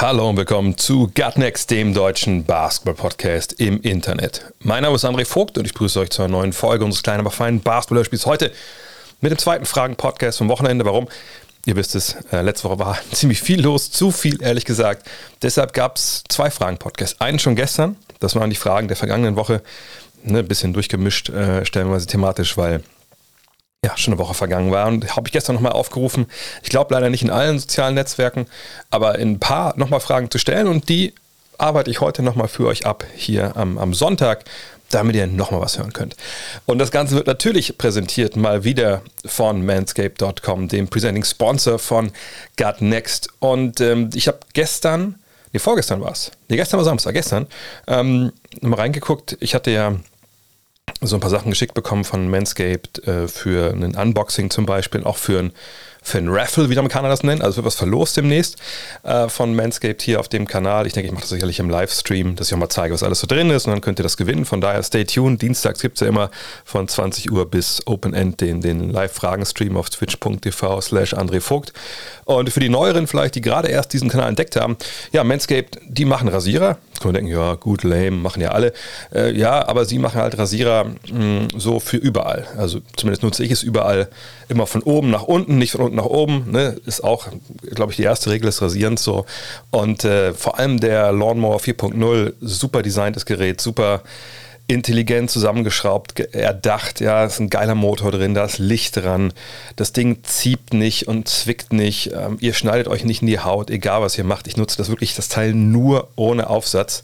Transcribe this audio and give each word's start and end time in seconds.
Hallo 0.00 0.28
und 0.28 0.36
willkommen 0.36 0.76
zu 0.76 1.08
Gutnext, 1.14 1.70
dem 1.70 1.94
deutschen 1.94 2.44
Basketball-Podcast 2.44 3.60
im 3.60 3.80
Internet. 3.80 4.44
Mein 4.58 4.82
Name 4.82 4.96
ist 4.96 5.04
André 5.04 5.24
Vogt 5.24 5.56
und 5.56 5.66
ich 5.66 5.72
grüße 5.72 6.00
euch 6.00 6.10
zu 6.10 6.22
einer 6.22 6.32
neuen 6.32 6.52
Folge 6.52 6.84
unseres 6.84 7.04
kleinen, 7.04 7.20
aber 7.20 7.30
feinen 7.30 7.60
Basketball-Spiels 7.60 8.26
heute 8.26 8.50
mit 9.20 9.30
dem 9.30 9.38
zweiten 9.38 9.64
Fragen-Podcast 9.64 10.38
vom 10.38 10.48
Wochenende. 10.48 10.84
Warum? 10.84 11.06
Ihr 11.64 11.76
wisst 11.76 11.94
es, 11.94 12.16
äh, 12.32 12.42
letzte 12.42 12.68
Woche 12.68 12.80
war 12.80 12.98
ziemlich 13.12 13.40
viel 13.40 13.62
los, 13.62 13.92
zu 13.92 14.10
viel 14.10 14.42
ehrlich 14.42 14.64
gesagt. 14.64 15.08
Deshalb 15.42 15.72
gab 15.72 15.96
es 15.96 16.24
zwei 16.28 16.50
Fragen-Podcasts. 16.50 17.20
Einen 17.20 17.38
schon 17.38 17.54
gestern, 17.54 17.96
das 18.18 18.34
waren 18.34 18.50
die 18.50 18.56
Fragen 18.56 18.88
der 18.88 18.96
vergangenen 18.96 19.36
Woche. 19.36 19.62
Ne, 20.24 20.40
ein 20.40 20.48
bisschen 20.48 20.72
durchgemischt, 20.72 21.28
äh, 21.28 21.64
stellenweise 21.64 22.06
thematisch, 22.06 22.56
weil 22.56 22.82
ja, 23.84 23.96
schon 23.96 24.14
eine 24.14 24.18
Woche 24.18 24.34
vergangen 24.34 24.72
war. 24.72 24.86
Und 24.88 25.14
habe 25.14 25.28
ich 25.28 25.32
gestern 25.32 25.54
nochmal 25.54 25.72
aufgerufen, 25.72 26.26
ich 26.62 26.70
glaube 26.70 26.94
leider 26.94 27.10
nicht 27.10 27.22
in 27.22 27.30
allen 27.30 27.58
sozialen 27.58 27.94
Netzwerken, 27.94 28.46
aber 28.90 29.18
in 29.18 29.32
ein 29.32 29.40
paar 29.40 29.76
nochmal 29.76 30.00
Fragen 30.00 30.30
zu 30.30 30.38
stellen 30.38 30.66
und 30.66 30.88
die 30.88 31.14
arbeite 31.58 31.90
ich 31.90 32.00
heute 32.00 32.22
nochmal 32.22 32.48
für 32.48 32.66
euch 32.66 32.86
ab 32.86 33.04
hier 33.14 33.56
am, 33.56 33.78
am 33.78 33.94
Sonntag, 33.94 34.44
damit 34.90 35.16
ihr 35.16 35.26
nochmal 35.26 35.60
was 35.60 35.78
hören 35.78 35.92
könnt. 35.92 36.16
Und 36.66 36.78
das 36.78 36.90
Ganze 36.90 37.14
wird 37.14 37.26
natürlich 37.26 37.78
präsentiert 37.78 38.36
mal 38.36 38.64
wieder 38.64 39.02
von 39.24 39.64
manscape.com, 39.64 40.68
dem 40.68 40.88
Presenting 40.88 41.24
Sponsor 41.24 41.78
von 41.78 42.10
Gut 42.56 42.80
Next. 42.80 43.28
Und 43.38 43.80
ähm, 43.80 44.10
ich 44.14 44.28
habe 44.28 44.40
gestern, 44.52 45.16
nee, 45.52 45.58
vorgestern 45.58 46.00
war 46.00 46.12
es, 46.12 46.32
nee, 46.48 46.56
gestern 46.56 46.78
war 46.78 46.84
Samstag, 46.84 47.14
gestern, 47.14 47.46
ähm, 47.86 48.32
mal 48.62 48.76
reingeguckt. 48.76 49.36
Ich 49.40 49.54
hatte 49.54 49.70
ja 49.70 49.94
so 51.06 51.16
ein 51.16 51.20
paar 51.20 51.30
Sachen 51.30 51.50
geschickt 51.50 51.74
bekommen 51.74 52.04
von 52.04 52.28
Manscaped 52.28 53.06
äh, 53.06 53.28
für 53.28 53.72
ein 53.72 53.94
Unboxing 53.94 54.50
zum 54.50 54.66
Beispiel, 54.66 55.04
auch 55.04 55.16
für 55.16 55.38
ein, 55.38 55.52
für 56.02 56.18
ein 56.18 56.28
Raffle, 56.28 56.68
wie 56.68 56.74
der 56.74 56.80
Amerikaner 56.80 57.08
das 57.08 57.22
nennt. 57.22 57.42
Also 57.42 57.56
wird 57.56 57.66
was 57.66 57.74
verlost 57.74 58.16
demnächst 58.16 58.56
äh, 59.02 59.28
von 59.28 59.54
Manscaped 59.54 60.02
hier 60.02 60.20
auf 60.20 60.28
dem 60.28 60.46
Kanal. 60.46 60.86
Ich 60.86 60.92
denke, 60.92 61.08
ich 61.08 61.12
mache 61.12 61.22
das 61.22 61.30
sicherlich 61.30 61.58
im 61.58 61.70
Livestream, 61.70 62.36
dass 62.36 62.48
ich 62.48 62.54
auch 62.54 62.58
mal 62.58 62.68
zeige, 62.68 62.94
was 62.94 63.02
alles 63.02 63.20
so 63.20 63.26
drin 63.26 63.50
ist 63.50 63.66
und 63.66 63.72
dann 63.72 63.80
könnt 63.80 63.98
ihr 63.98 64.02
das 64.02 64.16
gewinnen. 64.16 64.44
Von 64.44 64.60
daher 64.60 64.82
stay 64.82 65.04
tuned. 65.04 65.40
Dienstags 65.42 65.80
gibt 65.80 65.96
es 65.96 66.00
ja 66.00 66.08
immer 66.08 66.30
von 66.64 66.88
20 66.88 67.30
Uhr 67.32 67.50
bis 67.50 67.82
Open 67.86 68.14
End 68.14 68.40
den, 68.40 68.60
den 68.60 68.90
Live-Fragen-Stream 68.90 69.76
auf 69.76 69.90
twitch.tv 69.90 70.80
slash 70.80 71.14
André 71.14 71.40
Vogt. 71.40 71.72
Und 72.24 72.50
für 72.50 72.60
die 72.60 72.68
Neueren 72.68 73.06
vielleicht, 73.06 73.34
die 73.34 73.40
gerade 73.40 73.68
erst 73.68 73.92
diesen 73.92 74.08
Kanal 74.08 74.28
entdeckt 74.28 74.56
haben, 74.56 74.76
ja, 75.12 75.24
Manscaped, 75.24 75.78
die 75.86 76.04
machen 76.04 76.28
Rasierer. 76.28 76.78
Kann 77.00 77.12
man 77.12 77.14
denken, 77.14 77.30
ja, 77.30 77.54
gut, 77.54 77.82
lame, 77.82 78.12
machen 78.12 78.40
ja 78.40 78.50
alle. 78.50 78.72
Äh, 79.14 79.36
ja, 79.36 79.66
aber 79.66 79.84
sie 79.84 79.98
machen 79.98 80.20
halt 80.20 80.38
Rasierer 80.38 80.86
mh, 81.12 81.48
so 81.56 81.80
für 81.80 81.96
überall. 81.96 82.46
Also 82.56 82.80
zumindest 82.96 83.22
nutze 83.22 83.44
ich 83.44 83.50
es 83.50 83.62
überall 83.62 84.08
immer 84.48 84.66
von 84.66 84.82
oben 84.82 85.10
nach 85.10 85.22
unten, 85.22 85.58
nicht 85.58 85.72
von 85.72 85.82
unten 85.82 85.96
nach 85.96 86.04
oben. 86.04 86.50
Ne? 86.50 86.76
Ist 86.86 87.02
auch, 87.02 87.28
glaube 87.74 87.92
ich, 87.92 87.96
die 87.96 88.04
erste 88.04 88.30
Regel 88.30 88.46
des 88.46 88.62
Rasierens 88.62 89.02
so. 89.02 89.26
Und 89.70 90.04
äh, 90.04 90.32
vor 90.32 90.58
allem 90.58 90.80
der 90.80 91.12
Lawnmower 91.12 91.58
4.0, 91.58 92.34
super 92.40 92.82
designtes 92.82 93.26
Gerät, 93.26 93.60
super 93.60 94.02
intelligent 94.66 95.30
zusammengeschraubt, 95.30 96.14
ge- 96.14 96.28
erdacht, 96.32 97.00
ja, 97.00 97.24
ist 97.24 97.38
ein 97.38 97.50
geiler 97.50 97.74
Motor 97.74 98.12
drin, 98.12 98.32
da 98.34 98.44
ist 98.44 98.58
Licht 98.58 98.96
dran, 98.96 99.32
das 99.76 99.92
Ding 99.92 100.24
zieht 100.24 100.72
nicht 100.72 101.06
und 101.06 101.28
zwickt 101.28 101.72
nicht, 101.72 102.12
ähm, 102.12 102.38
ihr 102.40 102.54
schneidet 102.54 102.88
euch 102.88 103.04
nicht 103.04 103.20
in 103.20 103.28
die 103.28 103.40
Haut, 103.40 103.70
egal 103.70 104.00
was 104.00 104.16
ihr 104.16 104.24
macht, 104.24 104.46
ich 104.46 104.56
nutze 104.56 104.76
das 104.78 104.88
wirklich, 104.88 105.14
das 105.14 105.28
Teil 105.28 105.52
nur 105.54 106.08
ohne 106.16 106.48
Aufsatz. 106.48 107.02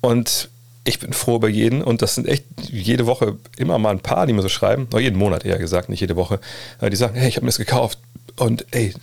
Und 0.00 0.48
ich 0.84 0.98
bin 1.00 1.12
froh 1.12 1.36
über 1.36 1.48
jeden 1.48 1.82
und 1.82 2.00
das 2.00 2.14
sind 2.14 2.26
echt 2.26 2.44
jede 2.70 3.04
Woche 3.04 3.36
immer 3.58 3.78
mal 3.78 3.90
ein 3.90 4.00
paar, 4.00 4.26
die 4.26 4.32
mir 4.32 4.40
so 4.42 4.48
schreiben, 4.48 4.86
oder 4.90 5.00
jeden 5.00 5.18
Monat 5.18 5.44
eher 5.44 5.58
gesagt, 5.58 5.90
nicht 5.90 6.00
jede 6.00 6.16
Woche, 6.16 6.40
äh, 6.80 6.88
die 6.88 6.96
sagen, 6.96 7.14
hey, 7.16 7.28
ich 7.28 7.36
habe 7.36 7.44
mir 7.44 7.50
das 7.50 7.58
gekauft 7.58 7.98
und 8.36 8.64
ey, 8.70 8.94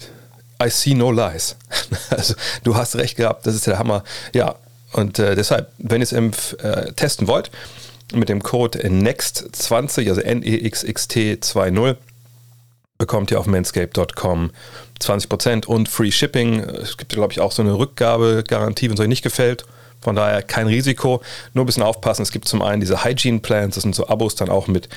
I 0.63 0.69
see 0.69 0.95
no 0.95 1.11
lies. 1.11 1.55
Also 2.09 2.33
du 2.63 2.75
hast 2.75 2.95
recht 2.95 3.17
gehabt, 3.17 3.45
das 3.45 3.53
ist 3.55 3.67
der 3.67 3.77
Hammer. 3.77 4.03
Ja, 4.33 4.55
und 4.95 5.19
äh, 5.19 5.35
deshalb, 5.35 5.72
wenn 5.78 6.01
ihr 6.01 6.09
es 6.09 6.53
äh, 6.53 6.94
testen 6.94 7.28
wollt, 7.28 7.51
mit 8.13 8.29
dem 8.29 8.41
Code 8.41 8.79
NEXT20, 8.79 10.07
also 10.07 10.22
N-E-X-X-T 10.22 11.39
20, 11.41 11.97
bekommt 12.97 13.29
ihr 13.29 13.39
auf 13.39 13.45
manscape.com 13.45 14.51
20% 15.01 15.66
und 15.66 15.89
Free 15.89 16.11
Shipping. 16.11 16.59
Es 16.61 16.95
gibt, 16.95 17.11
glaube 17.11 17.34
ich, 17.34 17.41
auch 17.41 17.51
so 17.51 17.61
eine 17.61 17.78
Rückgabegarantie, 17.78 18.88
wenn 18.88 18.94
es 18.94 19.01
euch 19.01 19.09
nicht 19.09 19.22
gefällt. 19.22 19.66
Von 20.05 20.16
daher 20.16 20.43
kein 20.43 20.67
Risiko, 20.67 21.23
nur 21.55 21.63
ein 21.63 21.66
bisschen 21.66 21.81
aufpassen. 21.81 22.21
Es 22.21 22.31
gibt 22.31 22.47
zum 22.47 22.61
einen 22.61 22.79
diese 22.79 23.03
Hygiene 23.03 23.39
Plans, 23.39 23.73
das 23.73 23.81
sind 23.81 23.95
so 23.95 24.07
Abos 24.07 24.35
dann 24.35 24.49
auch 24.49 24.67
mit 24.67 24.88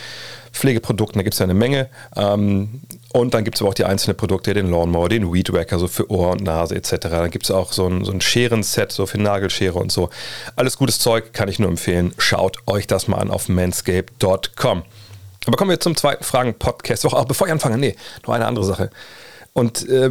Pflegeprodukten, 0.52 1.18
da 1.18 1.22
gibt 1.22 1.32
es 1.32 1.38
ja 1.38 1.44
eine 1.44 1.54
Menge. 1.54 1.88
Ähm, 2.14 2.82
und 3.14 3.32
dann 3.32 3.42
gibt 3.42 3.56
es 3.56 3.62
aber 3.62 3.70
auch 3.70 3.74
die 3.74 3.86
einzelnen 3.86 4.18
Produkte, 4.18 4.52
den 4.52 4.70
Lawnmower, 4.70 5.08
den 5.08 5.32
Weed 5.32 5.50
Wacker, 5.50 5.78
so 5.78 5.88
für 5.88 6.10
Ohr 6.10 6.32
und 6.32 6.42
Nase 6.42 6.74
etc. 6.74 6.96
Dann 7.08 7.30
gibt 7.30 7.46
es 7.46 7.50
auch 7.50 7.72
so 7.72 7.86
ein, 7.86 8.04
so 8.04 8.12
ein 8.12 8.20
Scherenset, 8.20 8.92
so 8.92 9.06
für 9.06 9.18
Nagelschere 9.18 9.78
und 9.78 9.90
so. 9.90 10.10
Alles 10.56 10.76
gutes 10.76 10.98
Zeug, 10.98 11.32
kann 11.32 11.48
ich 11.48 11.58
nur 11.58 11.70
empfehlen. 11.70 12.12
Schaut 12.18 12.58
euch 12.66 12.86
das 12.86 13.08
mal 13.08 13.16
an 13.16 13.30
auf 13.30 13.48
manscape.com. 13.48 14.82
Aber 15.46 15.56
kommen 15.56 15.70
wir 15.70 15.80
zum 15.80 15.96
zweiten 15.96 16.22
Fragen-Podcast. 16.22 17.06
Auch, 17.06 17.14
auch 17.14 17.24
bevor 17.24 17.46
ich 17.46 17.52
anfange, 17.54 17.78
nee, 17.78 17.96
noch 18.26 18.34
eine 18.34 18.44
andere 18.44 18.66
Sache. 18.66 18.90
Und 19.54 19.88
äh, 19.88 20.10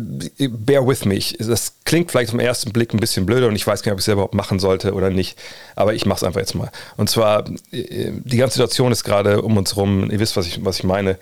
bear 0.50 0.86
with 0.86 1.06
me. 1.06 1.20
Das 1.40 1.74
klingt 1.86 2.12
vielleicht 2.12 2.31
vom 2.31 2.40
ersten 2.42 2.74
Blick 2.74 2.94
ein 2.94 3.00
bisschen 3.00 3.25
blöder 3.25 3.48
und 3.48 3.56
ich 3.56 3.66
weiß 3.66 3.81
gar 3.81 3.92
nicht, 3.92 3.94
ob 3.94 4.00
ich 4.00 4.08
es 4.08 4.12
überhaupt 4.12 4.34
machen 4.34 4.59
sollte 4.59 4.94
oder 4.94 5.09
nicht. 5.09 5.38
Aber 5.75 5.94
ich 5.94 6.06
mache 6.06 6.18
es 6.18 6.24
einfach 6.24 6.42
jetzt 6.42 6.53
mal. 6.56 6.70
Und 6.98 7.09
zwar, 7.09 7.46
äh, 7.72 8.12
die 8.12 8.38
ganze 8.38 8.56
Situation 8.56 8.92
ist 8.92 9.03
gerade 9.06 9.42
um 9.42 9.56
uns 9.56 9.78
rum. 9.78 10.12
Ihr 10.12 10.20
wisst, 10.20 10.36
was 10.36 10.47
ich, 10.47 10.66
was 10.66 10.80
ich 10.80 10.84
meine. 10.84 11.18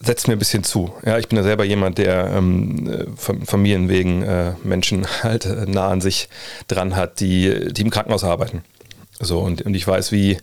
Setzt 0.00 0.26
mir 0.26 0.32
ein 0.34 0.38
bisschen 0.38 0.64
zu. 0.64 0.90
Ja, 1.04 1.18
ich 1.18 1.28
bin 1.28 1.36
ja 1.36 1.42
selber 1.42 1.64
jemand, 1.64 1.98
der 1.98 2.30
ähm, 2.34 2.88
äh, 2.90 3.04
Fam- 3.16 3.44
Familien 3.44 3.90
wegen 3.90 4.22
äh, 4.22 4.52
Menschen 4.64 5.06
halt 5.22 5.44
äh, 5.44 5.66
nah 5.66 5.88
an 5.88 6.00
sich 6.00 6.30
dran 6.68 6.96
hat, 6.96 7.20
die, 7.20 7.70
die 7.72 7.82
im 7.82 7.90
Krankenhaus 7.90 8.24
arbeiten. 8.24 8.64
So, 9.20 9.40
und, 9.40 9.60
und 9.62 9.74
ich 9.74 9.86
weiß, 9.86 10.12
wie, 10.12 10.38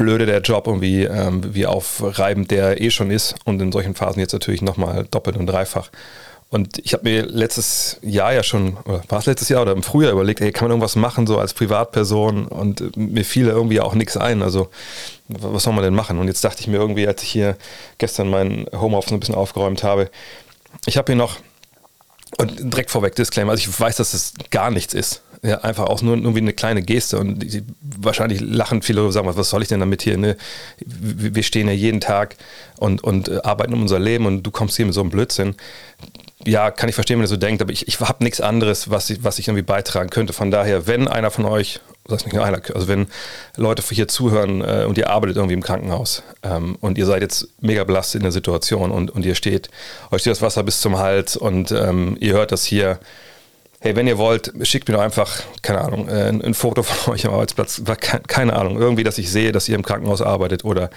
blöde 0.00 0.24
der 0.24 0.40
Job 0.40 0.66
und 0.66 0.80
wie, 0.80 1.04
ähm, 1.04 1.54
wie 1.54 1.66
aufreibend 1.66 2.50
der 2.50 2.80
eh 2.80 2.90
schon 2.90 3.10
ist 3.10 3.34
und 3.44 3.60
in 3.60 3.70
solchen 3.70 3.94
Phasen 3.94 4.18
jetzt 4.18 4.32
natürlich 4.32 4.62
nochmal 4.62 5.06
doppelt 5.10 5.36
und 5.36 5.46
dreifach. 5.46 5.90
Und 6.48 6.78
ich 6.78 6.94
habe 6.94 7.04
mir 7.04 7.26
letztes 7.26 7.98
Jahr 8.00 8.32
ja 8.32 8.42
schon, 8.42 8.78
oder 8.86 9.02
war 9.08 9.18
es 9.18 9.26
letztes 9.26 9.50
Jahr 9.50 9.60
oder 9.62 9.72
im 9.72 9.82
Frühjahr 9.82 10.12
überlegt, 10.12 10.40
ey, 10.40 10.52
kann 10.52 10.64
man 10.64 10.72
irgendwas 10.72 10.96
machen 10.96 11.26
so 11.26 11.38
als 11.38 11.52
Privatperson 11.52 12.46
und 12.46 12.96
mir 12.96 13.24
fiel 13.26 13.44
da 13.44 13.52
irgendwie 13.52 13.80
auch 13.80 13.94
nichts 13.94 14.16
ein. 14.16 14.42
Also 14.42 14.70
was 15.28 15.62
soll 15.64 15.74
man 15.74 15.84
denn 15.84 15.94
machen? 15.94 16.18
Und 16.18 16.26
jetzt 16.28 16.42
dachte 16.42 16.60
ich 16.62 16.66
mir 16.66 16.78
irgendwie, 16.78 17.06
als 17.06 17.22
ich 17.22 17.30
hier 17.30 17.56
gestern 17.98 18.30
mein 18.30 18.66
Homeoffice 18.72 19.12
ein 19.12 19.20
bisschen 19.20 19.34
aufgeräumt 19.34 19.84
habe, 19.84 20.10
ich 20.86 20.96
habe 20.96 21.12
hier 21.12 21.16
noch 21.16 21.36
und 22.38 22.72
direkt 22.72 22.90
vorweg 22.90 23.14
Disclaimer, 23.14 23.52
also 23.52 23.68
ich 23.68 23.80
weiß, 23.80 23.96
dass 23.96 24.14
es 24.14 24.32
gar 24.50 24.70
nichts 24.70 24.94
ist. 24.94 25.22
Ja, 25.42 25.58
einfach 25.62 25.86
auch 25.86 26.02
nur 26.02 26.16
irgendwie 26.16 26.40
eine 26.40 26.52
kleine 26.52 26.82
Geste 26.82 27.18
und 27.18 27.38
die, 27.38 27.62
wahrscheinlich 27.80 28.42
lachen 28.42 28.82
viele 28.82 29.02
und 29.02 29.12
sagen, 29.12 29.26
was 29.26 29.48
soll 29.48 29.62
ich 29.62 29.68
denn 29.68 29.80
damit 29.80 30.02
hier? 30.02 30.18
Ne? 30.18 30.36
Wir 30.84 31.42
stehen 31.42 31.66
ja 31.66 31.72
jeden 31.72 32.00
Tag 32.00 32.36
und, 32.78 33.02
und 33.02 33.28
äh, 33.28 33.40
arbeiten 33.42 33.72
um 33.72 33.80
unser 33.80 33.98
Leben 33.98 34.26
und 34.26 34.42
du 34.42 34.50
kommst 34.50 34.76
hier 34.76 34.84
mit 34.84 34.94
so 34.94 35.00
einem 35.00 35.08
Blödsinn. 35.08 35.54
Ja, 36.44 36.70
kann 36.70 36.90
ich 36.90 36.94
verstehen, 36.94 37.18
wenn 37.18 37.24
ihr 37.24 37.28
so 37.28 37.38
denkt, 37.38 37.62
aber 37.62 37.72
ich, 37.72 37.88
ich 37.88 38.00
habe 38.00 38.22
nichts 38.22 38.42
anderes, 38.42 38.90
was 38.90 39.08
ich, 39.08 39.24
was 39.24 39.38
ich 39.38 39.48
irgendwie 39.48 39.62
beitragen 39.62 40.10
könnte. 40.10 40.34
Von 40.34 40.50
daher, 40.50 40.86
wenn 40.86 41.08
einer 41.08 41.30
von 41.30 41.46
euch, 41.46 41.80
das 42.04 42.26
nicht 42.26 42.34
nur 42.34 42.44
einer, 42.44 42.60
also 42.74 42.88
wenn 42.88 43.06
Leute 43.56 43.82
hier 43.90 44.08
zuhören 44.08 44.60
äh, 44.60 44.84
und 44.86 44.98
ihr 44.98 45.08
arbeitet 45.08 45.36
irgendwie 45.36 45.54
im 45.54 45.62
Krankenhaus 45.62 46.22
ähm, 46.42 46.76
und 46.80 46.98
ihr 46.98 47.06
seid 47.06 47.22
jetzt 47.22 47.48
mega 47.60 47.84
belastet 47.84 48.16
in 48.20 48.24
der 48.24 48.32
Situation 48.32 48.90
und, 48.90 49.10
und 49.10 49.24
ihr 49.24 49.34
steht, 49.34 49.70
euch 50.10 50.20
steht 50.20 50.32
das 50.32 50.42
Wasser 50.42 50.62
bis 50.64 50.82
zum 50.82 50.98
Hals 50.98 51.36
und 51.36 51.72
ähm, 51.72 52.18
ihr 52.20 52.34
hört 52.34 52.52
das 52.52 52.64
hier, 52.64 52.98
hey, 53.80 53.96
wenn 53.96 54.06
ihr 54.06 54.18
wollt, 54.18 54.52
schickt 54.62 54.88
mir 54.88 54.94
doch 54.94 55.02
einfach, 55.02 55.42
keine 55.62 55.80
Ahnung, 55.80 56.08
äh, 56.08 56.28
ein, 56.28 56.42
ein 56.42 56.54
Foto 56.54 56.82
von 56.82 57.14
euch 57.14 57.26
am 57.26 57.32
Arbeitsplatz, 57.32 57.82
keine 58.28 58.54
Ahnung, 58.54 58.78
irgendwie, 58.78 59.04
dass 59.04 59.18
ich 59.18 59.30
sehe, 59.30 59.52
dass 59.52 59.68
ihr 59.68 59.74
im 59.74 59.82
Krankenhaus 59.82 60.20
arbeitet 60.20 60.64
oder 60.64 60.90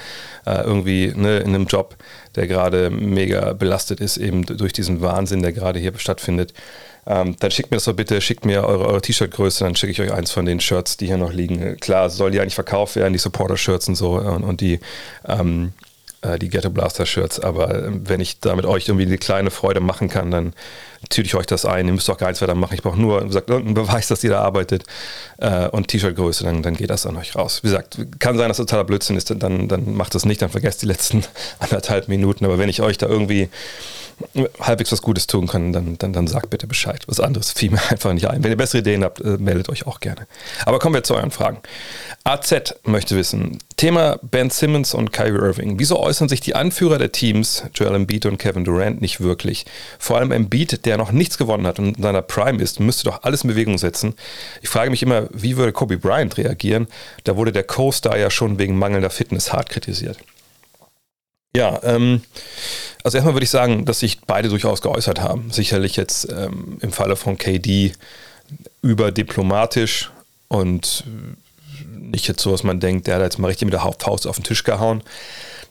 äh, 0.46 0.62
irgendwie 0.62 1.14
ne, 1.16 1.40
in 1.40 1.50
einem 1.50 1.66
Job, 1.66 1.96
der 2.36 2.48
gerade 2.48 2.90
mega 2.90 3.54
belastet 3.54 4.02
ist, 4.02 4.18
eben 4.18 4.46
durch 4.46 4.74
diesen 4.74 5.02
Wahnsinn, 5.02 5.42
der 5.42 5.54
gerade 5.54 5.80
hier 5.80 5.94
stattfindet. 5.98 6.54
Ähm, 7.06 7.36
dann 7.40 7.52
schickt 7.52 7.72
mir 7.72 7.78
das 7.78 7.86
doch 7.86 7.94
bitte, 7.94 8.20
schickt 8.22 8.46
mir 8.46 8.66
eure, 8.66 8.88
eure 8.88 9.02
T-Shirt-Größe, 9.02 9.64
dann 9.64 9.76
schicke 9.76 9.92
ich 9.92 10.02
euch 10.02 10.14
eins 10.14 10.32
von 10.32 10.46
den 10.46 10.60
Shirts, 10.60 10.98
die 10.98 11.08
hier 11.08 11.18
noch 11.18 11.34
liegen. 11.34 11.62
Äh, 11.62 11.76
Klar, 11.76 12.10
soll 12.10 12.32
die 12.32 12.40
eigentlich 12.40 12.56
verkauft 12.56 12.96
werden, 12.98 13.14
die 13.14 13.20
Supporter-Shirts 13.20 13.88
und 13.88 13.96
so 13.96 14.14
und, 14.14 14.44
und 14.44 14.62
die 14.62 14.80
ähm, 15.28 15.74
äh, 16.24 16.40
die 16.40 16.50
Ghetto 16.50 16.70
Blaster 16.70 17.06
Shirts. 17.06 17.40
Aber 17.40 17.74
äh, 17.74 17.92
wenn 17.92 18.22
ich 18.22 18.40
da 18.40 18.56
mit 18.56 18.66
euch 18.66 18.88
irgendwie 18.88 19.06
eine 19.06 19.18
kleine 19.18 19.52
Freude 19.52 19.80
machen 19.80 20.10
kann, 20.10 20.32
dann 20.32 20.54
tüte 21.10 21.28
ich 21.28 21.36
euch 21.36 21.46
das 21.46 21.66
ein. 21.66 21.88
Ihr 21.88 21.94
müsst 21.94 22.10
auch 22.10 22.18
gar 22.18 22.28
nichts 22.28 22.42
weiter 22.42 22.56
machen. 22.56 22.74
Ich 22.74 22.82
brauche 22.82 23.00
nur, 23.00 23.22
wie 23.24 23.28
gesagt, 23.28 23.50
irgendeinen 23.50 23.76
Beweis, 23.76 24.08
dass 24.08 24.24
ihr 24.24 24.32
da 24.32 24.42
arbeitet 24.42 24.84
äh, 25.38 25.68
und 25.70 25.88
T-Shirt-Größe, 25.88 26.44
dann, 26.44 26.64
dann 26.64 26.76
geht 26.76 26.90
das 26.90 27.06
an 27.06 27.18
euch 27.18 27.36
raus. 27.36 27.60
Wie 27.64 27.68
gesagt, 27.68 27.98
kann 28.20 28.38
sein, 28.38 28.48
dass 28.48 28.58
das 28.58 28.66
totaler 28.66 28.84
Blödsinn 28.84 29.18
ist, 29.18 29.34
dann, 29.38 29.68
dann 29.68 29.94
macht 29.94 30.16
das 30.16 30.26
nicht, 30.26 30.42
dann 30.42 30.50
vergesst 30.50 30.82
die 30.82 30.88
letzten 30.88 31.24
anderthalb 31.60 32.08
Minuten. 32.08 32.46
Aber 32.46 32.58
wenn 32.58 32.70
ich 32.70 32.82
euch 32.82 32.98
da 32.98 33.08
irgendwie 33.08 33.50
halbwegs 34.60 34.92
was 34.92 35.02
Gutes 35.02 35.28
tun 35.28 35.48
kann, 35.48 35.74
dann, 35.74 35.98
dann, 35.98 36.14
dann 36.14 36.28
sagt 36.28 36.50
bitte 36.50 36.68
Bescheid. 36.68 37.04
Was 37.08 37.20
anderes 37.20 37.52
fiel 37.52 37.72
mir 37.72 37.82
einfach 37.90 38.14
nicht 38.14 38.28
ein. 38.28 38.44
Wenn 38.44 38.52
ihr 38.52 38.58
bessere 38.58 38.80
Ideen 38.80 39.04
habt, 39.04 39.20
äh, 39.20 39.38
meldet 39.38 39.70
euch 39.70 39.88
auch 39.88 40.00
gerne. 40.00 40.28
Aber 40.66 40.80
kommen 40.80 40.96
wir 40.96 41.04
zu 41.04 41.16
euren 41.16 41.32
Fragen. 41.32 41.60
AZ 42.24 42.76
möchte 42.84 43.16
wissen, 43.16 43.60
Thema 43.78 44.20
Ben 44.22 44.50
Simmons 44.50 44.94
und 44.94 45.12
Kyrie 45.12 45.38
Irving. 45.38 45.80
Wieso 45.80 46.00
äußern 46.00 46.30
sich 46.30 46.42
die 46.42 46.56
Anführer 46.56 46.98
der 46.98 47.12
Teams, 47.12 47.64
Joel 47.74 47.96
Embiid 47.96 48.26
und 48.26 48.38
Kevin 48.38 48.64
Durant, 48.64 49.02
nicht 49.02 49.20
wirklich? 49.20 49.66
Vor 50.00 50.18
allem 50.18 50.32
Embiid, 50.32 50.86
der 50.86 50.98
noch 50.98 51.12
nichts 51.12 51.38
gewonnen 51.38 51.68
hat 51.68 51.80
und 51.80 51.98
in 51.98 52.04
seiner 52.04 52.22
Prime 52.22 52.62
ist, 52.62 52.80
müsste 52.80 53.06
doch 53.06 53.24
alles 53.24 53.44
in 53.44 53.50
Bewegung 53.50 53.78
setzen. 53.78 54.14
Ich 54.62 54.70
frage 54.70 54.90
mich 54.90 55.04
immer, 55.04 55.28
wie 55.32 55.58
würde 55.58 55.74
Kobe 55.74 55.98
Bryant 55.98 56.38
reagieren? 56.38 56.88
Da 57.24 57.36
wurde 57.36 57.52
der 57.52 57.64
Co-Star 57.64 58.18
ja 58.18 58.30
schon 58.30 58.58
wegen 58.60 58.78
mangelnder 58.78 59.10
Fitness 59.10 59.52
hart 59.52 59.70
kritisiert. 59.70 60.18
Ja, 61.56 61.80
ähm, 61.84 62.22
also 63.04 63.18
erstmal 63.18 63.36
würde 63.36 63.44
ich 63.44 63.50
sagen, 63.50 63.86
dass 63.86 64.00
sich 64.00 64.22
beide 64.22 64.50
durchaus 64.50 64.82
geäußert 64.82 65.22
haben. 65.22 65.52
Sicherlich 65.52 65.96
jetzt 65.96 66.32
ähm, 66.32 66.78
im 66.82 66.92
Falle 66.92 67.16
von 67.16 67.38
KD 67.38 67.94
überdiplomatisch 68.82 70.12
und 70.48 71.04
nicht 72.14 72.28
jetzt 72.28 72.42
so, 72.42 72.52
dass 72.52 72.64
man 72.64 72.80
denkt, 72.80 73.08
der 73.08 73.16
hat 73.16 73.24
jetzt 73.24 73.40
mal 73.40 73.48
richtig 73.48 73.66
mit 73.66 73.74
der 73.74 73.82
Faust 73.82 74.28
auf 74.28 74.36
den 74.36 74.44
Tisch 74.44 74.64
gehauen. 74.64 75.02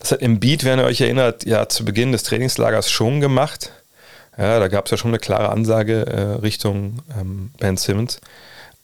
Das 0.00 0.12
hat 0.12 0.20
im 0.20 0.40
Beat, 0.40 0.64
wenn 0.64 0.78
ihr 0.78 0.84
euch 0.84 1.00
erinnert, 1.00 1.44
ja 1.44 1.68
zu 1.68 1.84
Beginn 1.84 2.12
des 2.12 2.24
Trainingslagers 2.24 2.90
schon 2.90 3.20
gemacht. 3.20 3.70
Ja, 4.36 4.58
da 4.58 4.68
gab 4.68 4.86
es 4.86 4.90
ja 4.90 4.96
schon 4.96 5.10
eine 5.10 5.18
klare 5.18 5.50
Ansage 5.50 6.06
äh, 6.06 6.40
Richtung 6.40 6.98
ähm, 7.18 7.52
Ben 7.58 7.76
Simmons. 7.76 8.20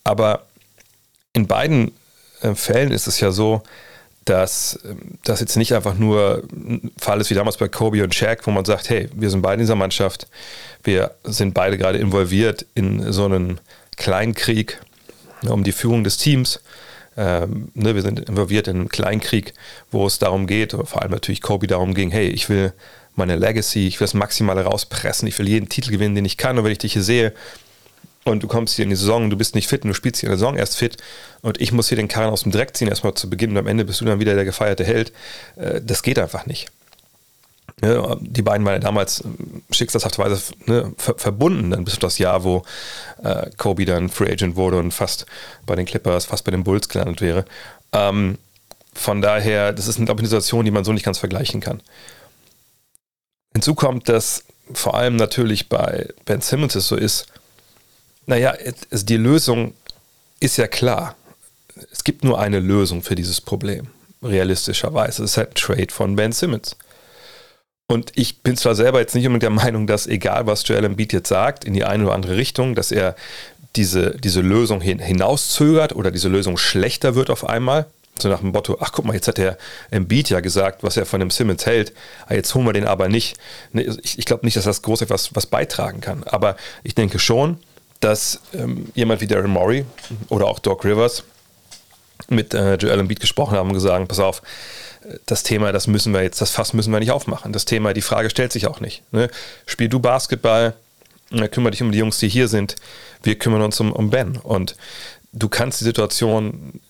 Aber 0.05 0.47
in 1.33 1.47
beiden 1.47 1.93
äh, 2.43 2.55
Fällen 2.55 2.93
ist 2.93 3.07
es 3.07 3.19
ja 3.21 3.31
so, 3.31 3.63
dass 4.29 4.79
das 5.25 5.41
jetzt 5.41 5.57
nicht 5.57 5.75
einfach 5.75 5.95
nur 5.95 6.43
ein 6.53 6.91
Fall 6.99 7.21
ist 7.21 7.31
wie 7.31 7.35
damals 7.35 7.57
bei 7.57 7.69
Kobe 7.69 8.05
und 8.05 8.15
Shaq, 8.15 8.47
wo 8.47 8.51
man 8.51 8.65
sagt, 8.65 8.91
hey, 8.91 9.09
wir 9.15 9.31
sind 9.31 9.41
beide 9.41 9.55
in 9.55 9.61
dieser 9.61 9.75
Mannschaft, 9.75 10.29
wir 10.85 11.13
sind 11.25 11.55
beide 11.55 11.79
gerade 11.79 11.99
involviert 11.99 12.67
in 12.75 13.11
so 13.13 13.25
einen 13.25 13.59
Kleinkrieg 13.97 14.81
ne, 15.43 15.53
um 15.53 15.65
die 15.65 15.73
Führung 15.73 16.05
des 16.05 16.19
Teams. 16.19 16.61
Ähm, 17.17 17.71
ne, 17.75 17.95
wir 17.95 18.03
sind 18.03 18.21
involviert 18.21 18.69
in 18.69 18.77
einen 18.77 18.89
Kleinkrieg, 18.89 19.55
wo 19.91 20.07
es 20.07 20.19
darum 20.19 20.47
geht, 20.47 20.73
vor 20.73 21.03
allem 21.03 21.11
natürlich 21.11 21.41
Kobe 21.41 21.67
darum 21.67 21.95
ging, 21.95 22.11
hey, 22.11 22.29
ich 22.29 22.49
will 22.49 22.73
meine 23.17 23.35
Legacy, 23.35 23.89
ich 23.89 23.99
will 23.99 24.07
das 24.07 24.15
Maximale 24.15 24.63
rauspressen, 24.63 25.27
ich 25.27 25.39
will 25.39 25.49
jeden 25.49 25.69
Titel 25.69 25.91
gewinnen, 25.91 26.15
den 26.15 26.25
ich 26.25 26.37
kann 26.37 26.59
und 26.59 26.65
wenn 26.65 26.73
ich 26.73 26.79
dich 26.79 26.93
hier 26.93 27.03
sehe, 27.03 27.33
und 28.29 28.43
du 28.43 28.49
kommst 28.49 28.75
hier 28.75 28.85
in 28.85 28.91
die 28.91 28.97
Saison, 28.97 29.31
du 29.31 29.37
bist 29.37 29.55
nicht 29.55 29.69
fit 29.69 29.83
und 29.83 29.89
du 29.89 29.95
spielst 29.95 30.21
hier 30.21 30.29
in 30.29 30.33
der 30.33 30.39
Saison 30.39 30.57
erst 30.57 30.77
fit 30.77 30.97
und 31.43 31.61
ich 31.61 31.73
muss 31.73 31.89
hier 31.89 31.97
den 31.97 32.09
Karren 32.09 32.31
aus 32.31 32.43
dem 32.43 32.53
Dreck 32.53 32.77
ziehen, 32.77 32.89
erstmal 32.89 33.15
zu 33.15 33.29
Beginn 33.31 33.51
und 33.51 33.59
am 33.59 33.67
Ende 33.67 33.85
bist 33.85 34.01
du 34.01 34.05
dann 34.05 34.21
wieder 34.21 34.35
der 34.35 34.45
gefeierte 34.45 34.85
Held. 34.85 35.13
Äh, 35.57 35.81
das 35.83 36.03
geht 36.03 36.19
einfach 36.19 36.47
nicht. 36.47 36.71
die 37.81 38.43
beiden 38.43 38.67
waren 38.67 38.75
ja 38.75 38.79
damals 38.79 39.25
ähm, 39.25 39.63
schicksalshafterweise 39.71 40.41
ne, 40.67 40.93
verbunden, 40.97 41.71
dann 41.71 41.85
bis 41.85 41.95
auf 41.95 42.01
das 42.01 42.19
Jahr, 42.19 42.45
wo 42.45 42.65
äh, 43.23 43.51
Kobe 43.57 43.85
dann 43.85 44.09
Free 44.09 44.31
Agent 44.31 44.57
wurde 44.57 44.79
und 44.79 44.93
fast 44.93 45.27
bei 45.67 45.75
den 45.75 45.87
Clippers, 45.87 46.27
fast 46.27 46.45
bei 46.45 46.51
den 46.51 46.65
Bulls 46.65 46.89
gelandet 46.89 47.21
wäre. 47.21 47.45
Ähm, 47.93 48.39
von 48.99 49.23
daher, 49.23 49.73
das 49.73 49.87
ist, 49.87 50.01
eine 50.01 50.07
Situation, 50.07 50.65
die 50.65 50.73
man 50.73 50.85
so 50.85 50.93
nicht 50.93 51.05
ganz 51.05 51.19
vergleichen 51.19 51.61
kann. 51.61 51.81
Hinzu 53.55 53.75
kommt, 53.75 54.09
dass 54.09 54.45
vor 54.73 54.95
allem 54.95 55.17
natürlich 55.17 55.69
bei 55.69 56.09
Ben 56.25 56.41
Simmons 56.41 56.75
es 56.75 56.89
so 56.89 56.97
ist, 56.97 57.27
naja, 58.29 58.55
die 58.93 59.17
Lösung 59.17 59.73
ist 60.39 60.59
ja 60.59 60.69
klar. 60.69 61.17
Es 61.91 62.05
gibt 62.05 62.25
nur 62.25 62.39
eine 62.39 62.61
Lösung 62.61 63.03
für 63.03 63.15
dieses 63.15 63.41
Problem, 63.41 63.89
realistischerweise. 64.23 65.25
Es 65.25 65.33
ist 65.33 65.37
halt 65.39 65.51
ein 65.51 65.55
Trade 65.55 65.89
von 65.91 66.15
Ben 66.15 66.33
Simmons. 66.33 66.77
Und 67.87 68.13
ich 68.17 68.43
bin 68.43 68.57
zwar 68.57 68.75
selber 68.75 69.01
jetzt 69.01 69.15
nicht 69.15 69.27
unbedingt 69.27 69.45
der 69.45 69.65
Meinung, 69.65 69.87
dass 69.87 70.07
egal 70.07 70.47
was 70.47 70.69
Joel 70.69 70.85
Embiid 70.85 71.15
jetzt 71.15 71.31
sagt, 71.31 71.65
in 71.65 71.73
die 71.73 71.85
eine 71.85 72.05
oder 72.05 72.13
andere 72.13 72.37
Richtung, 72.37 72.75
dass 72.75 72.93
er 72.93 73.17
diese, 73.77 74.11
diese 74.19 74.43
Lösung 74.43 74.83
hin, 74.83 74.99
hinauszögert 74.99 75.97
oder 75.97 76.11
diese 76.11 76.29
Lösung 76.29 76.59
schlechter 76.59 77.15
wird 77.15 77.31
auf 77.31 77.49
einmal. 77.49 77.87
So 78.19 78.29
nach 78.29 78.41
dem 78.41 78.51
Motto, 78.51 78.77
ach 78.81 78.93
guck 78.93 79.07
mal, 79.07 79.15
jetzt 79.15 79.29
hat 79.29 79.39
der 79.39 79.57
Embiid 79.91 80.29
ja 80.29 80.41
gesagt, 80.41 80.83
was 80.83 80.99
er 80.99 81.07
von 81.07 81.21
dem 81.21 81.31
Simmons 81.31 81.65
hält, 81.65 81.95
ah, 82.27 82.35
jetzt 82.35 82.55
holen 82.55 82.67
wir 82.67 82.73
den 82.75 82.87
aber 82.87 83.09
nicht. 83.09 83.39
Ich, 83.73 84.19
ich 84.19 84.25
glaube 84.27 84.45
nicht, 84.45 84.57
dass 84.57 84.65
das 84.65 84.83
groß 84.83 85.01
etwas 85.01 85.35
was 85.35 85.47
beitragen 85.47 86.03
kann. 86.03 86.25
Aber 86.25 86.57
ich 86.83 86.95
denke 86.95 87.19
schon, 87.19 87.59
dass 88.01 88.41
ähm, 88.55 88.91
jemand 88.95 89.21
wie 89.21 89.27
Darren 89.27 89.51
Murray 89.51 89.85
oder 90.29 90.47
auch 90.47 90.59
Doc 90.59 90.85
Rivers 90.85 91.25
mit 92.29 92.55
äh, 92.55 92.75
Joel 92.75 93.01
Embiid 93.01 93.21
gesprochen 93.21 93.57
haben 93.57 93.69
und 93.69 93.75
gesagt, 93.75 94.09
pass 94.09 94.19
auf, 94.19 94.43
das 95.27 95.43
Thema, 95.43 95.73
das 95.73 95.87
müssen 95.87 96.13
wir 96.13 96.23
jetzt, 96.23 96.41
das 96.41 96.51
Fass 96.51 96.73
müssen 96.73 96.93
wir 96.93 97.01
nicht 97.01 97.11
aufmachen. 97.11 97.53
Das 97.53 97.65
Thema, 97.65 97.93
die 97.93 98.03
Frage 98.03 98.31
stellt 98.31 98.53
sich 98.53 98.67
auch 98.67 98.81
nicht. 98.81 99.03
Ne? 99.13 99.31
Spiel 99.67 99.89
du 99.89 100.01
Basketball, 100.01 100.75
äh, 101.31 101.49
kümmere 101.49 101.73
dich 101.73 101.83
um 101.83 101.93
die 101.93 101.99
Jungs, 101.99 102.19
die 102.19 102.29
hier 102.29 102.49
sind, 102.49 102.77
wir 103.23 103.37
kümmern 103.37 103.63
uns 103.63 103.81
um, 103.81 103.93
um 103.93 104.11
Ben. 104.11 104.37
Und 104.37 104.77
du 105.33 105.49
kannst 105.49 105.81
die 105.81 105.85
Situation 105.85 106.81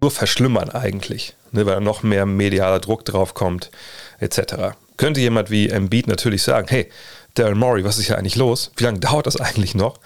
nur 0.00 0.10
verschlimmern 0.10 0.70
eigentlich, 0.70 1.34
ne? 1.52 1.66
weil 1.66 1.80
noch 1.80 2.02
mehr 2.02 2.26
medialer 2.26 2.80
Druck 2.80 3.04
drauf 3.04 3.34
kommt, 3.34 3.70
etc. 4.18 4.76
Könnte 4.96 5.20
jemand 5.20 5.50
wie 5.50 5.68
Embiid 5.68 6.06
natürlich 6.06 6.42
sagen, 6.42 6.68
hey, 6.68 6.90
Daryl 7.34 7.54
Morey, 7.54 7.84
was 7.84 7.98
ist 7.98 8.06
hier 8.06 8.18
eigentlich 8.18 8.36
los? 8.36 8.70
Wie 8.76 8.84
lange 8.84 8.98
dauert 8.98 9.26
das 9.26 9.40
eigentlich 9.40 9.74
noch? 9.74 9.98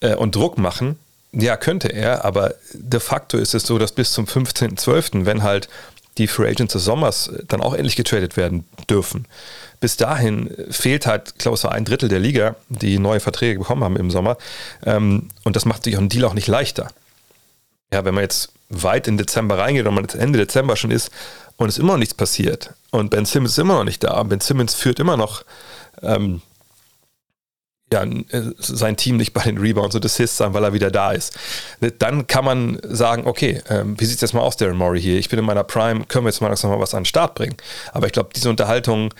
Äh, 0.00 0.14
und 0.14 0.34
Druck 0.34 0.58
machen, 0.58 0.98
ja, 1.32 1.56
könnte 1.56 1.88
er, 1.88 2.24
aber 2.24 2.54
de 2.72 3.00
facto 3.00 3.36
ist 3.36 3.54
es 3.54 3.64
so, 3.64 3.78
dass 3.78 3.92
bis 3.92 4.12
zum 4.12 4.26
15.12., 4.26 5.24
wenn 5.26 5.42
halt 5.42 5.68
die 6.16 6.28
Free 6.28 6.48
Agents 6.48 6.74
des 6.74 6.84
Sommers 6.84 7.28
äh, 7.28 7.42
dann 7.48 7.60
auch 7.60 7.74
endlich 7.74 7.96
getradet 7.96 8.36
werden 8.36 8.64
dürfen. 8.88 9.26
Bis 9.80 9.96
dahin 9.96 10.50
fehlt 10.70 11.06
halt, 11.06 11.38
glaube 11.38 11.56
ich, 11.56 11.60
so 11.60 11.68
ein 11.68 11.84
Drittel 11.84 12.08
der 12.08 12.20
Liga, 12.20 12.54
die 12.68 12.98
neue 12.98 13.20
Verträge 13.20 13.58
bekommen 13.58 13.82
haben 13.82 13.96
im 13.96 14.10
Sommer. 14.10 14.38
Ähm, 14.86 15.28
und 15.42 15.56
das 15.56 15.64
macht 15.64 15.84
sich 15.84 15.96
auch 15.96 16.00
einen 16.00 16.08
Deal 16.08 16.24
auch 16.24 16.34
nicht 16.34 16.46
leichter. 16.46 16.88
Ja, 17.92 18.04
wenn 18.04 18.14
man 18.14 18.22
jetzt 18.22 18.50
weit 18.68 19.08
in 19.08 19.18
Dezember 19.18 19.58
reingeht 19.58 19.86
und 19.86 19.94
man 19.94 20.04
jetzt 20.04 20.14
Ende 20.14 20.38
Dezember 20.38 20.76
schon 20.76 20.90
ist 20.90 21.10
und 21.56 21.68
es 21.68 21.78
immer 21.78 21.92
noch 21.92 21.98
nichts 21.98 22.14
passiert 22.14 22.70
und 22.90 23.10
Ben 23.10 23.24
Simmons 23.24 23.52
ist 23.52 23.58
immer 23.58 23.74
noch 23.74 23.84
nicht 23.84 24.02
da, 24.02 24.22
Ben 24.22 24.40
Simmons 24.40 24.74
führt 24.74 24.98
immer 25.00 25.16
noch 25.16 25.44
ähm, 26.04 26.42
ja, 27.92 28.02
äh, 28.02 28.52
sein 28.58 28.96
Team 28.96 29.16
nicht 29.16 29.32
bei 29.32 29.42
den 29.42 29.58
Rebounds 29.58 29.94
und 29.94 30.04
Assists 30.04 30.36
sein, 30.36 30.52
weil 30.52 30.64
er 30.64 30.72
wieder 30.72 30.90
da 30.90 31.12
ist. 31.12 31.32
Dann 31.98 32.26
kann 32.26 32.44
man 32.44 32.80
sagen, 32.82 33.26
okay, 33.26 33.62
ähm, 33.68 33.98
wie 33.98 34.04
sieht 34.04 34.16
es 34.16 34.22
jetzt 34.22 34.34
mal 34.34 34.40
aus, 34.40 34.56
Darren 34.56 34.76
Murray 34.76 35.00
hier? 35.00 35.18
Ich 35.18 35.28
bin 35.28 35.38
in 35.38 35.44
meiner 35.44 35.64
Prime, 35.64 36.04
können 36.06 36.24
wir 36.24 36.30
jetzt 36.30 36.40
mal 36.40 36.50
noch 36.50 36.62
mal 36.64 36.80
was 36.80 36.94
an 36.94 37.02
den 37.02 37.06
Start 37.06 37.34
bringen? 37.34 37.56
Aber 37.92 38.06
ich 38.06 38.12
glaube, 38.12 38.30
diese 38.34 38.50
Unterhaltung, 38.50 39.14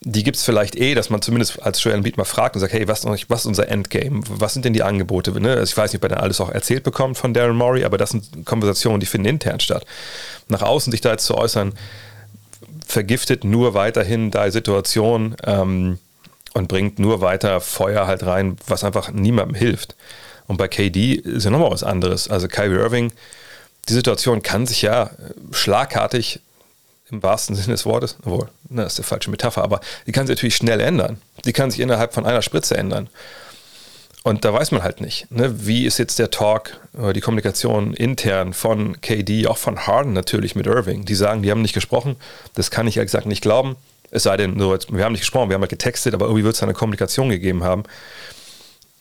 die 0.00 0.22
gibt 0.22 0.36
es 0.36 0.44
vielleicht 0.44 0.76
eh, 0.76 0.94
dass 0.94 1.10
man 1.10 1.22
zumindest 1.22 1.62
als 1.62 1.82
Joel 1.82 1.96
Embiid 1.96 2.16
mal 2.16 2.24
fragt 2.24 2.54
und 2.56 2.60
sagt, 2.60 2.72
hey, 2.72 2.88
was, 2.88 3.04
was 3.04 3.40
ist 3.40 3.46
unser 3.46 3.68
Endgame? 3.68 4.22
Was 4.28 4.54
sind 4.54 4.64
denn 4.64 4.72
die 4.72 4.82
Angebote? 4.82 5.38
Ne? 5.40 5.50
Also 5.50 5.64
ich 5.64 5.76
weiß 5.76 5.92
nicht, 5.92 6.02
ob 6.02 6.10
er 6.10 6.22
alles 6.22 6.40
auch 6.40 6.50
erzählt 6.50 6.82
bekommt 6.82 7.18
von 7.18 7.34
Darren 7.34 7.56
Murray, 7.56 7.84
aber 7.84 7.98
das 7.98 8.10
sind 8.10 8.46
Konversationen, 8.46 9.00
die 9.00 9.06
finden 9.06 9.28
intern 9.28 9.60
statt. 9.60 9.84
Nach 10.48 10.62
außen 10.62 10.90
sich 10.90 11.00
da 11.00 11.10
jetzt 11.10 11.26
zu 11.26 11.36
äußern, 11.36 11.72
vergiftet 12.86 13.44
nur 13.44 13.74
weiterhin 13.74 14.30
die 14.30 14.50
Situation, 14.50 15.36
ähm, 15.44 15.98
und 16.54 16.68
bringt 16.68 16.98
nur 16.98 17.20
weiter 17.20 17.60
Feuer 17.60 18.06
halt 18.06 18.24
rein, 18.24 18.56
was 18.66 18.84
einfach 18.84 19.10
niemandem 19.10 19.54
hilft. 19.54 19.94
Und 20.46 20.56
bei 20.56 20.68
KD 20.68 21.14
ist 21.14 21.44
ja 21.44 21.50
nochmal 21.50 21.70
was 21.70 21.82
anderes. 21.82 22.30
Also 22.30 22.48
Kyrie 22.48 22.76
Irving, 22.76 23.12
die 23.88 23.92
Situation 23.92 24.40
kann 24.40 24.66
sich 24.66 24.80
ja 24.80 25.10
schlagartig 25.50 26.40
im 27.10 27.22
wahrsten 27.22 27.54
Sinne 27.54 27.74
des 27.74 27.84
Wortes, 27.84 28.16
obwohl, 28.24 28.48
das 28.70 28.94
ist 28.94 28.98
eine 29.00 29.06
falsche 29.06 29.30
Metapher, 29.30 29.62
aber 29.62 29.80
die 30.06 30.12
kann 30.12 30.26
sich 30.26 30.36
natürlich 30.36 30.56
schnell 30.56 30.80
ändern. 30.80 31.20
Die 31.44 31.52
kann 31.52 31.70
sich 31.70 31.80
innerhalb 31.80 32.14
von 32.14 32.24
einer 32.24 32.40
Spritze 32.40 32.76
ändern. 32.76 33.08
Und 34.22 34.46
da 34.46 34.54
weiß 34.54 34.70
man 34.70 34.82
halt 34.82 35.02
nicht, 35.02 35.30
ne, 35.30 35.66
wie 35.66 35.84
ist 35.84 35.98
jetzt 35.98 36.18
der 36.18 36.30
Talk, 36.30 36.80
die 37.14 37.20
Kommunikation 37.20 37.92
intern 37.92 38.54
von 38.54 39.00
KD, 39.02 39.46
auch 39.48 39.58
von 39.58 39.86
Harden 39.86 40.14
natürlich 40.14 40.54
mit 40.54 40.66
Irving. 40.66 41.04
Die 41.04 41.14
sagen, 41.14 41.42
die 41.42 41.50
haben 41.50 41.60
nicht 41.60 41.74
gesprochen. 41.74 42.16
Das 42.54 42.70
kann 42.70 42.86
ich 42.86 42.94
ja 42.94 43.02
gesagt 43.02 43.26
nicht 43.26 43.42
glauben. 43.42 43.76
Es 44.14 44.22
sei 44.22 44.36
denn, 44.36 44.58
so, 44.58 44.78
wir 44.88 45.04
haben 45.04 45.12
nicht 45.12 45.22
gesprochen, 45.22 45.50
wir 45.50 45.54
haben 45.54 45.62
halt 45.62 45.70
getextet, 45.70 46.14
aber 46.14 46.26
irgendwie 46.26 46.44
wird 46.44 46.54
es 46.54 46.62
eine 46.62 46.72
Kommunikation 46.72 47.28
gegeben 47.28 47.64
haben. 47.64 47.82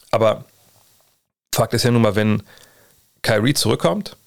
Aber 0.10 0.46
Fakt 1.54 1.76
ist 1.76 1.84
ja 1.84 1.92
nun 1.92 2.02
mal, 2.02 2.16
wenn 2.16 2.42
Kyrie 3.22 3.54
zurückkommt, 3.54 4.18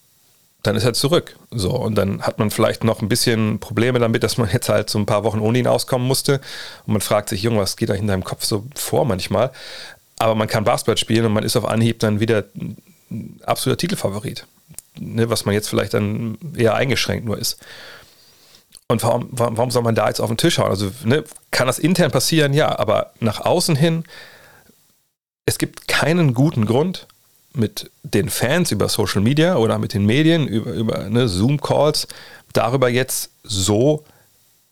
dann 0.62 0.76
ist 0.76 0.84
er 0.84 0.94
zurück. 0.94 1.36
So, 1.50 1.70
und 1.70 1.96
dann 1.96 2.22
hat 2.22 2.38
man 2.38 2.52
vielleicht 2.52 2.84
noch 2.84 3.02
ein 3.02 3.08
bisschen 3.08 3.58
Probleme 3.58 3.98
damit, 3.98 4.22
dass 4.22 4.38
man 4.38 4.48
jetzt 4.52 4.68
halt 4.68 4.88
so 4.88 4.98
ein 4.98 5.06
paar 5.06 5.24
Wochen 5.24 5.40
ohne 5.40 5.58
ihn 5.58 5.66
auskommen 5.66 6.06
musste. 6.06 6.40
Und 6.86 6.92
man 6.92 7.00
fragt 7.00 7.30
sich, 7.30 7.42
Junge, 7.42 7.58
was 7.58 7.76
geht 7.76 7.88
da 7.88 7.94
in 7.94 8.06
deinem 8.06 8.24
Kopf 8.24 8.44
so 8.44 8.64
vor 8.76 9.04
manchmal? 9.04 9.50
Aber 10.18 10.36
man 10.36 10.46
kann 10.46 10.62
Basketball 10.62 10.96
spielen 10.96 11.26
und 11.26 11.32
man 11.32 11.44
ist 11.44 11.56
auf 11.56 11.64
Anhieb 11.64 11.98
dann 11.98 12.20
wieder 12.20 12.44
ein 13.10 13.40
absoluter 13.44 13.78
Titelfavorit. 13.78 14.46
Ne, 14.98 15.28
was 15.28 15.44
man 15.44 15.54
jetzt 15.54 15.68
vielleicht 15.68 15.94
dann 15.94 16.38
eher 16.56 16.74
eingeschränkt 16.74 17.26
nur 17.26 17.38
ist. 17.38 17.58
Und 18.88 19.02
warum, 19.02 19.28
warum 19.30 19.70
soll 19.70 19.82
man 19.82 19.94
da 19.94 20.06
jetzt 20.08 20.20
auf 20.20 20.28
den 20.28 20.36
Tisch 20.36 20.58
hauen? 20.58 20.70
Also 20.70 20.90
ne, 21.04 21.24
kann 21.50 21.66
das 21.66 21.78
intern 21.78 22.10
passieren? 22.10 22.52
Ja, 22.52 22.78
aber 22.78 23.12
nach 23.20 23.40
außen 23.40 23.74
hin, 23.74 24.04
es 25.44 25.58
gibt 25.58 25.88
keinen 25.88 26.34
guten 26.34 26.66
Grund, 26.66 27.06
mit 27.56 27.90
den 28.02 28.28
Fans 28.28 28.70
über 28.70 28.88
Social 28.88 29.22
Media 29.22 29.56
oder 29.56 29.78
mit 29.78 29.94
den 29.94 30.04
Medien, 30.04 30.46
über, 30.46 30.72
über 30.72 31.08
ne, 31.08 31.26
Zoom-Calls, 31.28 32.06
darüber 32.52 32.88
jetzt 32.88 33.30
so 33.42 34.04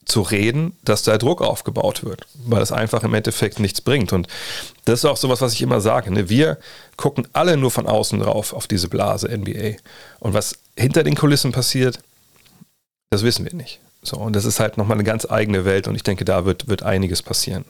zu 0.05 0.21
reden, 0.21 0.77
dass 0.85 1.03
da 1.03 1.17
Druck 1.17 1.41
aufgebaut 1.41 2.05
wird, 2.05 2.27
weil 2.35 2.61
das 2.61 2.73
einfach 2.73 3.03
im 3.03 3.15
Endeffekt 3.15 3.59
nichts 3.59 3.81
bringt. 3.81 4.13
Und 4.13 4.29
das 4.85 5.01
ist 5.01 5.05
auch 5.07 5.17
sowas, 5.17 5.41
was 5.41 5.55
ich 5.55 5.63
immer 5.63 5.81
sage. 5.81 6.13
Ne? 6.13 6.29
Wir 6.29 6.59
gucken 6.97 7.27
alle 7.33 7.57
nur 7.57 7.71
von 7.71 7.87
außen 7.87 8.21
drauf 8.21 8.53
auf 8.53 8.67
diese 8.67 8.89
Blase 8.89 9.29
NBA. 9.29 9.77
Und 10.21 10.35
was 10.35 10.59
hinter 10.77 11.05
den 11.05 11.15
Kulissen 11.15 11.53
passiert, 11.53 12.01
das 13.09 13.23
wissen 13.23 13.47
wir 13.47 13.55
nicht. 13.55 13.81
So, 14.05 14.19
und 14.19 14.37
das 14.37 14.45
ist 14.45 14.61
halt 14.61 14.77
nochmal 14.77 14.97
eine 14.97 15.05
ganz 15.05 15.29
eigene 15.29 15.65
Welt 15.65 15.89
und 15.89 15.95
ich 15.95 16.03
denke, 16.03 16.25
da 16.25 16.45
wird, 16.45 16.69
wird 16.69 16.83
einiges 16.83 17.23
passieren. 17.23 17.65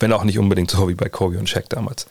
Wenn 0.00 0.12
auch 0.12 0.24
nicht 0.24 0.38
unbedingt 0.38 0.70
so 0.70 0.88
wie 0.88 0.94
bei 0.94 1.08
Kobe 1.08 1.38
und 1.38 1.48
Shaq 1.48 1.68
damals. 1.68 2.06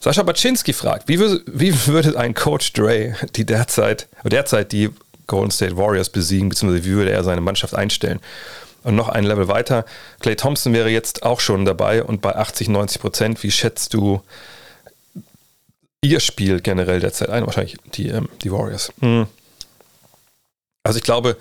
Sascha 0.00 0.22
Baczynski 0.22 0.72
fragt, 0.72 1.08
wie, 1.08 1.20
wie 1.20 1.86
würde 1.86 2.18
ein 2.18 2.34
Coach 2.34 2.72
Dre 2.72 3.14
die 3.36 3.44
derzeit, 3.44 4.08
derzeit 4.24 4.72
die 4.72 4.90
Golden 5.26 5.50
State 5.50 5.76
Warriors 5.76 6.10
besiegen, 6.10 6.48
beziehungsweise 6.48 6.84
wie 6.84 6.92
würde 6.92 7.10
er 7.10 7.24
seine 7.24 7.40
Mannschaft 7.40 7.74
einstellen? 7.74 8.20
Und 8.82 8.96
noch 8.96 9.08
ein 9.08 9.24
Level 9.24 9.48
weiter, 9.48 9.86
Clay 10.20 10.36
Thompson 10.36 10.74
wäre 10.74 10.90
jetzt 10.90 11.22
auch 11.22 11.40
schon 11.40 11.64
dabei 11.64 12.02
und 12.02 12.20
bei 12.20 12.36
80, 12.36 12.68
90 12.68 13.00
Prozent. 13.00 13.42
Wie 13.42 13.50
schätzt 13.50 13.94
du 13.94 14.20
ihr 16.02 16.20
Spiel 16.20 16.60
generell 16.60 17.00
derzeit 17.00 17.30
ein? 17.30 17.46
Wahrscheinlich 17.46 17.78
die, 17.94 18.08
ähm, 18.08 18.28
die 18.42 18.52
Warriors. 18.52 18.92
Hm. 19.00 19.26
Also 20.82 20.98
ich 20.98 21.02
glaube, 21.02 21.38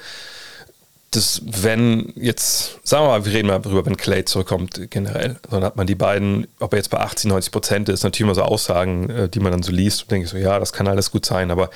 dass 1.15 1.41
wenn 1.45 2.13
jetzt, 2.15 2.79
sagen 2.83 3.05
wir 3.05 3.09
mal, 3.09 3.25
wir 3.25 3.33
reden 3.33 3.47
mal 3.47 3.59
darüber, 3.59 3.85
wenn 3.85 3.97
Clay 3.97 4.25
zurückkommt 4.25 4.89
generell, 4.89 5.37
dann 5.49 5.63
hat 5.63 5.75
man 5.75 5.87
die 5.87 5.95
beiden, 5.95 6.47
ob 6.59 6.73
er 6.73 6.77
jetzt 6.77 6.89
bei 6.89 6.99
80, 6.99 7.29
90 7.29 7.51
Prozent 7.51 7.89
ist, 7.89 8.03
natürlich 8.03 8.21
immer 8.21 8.35
so 8.35 8.43
Aussagen, 8.43 9.09
äh, 9.09 9.29
die 9.29 9.39
man 9.39 9.51
dann 9.51 9.63
so 9.63 9.71
liest 9.71 10.03
und 10.03 10.11
denke 10.11 10.27
so, 10.27 10.37
ja, 10.37 10.59
das 10.59 10.73
kann 10.73 10.87
alles 10.87 11.11
gut 11.11 11.25
sein, 11.25 11.51
aber 11.51 11.69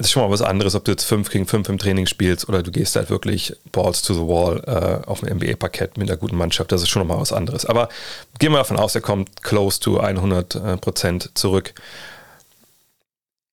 es 0.00 0.06
ist 0.06 0.12
schon 0.12 0.22
mal 0.22 0.30
was 0.30 0.42
anderes, 0.42 0.76
ob 0.76 0.84
du 0.84 0.92
jetzt 0.92 1.04
5 1.04 1.28
gegen 1.28 1.46
5 1.46 1.68
im 1.70 1.78
Training 1.78 2.06
spielst 2.06 2.48
oder 2.48 2.62
du 2.62 2.70
gehst 2.70 2.94
halt 2.94 3.10
wirklich 3.10 3.56
Balls 3.72 4.02
to 4.02 4.14
the 4.14 4.20
Wall 4.20 4.62
äh, 4.66 5.08
auf 5.08 5.20
dem 5.20 5.36
NBA-Parkett 5.36 5.98
mit 5.98 6.08
einer 6.08 6.16
guten 6.16 6.36
Mannschaft. 6.36 6.70
Das 6.70 6.82
ist 6.82 6.88
schon 6.88 7.04
mal 7.04 7.18
was 7.18 7.32
anderes. 7.32 7.66
Aber 7.66 7.88
gehen 8.38 8.52
wir 8.52 8.58
davon 8.58 8.76
aus, 8.76 8.94
er 8.94 9.00
kommt 9.00 9.42
close 9.42 9.80
to 9.80 9.98
100 9.98 10.54
äh, 10.54 10.76
Prozent 10.76 11.30
zurück 11.34 11.74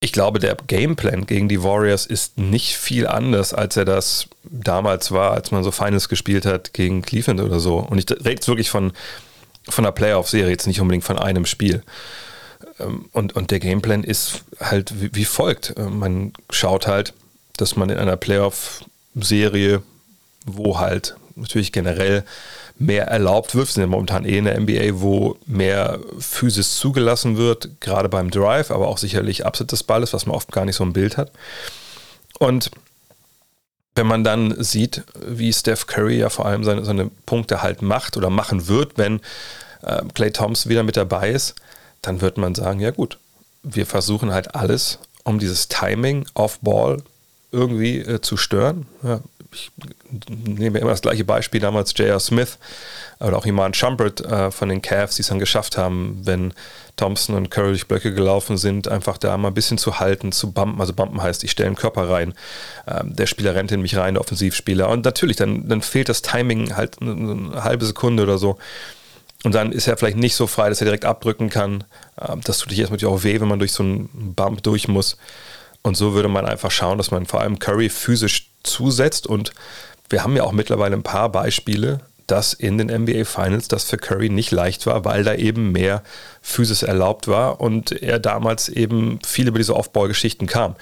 ich 0.05 0.11
glaube, 0.11 0.37
der 0.37 0.55
Gameplan 0.67 1.25
gegen 1.25 1.49
die 1.49 1.63
Warriors 1.63 2.05
ist 2.05 2.37
nicht 2.37 2.77
viel 2.77 3.07
anders, 3.07 3.55
als 3.55 3.75
er 3.75 3.85
das 3.85 4.27
damals 4.43 5.11
war, 5.11 5.31
als 5.31 5.49
man 5.49 5.63
so 5.63 5.71
Finals 5.71 6.09
gespielt 6.09 6.45
hat 6.45 6.73
gegen 6.73 7.01
Cleveland 7.01 7.41
oder 7.41 7.59
so. 7.59 7.79
Und 7.79 7.97
ich 7.97 8.05
rede 8.11 8.29
jetzt 8.29 8.47
wirklich 8.47 8.69
von, 8.69 8.93
von 9.67 9.83
einer 9.83 9.91
Playoff-Serie, 9.91 10.51
jetzt 10.51 10.67
nicht 10.67 10.79
unbedingt 10.79 11.05
von 11.05 11.17
einem 11.17 11.47
Spiel. 11.47 11.81
Ähm, 12.79 13.09
und, 13.13 13.35
und 13.35 13.49
der 13.49 13.59
Gameplan 13.59 14.03
ist 14.03 14.43
halt 14.59 15.01
wie, 15.01 15.09
wie 15.15 15.25
folgt. 15.25 15.73
Ähm, 15.75 15.97
man 15.97 16.33
schaut 16.51 16.85
halt, 16.85 17.15
dass 17.57 17.75
man 17.75 17.89
in 17.89 17.97
einer 17.97 18.15
Playoff-Serie, 18.15 19.81
wo 20.45 20.77
halt 20.77 21.15
natürlich 21.35 21.71
generell 21.71 22.23
mehr 22.77 23.07
erlaubt 23.07 23.55
wird. 23.55 23.67
Wir 23.67 23.73
sind 23.73 23.83
ja 23.83 23.87
momentan 23.87 24.25
eh 24.25 24.37
in 24.37 24.45
der 24.45 24.59
NBA, 24.59 25.01
wo 25.01 25.37
mehr 25.45 25.99
Physis 26.19 26.75
zugelassen 26.75 27.37
wird, 27.37 27.69
gerade 27.79 28.09
beim 28.09 28.31
Drive, 28.31 28.71
aber 28.71 28.87
auch 28.87 28.97
sicherlich 28.97 29.45
abseits 29.45 29.71
des 29.71 29.83
Balles, 29.83 30.13
was 30.13 30.25
man 30.25 30.35
oft 30.35 30.51
gar 30.51 30.65
nicht 30.65 30.75
so 30.75 30.83
im 30.83 30.93
Bild 30.93 31.17
hat. 31.17 31.31
Und 32.39 32.71
wenn 33.95 34.07
man 34.07 34.25
dann 34.25 34.61
sieht, 34.61 35.03
wie 35.25 35.53
Steph 35.53 35.87
Curry 35.87 36.19
ja 36.19 36.29
vor 36.29 36.45
allem 36.45 36.65
seine, 36.65 36.83
seine 36.83 37.09
Punkte 37.25 37.61
halt 37.61 37.81
macht 37.81 38.17
oder 38.17 38.29
machen 38.29 38.67
wird, 38.67 38.97
wenn 38.97 39.21
äh, 39.83 40.01
Clay 40.13 40.31
Thompson 40.31 40.69
wieder 40.69 40.83
mit 40.83 40.97
dabei 40.97 41.31
ist, 41.31 41.55
dann 42.01 42.19
wird 42.19 42.37
man 42.37 42.55
sagen, 42.55 42.81
ja 42.81 42.91
gut, 42.91 43.17
wir 43.63 43.85
versuchen 43.85 44.31
halt 44.31 44.53
alles, 44.53 44.99
um 45.23 45.39
dieses 45.39 45.69
Timing 45.69 46.25
auf 46.33 46.59
Ball 46.59 46.97
irgendwie 47.55 47.99
äh, 47.99 48.21
zu 48.21 48.37
stören. 48.37 48.85
Ja, 49.03 49.21
ich 49.51 49.71
nehme 50.29 50.79
immer 50.79 50.91
das 50.91 51.01
gleiche 51.01 51.23
Beispiel 51.23 51.61
damals 51.61 51.93
J.R. 51.97 52.19
Smith 52.19 52.57
oder 53.19 53.37
auch 53.37 53.45
Iman 53.45 53.73
Shumpert 53.73 54.21
äh, 54.21 54.51
von 54.51 54.69
den 54.69 54.81
Cavs, 54.81 55.15
die 55.15 55.21
es 55.21 55.29
dann 55.29 55.39
geschafft 55.39 55.77
haben, 55.77 56.19
wenn 56.23 56.53
Thompson 56.97 57.35
und 57.35 57.51
Curry 57.51 57.69
durch 57.69 57.87
Blöcke 57.87 58.13
gelaufen 58.13 58.57
sind, 58.57 58.87
einfach 58.87 59.17
da 59.17 59.37
mal 59.37 59.49
ein 59.49 59.53
bisschen 59.53 59.77
zu 59.77 59.99
halten, 59.99 60.31
zu 60.31 60.51
bumpen. 60.51 60.79
Also 60.79 60.93
bumpen 60.93 61.21
heißt, 61.21 61.43
ich 61.43 61.51
stelle 61.51 61.67
einen 61.67 61.75
Körper 61.75 62.09
rein, 62.09 62.33
ähm, 62.87 63.15
der 63.15 63.27
Spieler 63.27 63.55
rennt 63.55 63.71
in 63.71 63.81
mich 63.81 63.95
rein, 63.97 64.15
der 64.15 64.21
Offensivspieler. 64.21 64.89
Und 64.89 65.05
natürlich, 65.05 65.37
dann, 65.37 65.67
dann 65.67 65.81
fehlt 65.81 66.09
das 66.09 66.21
Timing 66.21 66.75
halt 66.75 67.01
eine, 67.01 67.11
eine 67.11 67.63
halbe 67.63 67.85
Sekunde 67.85 68.23
oder 68.23 68.37
so. 68.37 68.57
Und 69.43 69.53
dann 69.53 69.71
ist 69.71 69.87
er 69.87 69.95
vielleicht 69.97 70.17
nicht 70.17 70.35
so 70.35 70.47
frei, 70.47 70.69
dass 70.69 70.81
er 70.81 70.85
direkt 70.85 71.05
abdrücken 71.05 71.49
kann. 71.49 71.83
Ähm, 72.19 72.41
das 72.43 72.59
tut 72.59 72.71
sich 72.71 72.79
erstmal 72.79 73.03
auch 73.05 73.23
weh, 73.23 73.39
wenn 73.39 73.47
man 73.47 73.59
durch 73.59 73.73
so 73.73 73.83
einen 73.83 74.33
Bump 74.35 74.63
durch 74.63 74.87
muss. 74.87 75.17
Und 75.85 75.95
so 75.95 76.15
würde 76.15 76.29
man 76.29 76.47
einfach 76.47 76.71
schauen, 76.71 76.97
dass 76.97 77.11
man 77.11 77.27
vor 77.27 77.41
allem 77.41 77.59
Curry 77.59 77.89
physisch 77.89 78.49
zusetzt. 78.63 79.27
Und 79.27 79.51
wir 80.09 80.23
haben 80.23 80.35
ja 80.35 80.43
auch 80.43 80.51
mittlerweile 80.51 80.95
ein 80.95 81.03
paar 81.03 81.29
Beispiele, 81.31 81.99
dass 82.25 82.53
in 82.53 82.79
den 82.79 82.87
NBA 82.87 83.23
Finals 83.23 83.67
das 83.67 83.83
für 83.83 83.97
Curry 83.97 84.29
nicht 84.29 84.49
leicht 84.49 84.87
war, 84.87 85.05
weil 85.05 85.23
da 85.23 85.35
eben 85.35 85.71
mehr 85.71 86.01
Physis 86.41 86.81
erlaubt 86.81 87.27
war 87.27 87.61
und 87.61 87.91
er 87.91 88.17
damals 88.17 88.67
eben 88.67 89.19
viel 89.23 89.47
über 89.47 89.59
diese 89.59 89.75
Off-Ball-Geschichten 89.75 90.47
kam. 90.47 90.75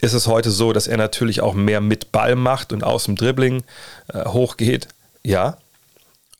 Ist 0.00 0.14
es 0.14 0.26
heute 0.26 0.50
so, 0.50 0.72
dass 0.72 0.86
er 0.86 0.96
natürlich 0.96 1.42
auch 1.42 1.52
mehr 1.52 1.82
mit 1.82 2.10
Ball 2.10 2.34
macht 2.34 2.72
und 2.72 2.84
aus 2.84 3.04
dem 3.04 3.16
Dribbling 3.16 3.64
äh, 4.14 4.24
hochgeht? 4.24 4.88
Ja, 5.22 5.58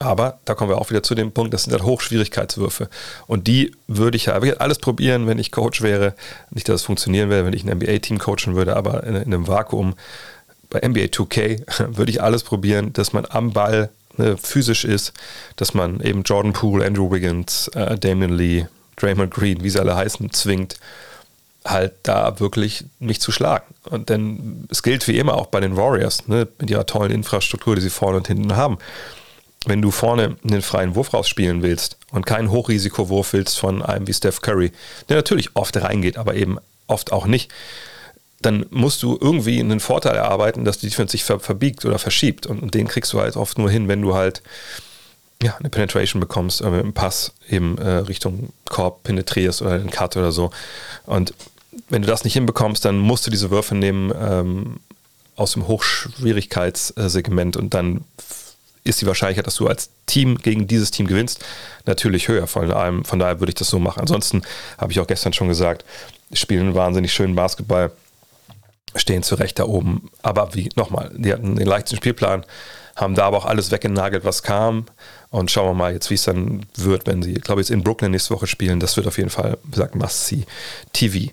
aber 0.03 0.39
da 0.45 0.55
kommen 0.55 0.71
wir 0.71 0.79
auch 0.79 0.91
wieder 0.91 1.03
zu 1.03 1.15
dem 1.15 1.33
Punkt, 1.33 1.55
das 1.55 1.65
sind 1.65 1.73
halt 1.73 1.83
Hochschwierigkeitswürfe. 1.83 2.89
Und 3.27 3.47
die 3.47 3.73
würde 3.87 4.17
ich 4.17 4.27
ja 4.27 4.35
wirklich 4.35 4.61
alles 4.61 4.79
probieren, 4.79 5.27
wenn 5.27 5.39
ich 5.39 5.53
Coach 5.53 5.83
wäre. 5.83 6.15
Nicht, 6.51 6.69
dass 6.69 6.77
es 6.77 6.83
funktionieren 6.83 7.31
würde, 7.31 7.47
wenn 7.47 7.53
ich 7.53 7.65
ein 7.65 7.77
NBA-Team 7.77 8.19
coachen 8.19 8.55
würde, 8.55 8.77
aber 8.77 9.05
in, 9.05 9.15
in, 9.15 9.35
einem 9.35 9.49
Vakuum 9.49 9.95
bei 10.71 10.87
NBA 10.87 11.07
2K 11.07 11.97
würde 11.97 12.11
ich 12.11 12.23
alles 12.23 12.43
probieren, 12.43 12.93
dass 12.93 13.13
man 13.13 13.27
am 13.29 13.53
Ball 13.53 13.91
ne, 14.17 14.37
physisch 14.37 14.85
ist, 14.85 15.13
dass 15.57 15.75
man 15.75 16.01
eben 16.01 16.23
Jordan 16.23 16.53
Poole, 16.53 16.85
Andrew 16.85 17.11
Wiggins, 17.11 17.69
äh, 17.69 17.99
Damian 17.99 18.33
Lee, 18.33 18.67
Draymond 18.97 19.33
Green, 19.33 19.63
wie 19.63 19.71
sie 19.71 19.81
alle 19.81 19.97
heißen, 19.97 20.33
zwingt, 20.33 20.79
halt 21.65 21.93
da 22.03 22.41
wirklich 22.41 22.85
mich 22.99 23.21
zu 23.21 23.31
schlagen. 23.31 23.67
Und 23.89 24.09
denn 24.09 24.67
es 24.69 24.83
gilt 24.83 25.07
wie 25.07 25.19
immer 25.19 25.35
auch 25.35 25.47
bei 25.47 25.61
den 25.61 25.77
Warriors, 25.77 26.27
ne, 26.29 26.49
mit 26.59 26.71
ihrer 26.71 26.87
tollen 26.87 27.13
Infrastruktur, 27.13 27.77
die 27.77 27.83
sie 27.83 27.91
vorne 27.91 28.19
und 28.19 28.27
hinten 28.27 28.57
haben 28.57 28.79
wenn 29.67 29.83
du 29.83 29.91
vorne 29.91 30.37
einen 30.49 30.63
freien 30.63 30.95
Wurf 30.95 31.15
rausspielen 31.15 31.63
willst 31.63 31.97
und 32.11 32.27
keinen 32.27 32.51
Hochrisikowurf 32.51 33.33
willst 33.33 33.59
von 33.59 33.83
einem 33.83 34.07
wie 34.07 34.15
Steph 34.15 34.41
Curry, 34.41 34.73
der 35.09 35.17
natürlich 35.17 35.51
oft 35.55 35.77
reingeht, 35.77 36.17
aber 36.17 36.35
eben 36.35 36.59
oft 36.87 37.13
auch 37.13 37.27
nicht, 37.27 37.51
dann 38.41 38.67
musst 38.71 39.03
du 39.03 39.17
irgendwie 39.21 39.61
einen 39.61 39.81
Vorteil 39.81 40.17
erarbeiten, 40.17 40.65
dass 40.65 40.79
die 40.79 40.89
Defense 40.89 41.13
sich 41.13 41.25
ver 41.25 41.41
verbiegt 41.41 41.85
oder 41.85 41.99
verschiebt. 41.99 42.47
Und, 42.47 42.75
den 42.75 42.89
kriegst 42.89 43.13
du 43.13 43.21
halt 43.21 43.37
oft 43.37 43.57
nur 43.57 43.71
hin, 43.71 43.89
wenn 43.89 44.03
du 44.03 44.15
halt 44.15 44.43
ja, 45.43 45.57
eine 45.57 45.71
Penetration 45.71 46.21
bekommst, 46.21 46.61
äh, 46.61 46.71
mit 46.71 46.81
einem 46.81 46.93
Pass 46.93 47.33
eben 47.49 47.79
äh, 47.79 47.89
Richtung 47.89 48.53
Korb 48.69 49.05
penetrierst 49.05 49.63
oder 49.63 49.73
einen 49.73 49.91
Cut 49.91 50.17
oder 50.17 50.33
so. 50.33 50.51
Und 51.07 51.35
wenn 51.89 52.03
du 52.03 52.09
das 52.09 52.25
nicht 52.25 52.35
hinbekommst, 52.35 52.85
dann 52.85 52.99
musst 52.99 53.27
du 53.27 53.31
diese 53.31 53.51
Würfe 53.51 53.75
nehmen 53.75 54.13
ähm, 54.21 54.81
aus 55.37 55.53
dem 55.53 55.67
Hochschwierigkeitssegment 55.67 57.57
und 57.57 57.75
dann 57.75 58.05
ist 58.85 59.01
die 59.01 59.07
Wahrscheinlichkeit, 59.07 59.47
dass 59.47 59.57
du 59.57 59.69
als 59.69 59.91
Team 60.07 60.39
gegen 60.39 60.67
dieses 60.67 60.91
Team 60.91 61.07
gewinnst, 61.07 61.45
natürlich 61.87 62.29
höher. 62.29 62.47
Von, 62.47 62.71
allem, 62.73 63.05
von 63.05 63.19
daher 63.19 63.41
würde 63.41 63.51
ich 63.51 63.57
das 63.57 63.69
so 63.69 63.79
machen. 63.79 64.01
Ansonsten 64.01 64.43
habe 64.79 64.93
ich 64.93 65.01
auch 65.01 65.07
gestern 65.07 65.33
schon 65.33 65.49
gesagt, 65.49 65.85
spielen 66.33 66.75
wahnsinnig 66.75 67.13
schönen 67.13 67.35
Basketball, 67.35 67.93
stehen 68.97 69.23
zurecht 69.23 69.59
da 69.59 69.65
oben. 69.65 70.11
Aber 70.23 70.55
wie, 70.55 70.69
nochmal, 70.75 71.13
die 71.15 71.33
hatten 71.33 71.57
den 71.57 71.67
leichtesten 71.67 71.97
Spielplan, 71.97 72.45
haben 72.97 73.15
da 73.15 73.25
aber 73.25 73.39
auch 73.39 73.47
alles 73.47 73.71
weggenagelt, 73.71 74.25
was 74.25 74.43
kam. 74.43 74.87
Und 75.31 75.51
schauen 75.51 75.69
wir 75.69 75.75
mal 75.75 75.93
jetzt, 75.93 76.11
wie 76.11 76.15
es 76.15 76.25
dann 76.25 76.67
wird, 76.77 77.07
wenn 77.07 77.23
sie, 77.23 77.35
glaube 77.35 77.61
ich, 77.61 77.69
jetzt 77.69 77.75
in 77.75 77.83
Brooklyn 77.83 78.11
nächste 78.11 78.35
Woche 78.35 78.47
spielen. 78.47 78.81
Das 78.81 78.97
wird 78.97 79.07
auf 79.07 79.17
jeden 79.17 79.31
Fall, 79.31 79.59
wie 79.65 79.71
gesagt, 79.71 79.95
Must-See 79.95 80.45
TV. 80.93 81.33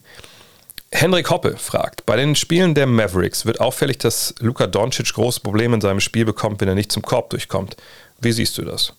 Henrik 0.91 1.29
Hoppe 1.29 1.55
fragt, 1.58 2.05
bei 2.05 2.15
den 2.15 2.36
Spielen 2.36 2.74
der 2.74 2.88
Mavericks 2.88 3.46
wird 3.46 3.60
auffällig, 3.60 4.00
dass 4.00 4.34
Luka 4.39 4.65
Doncic 4.65 5.13
große 5.13 5.39
Probleme 5.39 5.75
in 5.75 5.81
seinem 5.81 6.00
Spiel 6.00 6.25
bekommt, 6.25 6.62
wenn 6.62 6.67
er 6.67 6.75
nicht 6.75 6.91
zum 6.91 7.03
Korb 7.03 7.29
durchkommt. 7.29 7.77
Wie 8.19 8.31
siehst 8.31 8.58
du 8.58 8.63
das? 8.63 8.93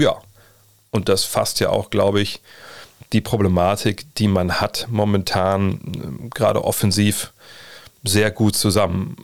Ja, 0.00 0.16
und 0.90 1.08
das 1.08 1.24
fasst 1.24 1.60
ja 1.60 1.70
auch, 1.70 1.90
glaube 1.90 2.20
ich, 2.20 2.40
die 3.12 3.20
Problematik, 3.20 4.14
die 4.16 4.28
man 4.28 4.60
hat 4.60 4.88
momentan, 4.90 6.30
gerade 6.34 6.64
offensiv, 6.64 7.32
sehr 8.02 8.30
gut 8.30 8.56
zusammen. 8.56 9.16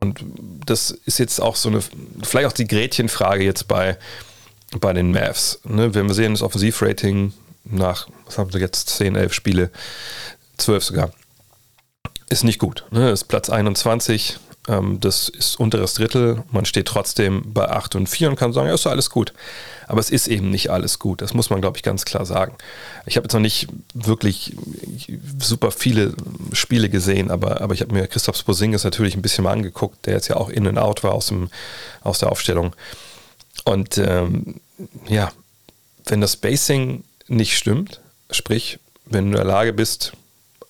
Und 0.00 0.24
das 0.64 0.90
ist 0.90 1.18
jetzt 1.18 1.40
auch 1.40 1.56
so 1.56 1.68
eine, 1.68 1.82
vielleicht 2.22 2.46
auch 2.46 2.52
die 2.52 2.66
Gretchenfrage 2.66 3.44
jetzt 3.44 3.68
bei, 3.68 3.98
bei 4.80 4.92
den 4.92 5.10
Mavs. 5.10 5.60
Ne? 5.64 5.94
Wenn 5.94 6.06
wir 6.06 6.14
sehen, 6.14 6.32
das 6.32 6.42
Offensivrating 6.42 7.32
nach, 7.64 8.08
was 8.24 8.38
haben 8.38 8.52
wir 8.52 8.60
jetzt, 8.60 8.88
10, 8.90 9.16
11 9.16 9.32
Spiele, 9.32 9.70
12 10.58 10.84
sogar. 10.84 11.10
Ist 12.28 12.44
nicht 12.44 12.58
gut. 12.58 12.84
Ne? 12.90 13.10
Ist 13.10 13.24
Platz 13.24 13.48
21 13.50 14.38
Ähm, 14.68 15.00
das 15.00 15.30
ist 15.30 15.58
unteres 15.58 15.94
Drittel. 15.94 16.44
Man 16.50 16.66
steht 16.66 16.86
trotzdem 16.86 17.54
bei 17.54 17.70
8 17.70 17.96
und 17.96 18.06
4 18.06 18.28
und 18.28 18.36
kann 18.36 18.52
sagen, 18.52 18.68
ja, 18.68 18.74
ist 18.74 18.86
alles 18.86 19.08
gut. 19.08 19.32
Aber 19.86 19.98
es 19.98 20.10
ist 20.10 20.28
eben 20.28 20.50
nicht 20.50 20.70
alles 20.70 20.98
gut. 20.98 21.22
Das 21.22 21.32
muss 21.32 21.48
man, 21.48 21.62
glaube 21.62 21.78
ich, 21.78 21.82
ganz 21.82 22.04
klar 22.04 22.26
sagen. 22.26 22.54
Ich 23.06 23.16
habe 23.16 23.24
jetzt 23.24 23.32
noch 23.32 23.40
nicht 23.40 23.68
wirklich 23.94 24.54
super 25.40 25.70
viele 25.70 26.12
Spiele 26.52 26.90
gesehen, 26.90 27.30
aber, 27.30 27.62
aber 27.62 27.72
ich 27.72 27.80
habe 27.80 27.94
mir 27.94 28.06
Christoph 28.06 28.36
Sposingis 28.36 28.84
natürlich 28.84 29.16
ein 29.16 29.22
bisschen 29.22 29.44
mal 29.44 29.52
angeguckt, 29.52 30.04
der 30.04 30.14
jetzt 30.14 30.28
ja 30.28 30.36
auch 30.36 30.50
in 30.50 30.66
und 30.66 30.76
out 30.76 31.02
war 31.02 31.12
aus, 31.12 31.28
dem, 31.28 31.48
aus 32.02 32.18
der 32.18 32.30
Aufstellung. 32.30 32.76
Und 33.64 33.96
ähm, 33.96 34.60
ja, 35.08 35.32
wenn 36.04 36.20
das 36.20 36.34
Spacing 36.34 37.04
nicht 37.26 37.56
stimmt, 37.56 38.00
sprich, 38.30 38.78
wenn 39.06 39.24
du 39.24 39.30
in 39.30 39.36
der 39.36 39.44
Lage 39.44 39.72
bist, 39.72 40.12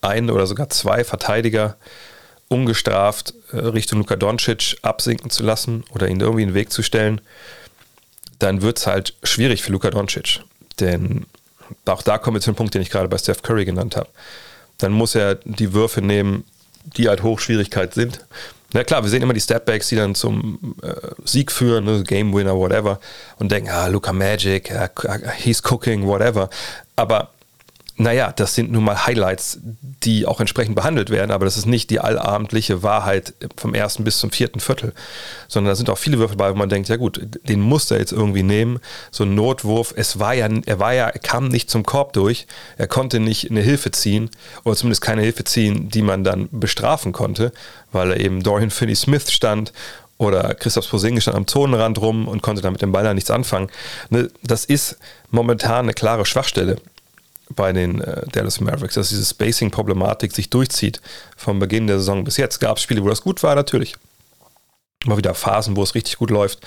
ein 0.00 0.30
oder 0.30 0.46
sogar 0.46 0.68
zwei 0.68 1.04
Verteidiger 1.04 1.76
ungestraft 2.48 3.34
äh, 3.52 3.58
Richtung 3.58 3.98
Luka 3.98 4.16
Doncic 4.16 4.76
absinken 4.82 5.30
zu 5.30 5.42
lassen 5.42 5.84
oder 5.94 6.08
ihn 6.08 6.20
irgendwie 6.20 6.42
in 6.42 6.50
den 6.50 6.54
Weg 6.54 6.72
zu 6.72 6.82
stellen, 6.82 7.20
dann 8.38 8.62
wird 8.62 8.78
es 8.78 8.86
halt 8.86 9.14
schwierig 9.22 9.62
für 9.62 9.72
Luka 9.72 9.90
Doncic. 9.90 10.40
Denn 10.80 11.26
auch 11.86 12.02
da 12.02 12.18
kommen 12.18 12.36
wir 12.36 12.40
zu 12.40 12.50
dem 12.50 12.56
Punkt, 12.56 12.74
den 12.74 12.82
ich 12.82 12.90
gerade 12.90 13.08
bei 13.08 13.18
Steph 13.18 13.42
Curry 13.42 13.64
genannt 13.64 13.96
habe. 13.96 14.08
Dann 14.78 14.92
muss 14.92 15.14
er 15.14 15.36
die 15.44 15.72
Würfe 15.72 16.00
nehmen, 16.00 16.44
die 16.84 17.08
halt 17.08 17.22
Hochschwierigkeit 17.22 17.94
sind. 17.94 18.24
Na 18.72 18.84
klar, 18.84 19.02
wir 19.02 19.10
sehen 19.10 19.22
immer 19.22 19.34
die 19.34 19.40
Stepbacks, 19.40 19.88
die 19.88 19.96
dann 19.96 20.14
zum 20.14 20.76
äh, 20.82 20.92
Sieg 21.24 21.50
führen, 21.50 21.84
ne, 21.84 22.02
Game 22.04 22.34
Winner, 22.34 22.54
whatever, 22.54 23.00
und 23.38 23.50
denken, 23.50 23.70
ah, 23.70 23.86
Luca 23.86 24.12
Magic, 24.12 24.70
uh, 24.70 25.16
he's 25.38 25.62
cooking, 25.62 26.06
whatever. 26.06 26.50
Aber 26.94 27.30
naja, 28.00 28.32
das 28.34 28.54
sind 28.54 28.70
nun 28.70 28.84
mal 28.84 29.06
Highlights, 29.06 29.58
die 29.62 30.24
auch 30.24 30.38
entsprechend 30.38 30.76
behandelt 30.76 31.10
werden, 31.10 31.32
aber 31.32 31.44
das 31.44 31.56
ist 31.56 31.66
nicht 31.66 31.90
die 31.90 31.98
allabendliche 31.98 32.84
Wahrheit 32.84 33.34
vom 33.56 33.74
ersten 33.74 34.04
bis 34.04 34.18
zum 34.18 34.30
vierten 34.30 34.60
Viertel, 34.60 34.92
sondern 35.48 35.72
da 35.72 35.74
sind 35.74 35.90
auch 35.90 35.98
viele 35.98 36.18
Würfe 36.18 36.36
dabei, 36.36 36.52
wo 36.52 36.54
man 36.56 36.68
denkt, 36.68 36.88
ja 36.88 36.96
gut, 36.96 37.20
den 37.48 37.60
muss 37.60 37.90
er 37.90 37.98
jetzt 37.98 38.12
irgendwie 38.12 38.44
nehmen. 38.44 38.78
So 39.10 39.24
ein 39.24 39.34
Notwurf, 39.34 39.94
es 39.96 40.20
war 40.20 40.32
ja, 40.32 40.48
er 40.66 40.78
war 40.78 40.94
ja, 40.94 41.08
er 41.08 41.18
kam 41.18 41.48
nicht 41.48 41.70
zum 41.70 41.82
Korb 41.82 42.12
durch, 42.12 42.46
er 42.76 42.86
konnte 42.86 43.18
nicht 43.18 43.50
eine 43.50 43.62
Hilfe 43.62 43.90
ziehen 43.90 44.30
oder 44.62 44.76
zumindest 44.76 45.02
keine 45.02 45.22
Hilfe 45.22 45.42
ziehen, 45.42 45.88
die 45.88 46.02
man 46.02 46.22
dann 46.22 46.48
bestrafen 46.52 47.10
konnte, 47.10 47.52
weil 47.90 48.12
er 48.12 48.20
eben 48.20 48.44
Dorian 48.44 48.70
Finney-Smith 48.70 49.32
stand 49.32 49.72
oder 50.18 50.54
Christoph 50.54 50.88
Posingis 50.88 51.24
stand 51.24 51.36
am 51.36 51.48
Zonenrand 51.48 52.00
rum 52.00 52.28
und 52.28 52.42
konnte 52.42 52.62
dann 52.62 52.72
mit 52.72 52.82
dem 52.82 52.92
Ball 52.92 53.12
nichts 53.12 53.30
anfangen. 53.32 53.70
Ne, 54.10 54.30
das 54.44 54.64
ist 54.64 54.98
momentan 55.30 55.86
eine 55.86 55.94
klare 55.94 56.24
Schwachstelle 56.24 56.76
bei 57.54 57.72
den 57.72 58.00
äh, 58.00 58.26
Dallas 58.32 58.60
Mavericks, 58.60 58.94
dass 58.94 59.08
diese 59.08 59.24
Spacing-Problematik 59.24 60.32
sich 60.32 60.50
durchzieht 60.50 61.00
vom 61.36 61.58
Beginn 61.58 61.86
der 61.86 61.98
Saison 61.98 62.24
bis 62.24 62.36
jetzt. 62.36 62.58
Gab 62.58 62.76
es 62.76 62.82
Spiele, 62.82 63.02
wo 63.02 63.08
das 63.08 63.22
gut 63.22 63.42
war, 63.42 63.54
natürlich. 63.54 63.96
Immer 65.04 65.16
wieder 65.16 65.34
Phasen, 65.34 65.76
wo 65.76 65.82
es 65.82 65.94
richtig 65.94 66.16
gut 66.18 66.30
läuft. 66.30 66.60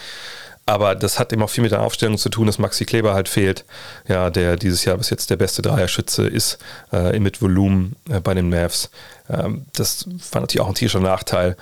Aber 0.66 0.96
das 0.96 1.20
hat 1.20 1.34
eben 1.34 1.42
auch 1.42 1.50
viel 1.50 1.64
mit 1.64 1.72
der 1.72 1.82
Aufstellung 1.82 2.18
zu 2.18 2.30
tun, 2.30 2.46
dass 2.46 2.60
Maxi 2.60 2.86
Kleber 2.86 3.14
halt 3.14 3.28
fehlt, 3.28 3.66
ja, 4.08 4.30
der 4.30 4.58
dieses 4.58 4.86
Jahr 4.86 4.98
bis 4.98 5.10
jetzt 5.10 5.30
der 5.30 5.36
beste 5.36 5.62
Dreierschütze 5.62 6.28
ist 6.28 6.60
äh, 6.94 7.18
mit 7.20 7.42
Volumen 7.42 7.96
äh, 8.10 8.20
bei 8.20 8.34
den 8.34 8.50
Mavs. 8.50 8.90
Ähm, 9.30 9.66
das 9.74 10.06
war 10.32 10.42
natürlich 10.42 10.62
auch 10.62 10.70
ein 10.70 10.76
tierischer 10.76 11.00
Nachteil. 11.00 11.58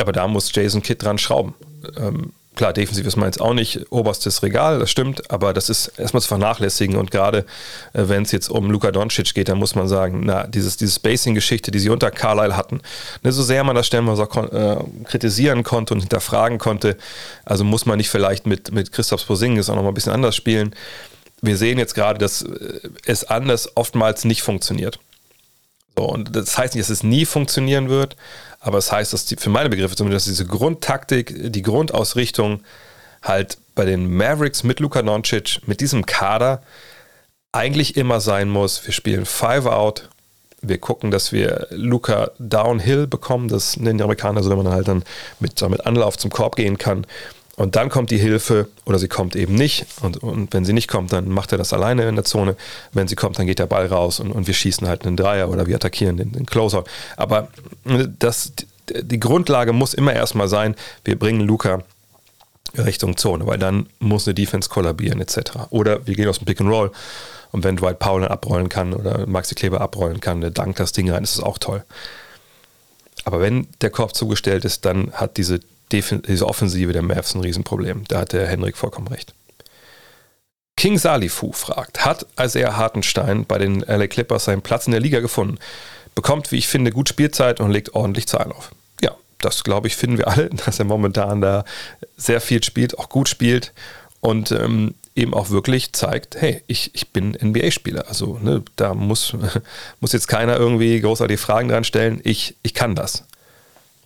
Aber 0.00 0.12
da 0.12 0.26
muss 0.26 0.54
Jason 0.54 0.82
Kidd 0.82 1.04
dran 1.04 1.18
schrauben. 1.18 1.54
Ähm, 1.96 2.32
Klar, 2.58 2.72
defensiv 2.72 3.06
ist 3.06 3.14
man 3.14 3.28
jetzt 3.28 3.40
auch 3.40 3.54
nicht 3.54 3.86
oberstes 3.90 4.42
Regal, 4.42 4.80
das 4.80 4.90
stimmt, 4.90 5.30
aber 5.30 5.52
das 5.52 5.70
ist 5.70 5.92
erstmal 5.96 6.22
zu 6.22 6.26
vernachlässigen 6.26 6.96
und 6.96 7.12
gerade 7.12 7.46
äh, 7.92 8.02
wenn 8.08 8.24
es 8.24 8.32
jetzt 8.32 8.50
um 8.50 8.68
Luka 8.68 8.90
Doncic 8.90 9.32
geht, 9.32 9.48
dann 9.48 9.58
muss 9.58 9.76
man 9.76 9.86
sagen, 9.86 10.22
na, 10.24 10.44
dieses, 10.44 10.76
diese 10.76 10.92
Spacing-Geschichte, 10.92 11.70
die 11.70 11.78
sie 11.78 11.88
unter 11.88 12.10
Carlisle 12.10 12.56
hatten, 12.56 12.80
ne, 13.22 13.30
so 13.30 13.44
sehr 13.44 13.62
man 13.62 13.76
das 13.76 13.86
stellenweise 13.86 14.24
auch 14.24 14.52
äh, 14.52 14.76
kritisieren 15.04 15.62
konnte 15.62 15.94
und 15.94 16.00
hinterfragen 16.00 16.58
konnte, 16.58 16.96
also 17.44 17.62
muss 17.62 17.86
man 17.86 17.96
nicht 17.96 18.10
vielleicht 18.10 18.44
mit, 18.44 18.72
mit 18.72 18.90
Christoph 18.90 19.24
Posingis 19.24 19.70
auch 19.70 19.76
nochmal 19.76 19.92
ein 19.92 19.94
bisschen 19.94 20.12
anders 20.12 20.34
spielen. 20.34 20.74
Wir 21.40 21.56
sehen 21.56 21.78
jetzt 21.78 21.94
gerade, 21.94 22.18
dass 22.18 22.42
äh, 22.42 22.80
es 23.06 23.22
anders 23.22 23.76
oftmals 23.76 24.24
nicht 24.24 24.42
funktioniert. 24.42 24.98
So, 25.98 26.04
und 26.04 26.36
das 26.36 26.56
heißt 26.56 26.76
nicht, 26.76 26.88
dass 26.88 26.96
es 26.96 27.02
nie 27.02 27.26
funktionieren 27.26 27.88
wird, 27.88 28.14
aber 28.60 28.78
es 28.78 28.86
das 28.86 28.92
heißt, 28.92 29.12
dass 29.12 29.24
die, 29.26 29.34
für 29.34 29.50
meine 29.50 29.68
Begriffe 29.68 29.96
zumindest 29.96 30.28
diese 30.28 30.46
Grundtaktik, 30.46 31.52
die 31.52 31.62
Grundausrichtung 31.62 32.60
halt 33.20 33.58
bei 33.74 33.84
den 33.84 34.08
Mavericks 34.08 34.62
mit 34.62 34.78
Luka 34.78 35.02
Doncic, 35.02 35.58
mit 35.66 35.80
diesem 35.80 36.06
Kader 36.06 36.62
eigentlich 37.50 37.96
immer 37.96 38.20
sein 38.20 38.48
muss. 38.48 38.86
Wir 38.86 38.92
spielen 38.92 39.26
Five 39.26 39.66
Out. 39.66 40.08
Wir 40.62 40.78
gucken, 40.78 41.10
dass 41.10 41.32
wir 41.32 41.66
Luca 41.70 42.30
Downhill 42.38 43.08
bekommen. 43.08 43.48
Das 43.48 43.76
nennen 43.76 43.98
die 43.98 44.04
Amerikaner 44.04 44.44
so, 44.44 44.50
wenn 44.50 44.58
man 44.58 44.68
halt 44.68 44.86
dann 44.86 45.02
mit, 45.40 45.60
mit 45.68 45.84
Anlauf 45.84 46.16
zum 46.16 46.30
Korb 46.30 46.54
gehen 46.54 46.78
kann. 46.78 47.08
Und 47.58 47.74
dann 47.74 47.88
kommt 47.88 48.12
die 48.12 48.18
Hilfe 48.18 48.68
oder 48.84 49.00
sie 49.00 49.08
kommt 49.08 49.34
eben 49.34 49.56
nicht. 49.56 49.84
Und, 50.00 50.18
und 50.18 50.54
wenn 50.54 50.64
sie 50.64 50.72
nicht 50.72 50.86
kommt, 50.86 51.12
dann 51.12 51.28
macht 51.28 51.50
er 51.50 51.58
das 51.58 51.72
alleine 51.72 52.08
in 52.08 52.14
der 52.14 52.24
Zone. 52.24 52.54
Wenn 52.92 53.08
sie 53.08 53.16
kommt, 53.16 53.36
dann 53.36 53.48
geht 53.48 53.58
der 53.58 53.66
Ball 53.66 53.86
raus 53.86 54.20
und, 54.20 54.30
und 54.30 54.46
wir 54.46 54.54
schießen 54.54 54.86
halt 54.86 55.04
einen 55.04 55.16
Dreier 55.16 55.50
oder 55.50 55.66
wir 55.66 55.74
attackieren 55.74 56.16
den, 56.16 56.30
den 56.30 56.46
Closer. 56.46 56.84
Aber 57.16 57.48
das, 58.20 58.52
die 58.88 59.18
Grundlage 59.18 59.72
muss 59.72 59.92
immer 59.92 60.12
erstmal 60.12 60.46
sein, 60.46 60.76
wir 61.04 61.18
bringen 61.18 61.40
Luca 61.40 61.82
Richtung 62.76 63.16
Zone, 63.16 63.44
weil 63.44 63.58
dann 63.58 63.88
muss 63.98 64.28
eine 64.28 64.34
Defense 64.34 64.68
kollabieren 64.68 65.20
etc. 65.20 65.38
Oder 65.70 66.06
wir 66.06 66.14
gehen 66.14 66.28
aus 66.28 66.38
dem 66.38 66.44
Pick 66.44 66.60
and 66.60 66.70
Roll 66.70 66.92
und 67.50 67.64
wenn 67.64 67.76
Dwight 67.76 67.98
Powell 67.98 68.28
abrollen 68.28 68.68
kann 68.68 68.94
oder 68.94 69.26
Maxi 69.26 69.56
Kleber 69.56 69.80
abrollen 69.80 70.20
kann, 70.20 70.40
der 70.40 70.50
dankt 70.50 70.78
das 70.78 70.92
Ding 70.92 71.10
rein, 71.10 71.24
ist 71.24 71.36
das 71.36 71.44
auch 71.44 71.58
toll. 71.58 71.82
Aber 73.24 73.40
wenn 73.40 73.66
der 73.80 73.90
Korb 73.90 74.14
zugestellt 74.14 74.64
ist, 74.64 74.84
dann 74.84 75.10
hat 75.10 75.38
diese 75.38 75.58
diese 75.92 76.46
Offensive 76.46 76.92
der 76.92 77.02
Mavs 77.02 77.34
ein 77.34 77.40
Riesenproblem. 77.40 78.04
Da 78.08 78.20
hat 78.20 78.32
der 78.32 78.46
Henrik 78.46 78.76
vollkommen 78.76 79.08
recht. 79.08 79.34
King 80.76 80.96
Salifu 80.96 81.52
fragt, 81.52 82.04
hat 82.04 82.26
Isaiah 82.40 82.76
Hartenstein 82.76 83.44
bei 83.44 83.58
den 83.58 83.80
LA 83.80 84.06
Clippers 84.06 84.44
seinen 84.44 84.62
Platz 84.62 84.86
in 84.86 84.92
der 84.92 85.00
Liga 85.00 85.18
gefunden? 85.18 85.58
Bekommt, 86.14 86.52
wie 86.52 86.56
ich 86.56 86.68
finde, 86.68 86.92
gut 86.92 87.08
Spielzeit 87.08 87.60
und 87.60 87.72
legt 87.72 87.94
ordentlich 87.94 88.28
Zahlen 88.28 88.52
auf. 88.52 88.70
Ja, 89.02 89.16
das 89.38 89.64
glaube 89.64 89.88
ich, 89.88 89.96
finden 89.96 90.18
wir 90.18 90.28
alle, 90.28 90.50
dass 90.66 90.78
er 90.78 90.84
momentan 90.84 91.40
da 91.40 91.64
sehr 92.16 92.40
viel 92.40 92.62
spielt, 92.62 92.96
auch 92.98 93.08
gut 93.08 93.28
spielt 93.28 93.72
und 94.20 94.52
ähm, 94.52 94.94
eben 95.16 95.34
auch 95.34 95.50
wirklich 95.50 95.92
zeigt, 95.94 96.40
hey, 96.40 96.62
ich, 96.68 96.94
ich 96.94 97.08
bin 97.08 97.32
NBA-Spieler. 97.32 98.06
Also 98.08 98.38
ne, 98.40 98.62
da 98.76 98.94
muss, 98.94 99.34
muss 100.00 100.12
jetzt 100.12 100.28
keiner 100.28 100.56
irgendwie 100.56 101.00
großartige 101.00 101.38
Fragen 101.38 101.68
dran 101.68 101.84
stellen. 101.84 102.20
Ich, 102.22 102.54
ich 102.62 102.72
kann 102.72 102.94
das. 102.94 103.24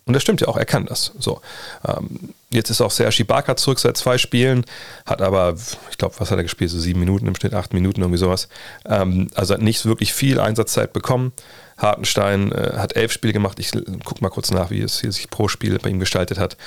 Und 0.05 0.13
das 0.13 0.21
stimmt 0.21 0.41
ja 0.41 0.47
auch, 0.47 0.57
er 0.57 0.65
kann 0.65 0.85
das. 0.85 1.13
So. 1.17 1.41
Ähm, 1.87 2.33
jetzt 2.49 2.69
ist 2.69 2.81
auch 2.81 2.91
Serge 2.91 3.21
Ibaka 3.21 3.55
zurück 3.55 3.79
seit 3.79 3.95
zwei 3.95 4.17
Spielen, 4.17 4.65
hat 5.05 5.21
aber, 5.21 5.55
ich 5.89 5.97
glaube, 5.97 6.15
was 6.17 6.29
hat 6.29 6.37
er 6.37 6.43
gespielt? 6.43 6.71
So 6.71 6.79
sieben 6.79 6.99
Minuten 6.99 7.27
im 7.27 7.35
Schnitt, 7.35 7.53
acht 7.53 7.73
Minuten, 7.73 8.01
irgendwie 8.01 8.17
sowas. 8.17 8.49
Ähm, 8.85 9.29
also 9.33 9.53
hat 9.53 9.61
nicht 9.61 9.85
wirklich 9.85 10.13
viel 10.13 10.39
Einsatzzeit 10.39 10.91
bekommen. 10.91 11.31
Hartenstein 11.77 12.51
äh, 12.51 12.73
hat 12.77 12.95
elf 12.95 13.11
Spiele 13.11 13.33
gemacht. 13.33 13.59
Ich 13.59 13.71
gucke 14.03 14.21
mal 14.21 14.29
kurz 14.29 14.51
nach, 14.51 14.69
wie 14.71 14.81
es 14.81 15.01
hier 15.01 15.11
sich 15.11 15.29
pro 15.29 15.47
Spiel 15.47 15.77
bei 15.79 15.89
ihm 15.89 15.99
gestaltet 15.99 16.37
hat. 16.37 16.57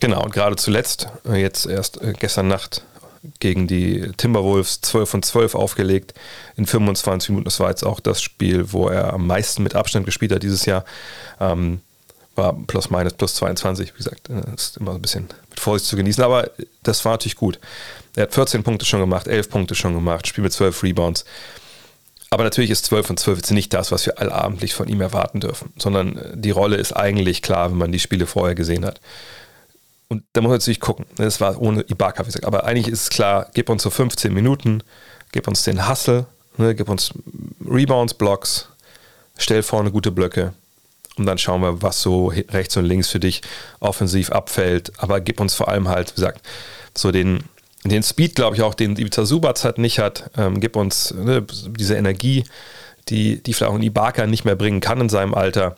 Genau, 0.00 0.22
und 0.24 0.32
gerade 0.32 0.56
zuletzt, 0.56 1.08
äh, 1.28 1.40
jetzt 1.40 1.66
erst 1.66 2.00
äh, 2.00 2.14
gestern 2.18 2.48
Nacht 2.48 2.82
gegen 3.38 3.68
die 3.68 4.10
Timberwolves 4.16 4.80
12 4.80 5.08
von 5.08 5.22
12 5.22 5.54
aufgelegt 5.54 6.14
in 6.56 6.66
25 6.66 7.30
Minuten. 7.30 7.44
Das 7.44 7.60
war 7.60 7.68
jetzt 7.68 7.84
auch 7.84 8.00
das 8.00 8.20
Spiel, 8.20 8.72
wo 8.72 8.88
er 8.88 9.12
am 9.12 9.26
meisten 9.26 9.62
mit 9.62 9.76
Abstand 9.76 10.06
gespielt 10.06 10.32
hat 10.32 10.42
dieses 10.42 10.66
Jahr. 10.66 10.84
Ähm, 11.38 11.80
war 12.34 12.54
plus 12.66 12.90
minus 12.90 13.14
plus 13.14 13.34
22, 13.34 13.92
wie 13.92 13.96
gesagt, 13.96 14.28
äh, 14.30 14.54
ist 14.54 14.76
immer 14.76 14.94
ein 14.94 15.02
bisschen 15.02 15.28
mit 15.50 15.60
Vorsicht 15.60 15.88
zu 15.88 15.96
genießen, 15.96 16.22
aber 16.22 16.50
das 16.82 17.04
war 17.04 17.12
natürlich 17.12 17.36
gut. 17.36 17.58
Er 18.14 18.24
hat 18.24 18.34
14 18.34 18.62
Punkte 18.62 18.84
schon 18.84 19.00
gemacht, 19.00 19.26
11 19.26 19.50
Punkte 19.50 19.74
schon 19.74 19.94
gemacht, 19.94 20.26
Spiel 20.26 20.44
mit 20.44 20.52
12 20.52 20.82
Rebounds. 20.82 21.24
Aber 22.30 22.44
natürlich 22.44 22.70
ist 22.70 22.86
12 22.86 23.06
von 23.06 23.16
12 23.16 23.38
jetzt 23.38 23.50
nicht 23.50 23.74
das, 23.74 23.92
was 23.92 24.06
wir 24.06 24.18
allabendlich 24.18 24.74
von 24.74 24.88
ihm 24.88 25.00
erwarten 25.00 25.40
dürfen, 25.40 25.72
sondern 25.76 26.16
äh, 26.16 26.36
die 26.36 26.50
Rolle 26.50 26.76
ist 26.76 26.92
eigentlich 26.92 27.42
klar, 27.42 27.70
wenn 27.70 27.78
man 27.78 27.92
die 27.92 28.00
Spiele 28.00 28.26
vorher 28.26 28.54
gesehen 28.54 28.84
hat. 28.84 29.00
Und 30.08 30.24
da 30.32 30.40
muss 30.40 30.50
man 30.50 30.58
natürlich 30.58 30.80
gucken. 30.80 31.06
Das 31.16 31.40
war 31.40 31.60
ohne 31.60 31.82
Ibaka, 31.88 32.22
wie 32.22 32.26
gesagt. 32.26 32.44
Aber 32.44 32.64
eigentlich 32.64 32.88
ist 32.88 33.02
es 33.02 33.10
klar, 33.10 33.48
gib 33.54 33.70
uns 33.70 33.82
so 33.82 33.90
15 33.90 34.32
Minuten, 34.32 34.82
gib 35.32 35.48
uns 35.48 35.62
den 35.62 35.88
Hustle, 35.88 36.26
ne, 36.58 36.74
gib 36.74 36.88
uns 36.90 37.12
Rebounds, 37.66 38.14
Blocks, 38.14 38.68
stell 39.38 39.62
vorne 39.62 39.90
gute 39.90 40.10
Blöcke 40.10 40.52
und 41.16 41.26
dann 41.26 41.38
schauen 41.38 41.60
wir, 41.60 41.82
was 41.82 42.00
so 42.00 42.28
rechts 42.28 42.76
und 42.76 42.86
links 42.86 43.08
für 43.08 43.20
dich 43.20 43.42
offensiv 43.80 44.30
abfällt. 44.30 44.92
Aber 44.98 45.20
gib 45.20 45.40
uns 45.40 45.54
vor 45.54 45.68
allem 45.68 45.88
halt, 45.88 46.12
wie 46.12 46.14
gesagt, 46.14 46.46
so 46.96 47.12
den, 47.12 47.44
den 47.84 48.02
Speed, 48.02 48.34
glaube 48.34 48.56
ich, 48.56 48.62
auch, 48.62 48.74
den 48.74 48.96
Ibiza 48.96 49.26
Subac 49.26 49.62
halt 49.64 49.78
nicht 49.78 49.98
hat. 49.98 50.30
Ähm, 50.36 50.60
gib 50.60 50.76
uns 50.76 51.12
ne, 51.12 51.44
diese 51.68 51.96
Energie, 51.96 52.44
die, 53.08 53.42
die 53.42 53.52
vielleicht 53.52 53.72
auch 53.72 53.76
ein 53.76 53.82
Ibaka 53.82 54.26
nicht 54.26 54.44
mehr 54.44 54.56
bringen 54.56 54.80
kann 54.80 55.00
in 55.00 55.08
seinem 55.08 55.34
Alter. 55.34 55.76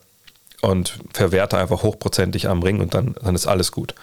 Und 0.61 0.99
verwerte 1.13 1.59
einfach 1.59 1.83
hochprozentig 1.83 2.49
am 2.49 2.63
Ring 2.63 2.81
und 2.81 2.95
dann, 2.95 3.17
dann 3.23 3.35
ist 3.35 3.47
alles 3.47 3.71
gut. 3.71 3.95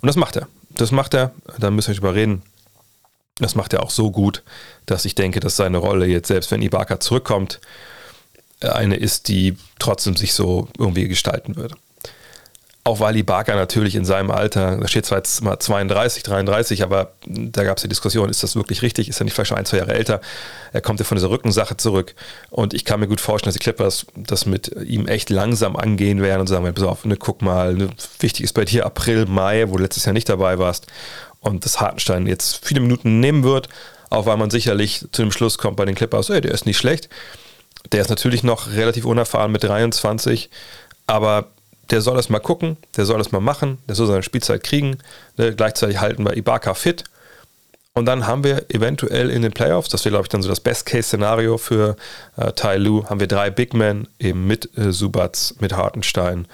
Und 0.00 0.06
das 0.06 0.14
macht 0.14 0.36
er. 0.36 0.46
Das 0.70 0.92
macht 0.92 1.14
er, 1.14 1.32
da 1.58 1.70
müssen 1.70 1.88
wir 1.88 1.92
nicht 1.92 1.98
überreden. 1.98 2.42
Das 3.38 3.54
macht 3.54 3.72
er 3.72 3.82
auch 3.82 3.90
so 3.90 4.10
gut, 4.10 4.42
dass 4.84 5.04
ich 5.04 5.14
denke, 5.14 5.40
dass 5.40 5.56
seine 5.56 5.78
Rolle 5.78 6.06
jetzt, 6.06 6.28
selbst 6.28 6.50
wenn 6.52 6.62
Ibaka 6.62 7.00
zurückkommt, 7.00 7.60
eine 8.62 8.96
ist, 8.96 9.28
die 9.28 9.56
trotzdem 9.78 10.16
sich 10.16 10.32
so 10.32 10.68
irgendwie 10.78 11.08
gestalten 11.08 11.56
würde. 11.56 11.76
auch 12.84 13.00
weil 13.00 13.16
Ibaka 13.16 13.56
natürlich 13.56 13.96
in 13.96 14.04
seinem 14.04 14.30
Alter, 14.30 14.76
da 14.76 14.86
steht 14.86 15.06
zwar 15.06 15.18
jetzt 15.18 15.42
mal 15.42 15.58
32, 15.58 16.22
33, 16.22 16.84
aber 16.84 17.14
da 17.26 17.64
gab 17.64 17.78
es 17.78 17.82
die 17.82 17.88
Diskussion, 17.88 18.30
ist 18.30 18.44
das 18.44 18.54
wirklich 18.54 18.80
richtig? 18.82 19.08
Ist 19.08 19.20
er 19.20 19.24
nicht 19.24 19.34
vielleicht 19.34 19.48
schon 19.48 19.58
ein, 19.58 19.64
zwei 19.64 19.78
Jahre 19.78 19.94
älter? 19.94 20.20
Er 20.72 20.80
kommt 20.80 21.00
ja 21.00 21.04
von 21.04 21.16
dieser 21.16 21.30
Rückensache 21.30 21.76
zurück 21.76 22.14
und 22.50 22.74
ich 22.74 22.84
kann 22.84 23.00
mir 23.00 23.08
gut 23.08 23.20
vorstellen, 23.20 23.48
dass 23.48 23.58
die 23.58 23.64
Clippers 23.64 24.06
das 24.14 24.46
mit 24.46 24.68
ihm 24.86 25.08
echt 25.08 25.30
langsam 25.30 25.74
angehen 25.74 26.22
werden 26.22 26.42
und 26.42 26.46
sagen, 26.46 26.72
pass 26.72 26.84
auf, 26.84 27.04
ne, 27.04 27.16
guck 27.16 27.42
mal, 27.42 27.74
ne, 27.74 27.88
wichtig 28.20 28.44
ist 28.44 28.52
bei 28.52 28.64
dir 28.64 28.86
April, 28.86 29.26
Mai, 29.26 29.64
wo 29.68 29.76
du 29.76 29.82
letztes 29.82 30.04
Jahr 30.04 30.12
nicht 30.12 30.28
dabei 30.28 30.60
warst 30.60 30.86
und 31.40 31.64
das 31.64 31.80
Hartenstein 31.80 32.28
jetzt 32.28 32.64
viele 32.64 32.80
Minuten 32.80 33.18
nehmen 33.18 33.42
wird, 33.42 33.68
auch 34.10 34.26
weil 34.26 34.36
man 34.36 34.50
sicherlich 34.50 35.04
zu 35.10 35.22
dem 35.22 35.32
Schluss 35.32 35.58
kommt 35.58 35.76
bei 35.76 35.86
den 35.86 35.96
Clippers, 35.96 36.30
ey, 36.30 36.40
der 36.40 36.52
ist 36.52 36.66
nicht 36.66 36.78
schlecht. 36.78 37.08
Der 37.92 38.00
ist 38.00 38.10
natürlich 38.10 38.42
noch 38.42 38.68
relativ 38.72 39.04
unerfahren 39.04 39.52
mit 39.52 39.62
23, 39.64 40.50
aber 41.06 41.48
der 41.90 42.00
soll 42.00 42.16
das 42.16 42.28
mal 42.28 42.40
gucken, 42.40 42.76
der 42.96 43.04
soll 43.04 43.18
das 43.18 43.32
mal 43.32 43.40
machen, 43.40 43.78
der 43.88 43.94
soll 43.94 44.06
seine 44.06 44.22
Spielzeit 44.22 44.62
kriegen. 44.62 44.98
Ne? 45.36 45.54
Gleichzeitig 45.54 46.00
halten 46.00 46.24
wir 46.24 46.36
Ibaka 46.36 46.74
fit. 46.74 47.04
Und 47.94 48.04
dann 48.04 48.26
haben 48.26 48.44
wir 48.44 48.66
eventuell 48.68 49.30
in 49.30 49.40
den 49.40 49.52
Playoffs, 49.52 49.88
das 49.88 50.04
wäre, 50.04 50.12
glaube 50.12 50.24
ich, 50.24 50.28
dann 50.28 50.42
so 50.42 50.50
das 50.50 50.60
Best-Case-Szenario 50.60 51.56
für 51.56 51.96
äh, 52.36 52.52
Tai 52.52 52.76
Lu, 52.76 53.06
haben 53.06 53.20
wir 53.20 53.26
drei 53.26 53.48
Big 53.48 53.72
Men, 53.72 54.06
eben 54.18 54.46
mit 54.46 54.76
äh, 54.76 54.92
Subats, 54.92 55.54
mit 55.60 55.72
Hartenstein 55.72 56.46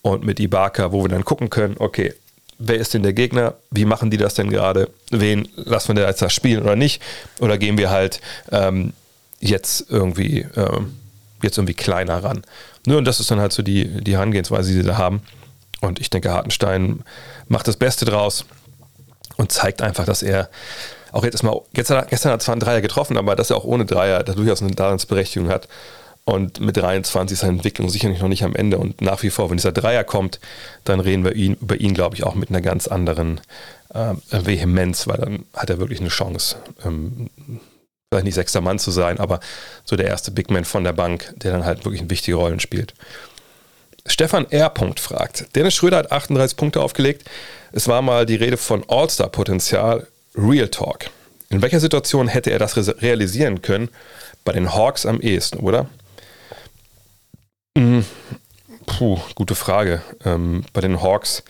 und 0.00 0.24
mit 0.24 0.40
Ibaka, 0.40 0.92
wo 0.92 1.02
wir 1.04 1.10
dann 1.10 1.24
gucken 1.24 1.50
können, 1.50 1.76
okay, 1.78 2.14
wer 2.58 2.76
ist 2.76 2.94
denn 2.94 3.02
der 3.02 3.12
Gegner? 3.12 3.54
Wie 3.70 3.84
machen 3.84 4.10
die 4.10 4.16
das 4.16 4.34
denn 4.34 4.48
gerade? 4.48 4.88
Wen 5.10 5.48
lassen 5.56 5.88
wir 5.88 5.94
denn 5.96 6.08
jetzt 6.08 6.22
da 6.22 6.30
spielen 6.30 6.62
oder 6.62 6.76
nicht? 6.76 7.02
Oder 7.40 7.58
gehen 7.58 7.76
wir 7.76 7.90
halt 7.90 8.22
ähm, 8.50 8.94
jetzt 9.46 9.86
irgendwie 9.90 10.46
ähm, 10.56 10.96
jetzt 11.42 11.58
irgendwie 11.58 11.74
kleiner 11.74 12.22
ran? 12.22 12.42
Ne, 12.86 12.96
und 12.96 13.04
das 13.04 13.20
ist 13.20 13.30
dann 13.30 13.40
halt 13.40 13.52
so 13.52 13.62
die, 13.62 14.02
die 14.02 14.14
Herangehensweise, 14.14 14.70
die 14.70 14.76
sie 14.76 14.86
da 14.86 14.96
haben. 14.96 15.22
Und 15.80 16.00
ich 16.00 16.10
denke, 16.10 16.32
Hartenstein 16.32 17.02
macht 17.48 17.68
das 17.68 17.76
Beste 17.76 18.04
draus 18.04 18.44
und 19.36 19.52
zeigt 19.52 19.82
einfach, 19.82 20.04
dass 20.04 20.22
er 20.22 20.48
auch 21.12 21.24
jetzt 21.24 21.42
mal, 21.42 21.60
gestern, 21.72 22.06
gestern 22.08 22.32
hat 22.32 22.40
er 22.40 22.44
zwar 22.44 22.52
einen 22.54 22.60
Dreier 22.60 22.80
getroffen, 22.80 23.16
aber 23.16 23.36
dass 23.36 23.50
er 23.50 23.56
auch 23.56 23.64
ohne 23.64 23.86
Dreier 23.86 24.22
da 24.22 24.34
durchaus 24.34 24.62
eine 24.62 24.72
Daseinsberechtigung 24.72 25.48
hat. 25.48 25.68
Und 26.24 26.58
mit 26.58 26.76
23 26.76 27.34
ist 27.34 27.40
seine 27.40 27.52
Entwicklung 27.52 27.88
sicherlich 27.88 28.20
noch 28.20 28.28
nicht 28.28 28.42
am 28.42 28.56
Ende. 28.56 28.78
Und 28.78 29.00
nach 29.00 29.22
wie 29.22 29.30
vor, 29.30 29.48
wenn 29.48 29.58
dieser 29.58 29.70
Dreier 29.70 30.02
kommt, 30.02 30.40
dann 30.82 30.98
reden 30.98 31.22
wir 31.24 31.36
ihn, 31.36 31.54
über 31.54 31.80
ihn, 31.80 31.94
glaube 31.94 32.16
ich, 32.16 32.24
auch 32.24 32.34
mit 32.34 32.50
einer 32.50 32.60
ganz 32.60 32.88
anderen 32.88 33.40
äh, 33.94 34.14
Vehemenz, 34.30 35.06
weil 35.06 35.18
dann 35.18 35.44
hat 35.54 35.70
er 35.70 35.78
wirklich 35.78 36.00
eine 36.00 36.08
Chance, 36.08 36.56
ähm, 36.84 37.30
vielleicht 38.16 38.24
nicht 38.24 38.34
sechster 38.34 38.60
Mann 38.60 38.78
zu 38.78 38.90
sein, 38.90 39.18
aber 39.18 39.40
so 39.84 39.96
der 39.96 40.06
erste 40.06 40.30
Big 40.30 40.50
Man 40.50 40.64
von 40.64 40.84
der 40.84 40.92
Bank, 40.92 41.32
der 41.36 41.52
dann 41.52 41.64
halt 41.64 41.84
wirklich 41.84 42.08
wichtige 42.08 42.36
Rollen 42.36 42.60
spielt. 42.60 42.94
Stefan 44.06 44.50
R. 44.50 44.72
fragt, 44.96 45.54
Dennis 45.56 45.74
Schröder 45.74 45.98
hat 45.98 46.12
38 46.12 46.56
Punkte 46.56 46.80
aufgelegt. 46.80 47.28
Es 47.72 47.88
war 47.88 48.02
mal 48.02 48.24
die 48.24 48.36
Rede 48.36 48.56
von 48.56 48.84
All-Star-Potenzial, 48.88 50.06
Real 50.36 50.68
Talk. 50.68 51.10
In 51.50 51.60
welcher 51.60 51.80
Situation 51.80 52.28
hätte 52.28 52.50
er 52.50 52.58
das 52.58 52.76
realisieren 53.02 53.62
können? 53.62 53.88
Bei 54.44 54.52
den 54.52 54.74
Hawks 54.74 55.06
am 55.06 55.20
ehesten, 55.20 55.58
oder? 55.58 55.88
Hm, 57.76 58.04
puh, 58.86 59.18
gute 59.34 59.54
Frage. 59.54 60.02
Ähm, 60.24 60.64
bei 60.72 60.80
den 60.80 61.02
Hawks 61.02 61.42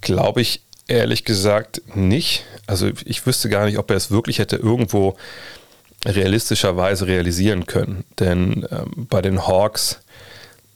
glaube 0.00 0.40
ich 0.40 0.62
ehrlich 0.88 1.24
gesagt 1.24 1.82
nicht. 1.94 2.44
Also 2.66 2.90
ich 3.04 3.26
wüsste 3.26 3.48
gar 3.48 3.66
nicht, 3.66 3.78
ob 3.78 3.90
er 3.90 3.96
es 3.96 4.10
wirklich 4.10 4.38
hätte 4.38 4.56
irgendwo 4.56 5.16
realistischerweise 6.04 7.06
realisieren 7.06 7.66
können. 7.66 8.04
Denn 8.18 8.66
ähm, 8.70 9.06
bei 9.08 9.22
den 9.22 9.46
Hawks, 9.46 10.00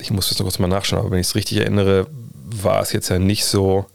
ich 0.01 0.11
muss 0.11 0.29
das 0.29 0.39
noch 0.39 0.45
kurz 0.45 0.59
mal 0.59 0.69
nachschauen, 0.69 1.01
aber 1.01 1.11
wenn 1.11 1.21
ich 1.21 1.29
es 1.29 1.35
richtig 1.35 1.59
erinnere, 1.59 2.07
war 2.35 2.81
es 2.81 2.93
jetzt 2.93 3.09
ja 3.09 3.19
nicht 3.19 3.45
so. 3.45 3.87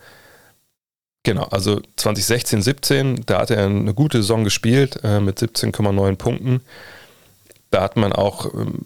Genau, 1.23 1.45
also 1.45 1.81
2016, 1.95 2.61
17, 2.61 3.25
da 3.25 3.39
hat 3.39 3.49
er 3.49 3.65
eine 3.65 3.93
gute 3.93 4.17
Saison 4.17 4.43
gespielt 4.43 4.99
äh, 5.03 5.21
mit 5.21 5.39
17,9 5.39 6.15
Punkten. 6.17 6.61
Da 7.71 7.81
hat 7.81 7.95
man 7.95 8.11
auch 8.11 8.53
ähm, 8.53 8.79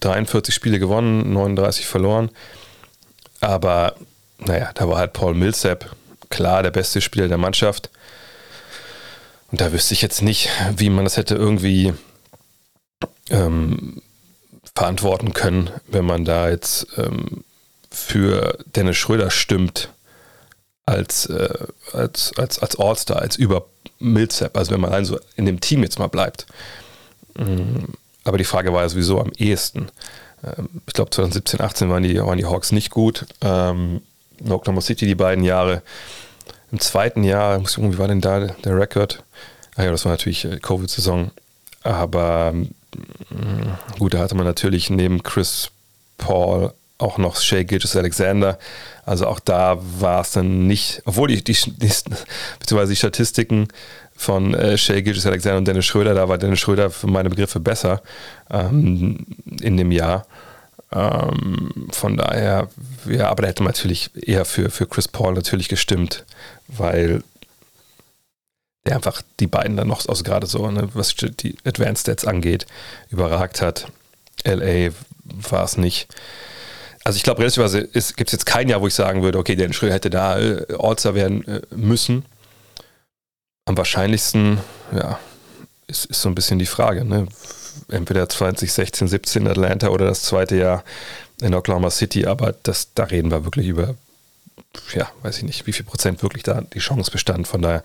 43 0.00 0.54
Spiele 0.54 0.80
gewonnen, 0.80 1.32
39 1.32 1.86
verloren. 1.86 2.30
Aber 3.40 3.94
naja, 4.38 4.70
da 4.74 4.88
war 4.88 4.98
halt 4.98 5.12
Paul 5.12 5.34
Millsap 5.34 5.94
klar 6.30 6.62
der 6.62 6.70
beste 6.70 7.00
Spieler 7.00 7.28
der 7.28 7.38
Mannschaft. 7.38 7.90
Und 9.50 9.60
da 9.60 9.72
wüsste 9.72 9.94
ich 9.94 10.02
jetzt 10.02 10.22
nicht, 10.22 10.50
wie 10.76 10.90
man 10.90 11.04
das 11.04 11.16
hätte 11.16 11.34
irgendwie 11.34 11.94
ähm, 13.30 14.02
verantworten 14.74 15.32
können, 15.32 15.70
wenn 15.86 16.04
man 16.04 16.24
da 16.24 16.48
jetzt 16.50 16.86
ähm, 16.96 17.44
für 17.90 18.58
Dennis 18.76 18.96
Schröder 18.96 19.30
stimmt 19.30 19.90
als, 20.86 21.26
äh, 21.26 21.66
als, 21.92 22.32
als, 22.36 22.58
als 22.58 22.76
All-Star, 22.78 23.20
als 23.20 23.36
über 23.36 23.66
Millsap, 23.98 24.56
also 24.56 24.70
wenn 24.70 24.80
man 24.80 24.92
rein 24.92 25.04
so 25.04 25.18
in 25.36 25.46
dem 25.46 25.60
Team 25.60 25.82
jetzt 25.82 25.98
mal 25.98 26.06
bleibt. 26.08 26.46
Ähm, 27.36 27.88
aber 28.24 28.38
die 28.38 28.44
Frage 28.44 28.72
war 28.72 28.82
ja 28.82 28.88
sowieso 28.88 29.20
am 29.20 29.32
ehesten. 29.36 29.88
Ähm, 30.44 30.68
ich 30.86 30.92
glaube 30.92 31.10
2017, 31.10 31.60
18 31.60 31.90
waren 31.90 32.02
die, 32.02 32.18
waren 32.18 32.38
die 32.38 32.46
Hawks 32.46 32.72
nicht 32.72 32.90
gut. 32.90 33.26
Ähm, 33.40 34.02
Oklahoma 34.48 34.80
City 34.80 35.06
die 35.06 35.14
beiden 35.14 35.44
Jahre. 35.44 35.82
Im 36.70 36.80
zweiten 36.80 37.24
Jahr, 37.24 37.62
wie 37.62 37.98
war 37.98 38.08
denn 38.08 38.20
da 38.20 38.40
der 38.40 38.78
Rekord? 38.78 39.22
Ah 39.76 39.84
ja, 39.84 39.90
das 39.90 40.04
war 40.04 40.12
natürlich 40.12 40.44
äh, 40.44 40.58
Covid-Saison. 40.58 41.30
Aber 41.82 42.52
mm, 42.52 43.98
gut, 43.98 44.14
da 44.14 44.18
hatte 44.18 44.34
man 44.34 44.44
natürlich 44.44 44.90
neben 44.90 45.22
Chris 45.22 45.70
Paul 46.18 46.72
auch 46.98 47.16
noch 47.16 47.36
Shay 47.36 47.64
Gilgis 47.64 47.96
Alexander. 47.96 48.58
Also 49.06 49.26
auch 49.26 49.40
da 49.40 49.78
war 50.00 50.20
es 50.20 50.32
dann 50.32 50.66
nicht, 50.66 51.02
obwohl 51.04 51.28
die, 51.28 51.42
die, 51.42 51.52
die 51.54 51.92
beziehungsweise 52.58 52.92
die 52.92 52.96
Statistiken 52.96 53.68
von 54.16 54.52
äh, 54.54 54.76
Shay 54.76 55.02
Gilgis 55.02 55.26
Alexander 55.26 55.58
und 55.58 55.68
Dennis 55.68 55.86
Schröder, 55.86 56.14
da 56.14 56.28
war 56.28 56.38
Dennis 56.38 56.58
Schröder 56.58 56.90
für 56.90 57.06
meine 57.06 57.30
Begriffe 57.30 57.60
besser 57.60 58.02
ähm, 58.50 59.24
in 59.60 59.76
dem 59.76 59.92
Jahr. 59.92 60.26
Ähm, 60.90 61.88
von 61.90 62.16
daher, 62.16 62.68
ja, 63.06 63.28
aber 63.28 63.42
da 63.42 63.48
hätte 63.48 63.62
man 63.62 63.72
natürlich 63.72 64.10
eher 64.14 64.44
für, 64.44 64.70
für 64.70 64.86
Chris 64.86 65.06
Paul 65.06 65.34
natürlich 65.34 65.68
gestimmt, 65.68 66.24
weil 66.68 67.22
der 68.86 68.96
einfach 68.96 69.22
die 69.40 69.46
beiden 69.46 69.76
dann 69.76 69.88
noch, 69.88 70.06
also 70.08 70.22
gerade 70.22 70.46
so, 70.46 70.70
ne, 70.70 70.88
was 70.94 71.14
die 71.14 71.56
Advanced 71.64 72.02
Stats 72.02 72.24
angeht, 72.24 72.66
überragt 73.10 73.60
hat. 73.60 73.90
LA 74.44 74.92
war 75.24 75.64
es 75.64 75.76
nicht. 75.76 76.08
Also 77.04 77.16
ich 77.16 77.22
glaube, 77.22 77.40
relativ 77.40 78.16
gibt 78.16 78.28
es 78.28 78.32
jetzt 78.32 78.46
kein 78.46 78.68
Jahr, 78.68 78.80
wo 78.80 78.86
ich 78.86 78.94
sagen 78.94 79.22
würde, 79.22 79.38
okay, 79.38 79.56
Dennis 79.56 79.76
Schröder 79.76 79.94
hätte 79.94 80.10
da 80.10 80.38
äh, 80.38 80.64
All-Star 80.78 81.14
werden 81.14 81.46
äh, 81.46 81.62
müssen. 81.74 82.24
Am 83.64 83.76
wahrscheinlichsten, 83.76 84.58
ja, 84.92 85.18
ist, 85.86 86.06
ist 86.06 86.22
so 86.22 86.28
ein 86.28 86.34
bisschen 86.34 86.58
die 86.58 86.66
Frage. 86.66 87.04
Ne? 87.04 87.26
entweder 87.88 88.28
2016, 88.28 89.08
17 89.08 89.42
in 89.42 89.48
Atlanta 89.48 89.88
oder 89.88 90.06
das 90.06 90.22
zweite 90.22 90.56
Jahr 90.56 90.84
in 91.40 91.54
Oklahoma 91.54 91.90
City, 91.90 92.26
aber 92.26 92.54
das, 92.62 92.92
da 92.94 93.04
reden 93.04 93.30
wir 93.30 93.44
wirklich 93.44 93.68
über, 93.68 93.94
ja, 94.94 95.08
weiß 95.22 95.38
ich 95.38 95.44
nicht, 95.44 95.66
wie 95.66 95.72
viel 95.72 95.84
Prozent 95.84 96.22
wirklich 96.22 96.42
da 96.42 96.60
die 96.60 96.78
Chance 96.78 97.10
bestand. 97.10 97.48
Von 97.48 97.62
daher 97.62 97.82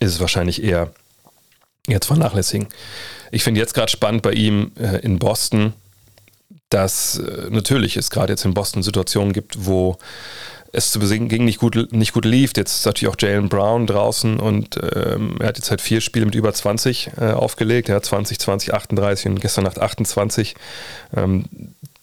ist 0.00 0.12
es 0.12 0.20
wahrscheinlich 0.20 0.62
eher 0.62 0.92
jetzt 1.86 2.06
vernachlässigen. 2.06 2.68
Ich 3.30 3.42
finde 3.42 3.60
jetzt 3.60 3.74
gerade 3.74 3.90
spannend 3.90 4.22
bei 4.22 4.32
ihm 4.32 4.72
äh, 4.78 4.98
in 4.98 5.18
Boston, 5.18 5.72
dass 6.70 7.18
äh, 7.18 7.48
natürlich 7.50 7.96
es 7.96 8.10
gerade 8.10 8.32
jetzt 8.32 8.44
in 8.44 8.54
Boston 8.54 8.82
Situationen 8.82 9.32
gibt, 9.32 9.66
wo 9.66 9.98
es 10.72 10.92
zu 10.92 10.98
besiegen 10.98 11.28
ging, 11.28 11.44
nicht 11.44 11.58
gut, 11.58 11.92
nicht 11.92 12.12
gut 12.12 12.24
lief. 12.24 12.52
Jetzt 12.56 12.76
ist 12.76 12.86
natürlich 12.86 13.12
auch 13.12 13.16
Jalen 13.18 13.48
Brown 13.48 13.86
draußen 13.86 14.38
und 14.38 14.78
ähm, 14.94 15.36
er 15.40 15.48
hat 15.48 15.56
jetzt 15.56 15.70
halt 15.70 15.80
vier 15.80 16.00
Spiele 16.00 16.26
mit 16.26 16.34
über 16.34 16.52
20 16.52 17.10
äh, 17.18 17.30
aufgelegt. 17.30 17.88
Er 17.88 17.96
hat 17.96 18.04
20, 18.04 18.38
20, 18.38 18.74
38 18.74 19.26
und 19.26 19.40
gestern 19.40 19.64
Nacht 19.64 19.78
28. 19.78 20.54
Ähm, 21.16 21.44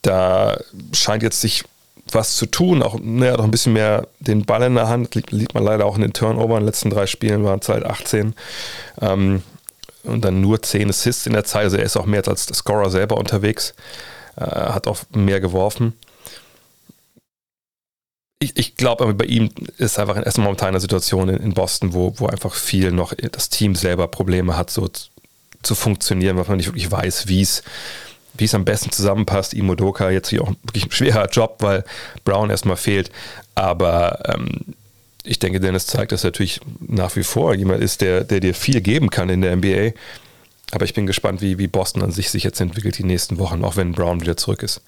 da 0.01 0.58
scheint 0.93 1.23
jetzt 1.23 1.41
sich 1.41 1.63
was 2.11 2.35
zu 2.35 2.45
tun. 2.45 2.83
Auch 2.83 2.99
ne, 2.99 3.31
hat 3.31 3.39
auch 3.39 3.43
ein 3.43 3.51
bisschen 3.51 3.73
mehr 3.73 4.07
den 4.19 4.45
Ball 4.45 4.63
in 4.63 4.75
der 4.75 4.87
Hand. 4.87 5.15
Liegt, 5.15 5.31
liegt 5.31 5.53
man 5.53 5.63
leider 5.63 5.85
auch 5.85 5.95
in 5.95 6.01
den 6.01 6.13
Turnover. 6.13 6.55
In 6.55 6.61
den 6.61 6.67
letzten 6.67 6.89
drei 6.89 7.07
Spielen 7.07 7.43
waren 7.43 7.59
es 7.59 7.69
halt 7.69 7.85
18. 7.85 8.33
Ähm, 9.01 9.43
und 10.03 10.23
dann 10.23 10.39
nur 10.39 10.61
10 10.61 10.89
Assists 10.89 11.25
in 11.25 11.33
der 11.33 11.45
Zeit. 11.45 11.63
Also 11.63 11.77
er 11.77 11.83
ist 11.83 11.97
auch 11.97 12.05
mehr 12.05 12.27
als 12.27 12.45
der 12.45 12.55
Scorer 12.55 12.89
selber 12.89 13.17
unterwegs. 13.17 13.73
Äh, 14.37 14.43
hat 14.45 14.87
auch 14.87 14.99
mehr 15.13 15.39
geworfen 15.39 15.93
ich, 18.45 18.57
ich 18.57 18.75
glaube, 18.75 19.13
bei 19.13 19.25
ihm 19.25 19.49
ist 19.77 19.97
einfach 19.99 20.17
erstmal 20.17 20.45
momentan 20.45 20.69
eine 20.69 20.79
Situation 20.79 21.29
in, 21.29 21.37
in, 21.37 21.53
Boston, 21.53 21.93
wo, 21.93 22.13
wo 22.17 22.27
einfach 22.27 22.53
viel 22.53 22.91
noch 22.91 23.13
das 23.31 23.49
Team 23.49 23.75
selber 23.75 24.07
Probleme 24.07 24.57
hat, 24.57 24.69
so 24.69 24.87
zu, 24.87 25.07
zu 25.63 25.75
funktionieren, 25.75 26.37
weil 26.37 26.45
man 26.45 26.57
nicht 26.57 26.67
wirklich 26.67 26.91
weiß, 26.91 27.27
wie 27.27 27.41
es 27.41 27.63
wie 28.37 28.45
es 28.45 28.55
am 28.55 28.65
besten 28.65 28.91
zusammenpasst. 28.91 29.53
Imodoka 29.53 30.09
jetzt 30.09 30.29
hier 30.29 30.43
auch 30.43 30.51
wirklich 30.63 30.85
ein 30.85 30.91
schwerer 30.91 31.27
Job, 31.29 31.57
weil 31.59 31.83
Brown 32.23 32.49
erstmal 32.49 32.77
fehlt. 32.77 33.11
Aber 33.55 34.19
ähm, 34.25 34.75
ich 35.23 35.39
denke, 35.39 35.59
Dennis 35.59 35.87
zeigt, 35.87 36.11
dass 36.11 36.23
er 36.23 36.29
natürlich 36.29 36.59
nach 36.79 37.15
wie 37.15 37.23
vor 37.23 37.53
jemand 37.55 37.81
ist, 37.81 38.01
der, 38.01 38.23
der 38.23 38.39
dir 38.39 38.53
viel 38.53 38.81
geben 38.81 39.09
kann 39.09 39.29
in 39.29 39.41
der 39.41 39.55
NBA. 39.55 39.91
Aber 40.71 40.85
ich 40.85 40.93
bin 40.93 41.07
gespannt, 41.07 41.41
wie, 41.41 41.57
wie 41.57 41.67
Boston 41.67 42.03
an 42.03 42.11
sich 42.11 42.29
sich 42.29 42.43
jetzt 42.43 42.59
entwickelt 42.59 42.97
die 42.97 43.03
nächsten 43.03 43.37
Wochen, 43.37 43.63
auch 43.63 43.75
wenn 43.75 43.93
Brown 43.93 44.21
wieder 44.21 44.37
zurück 44.37 44.63
ist. 44.63 44.81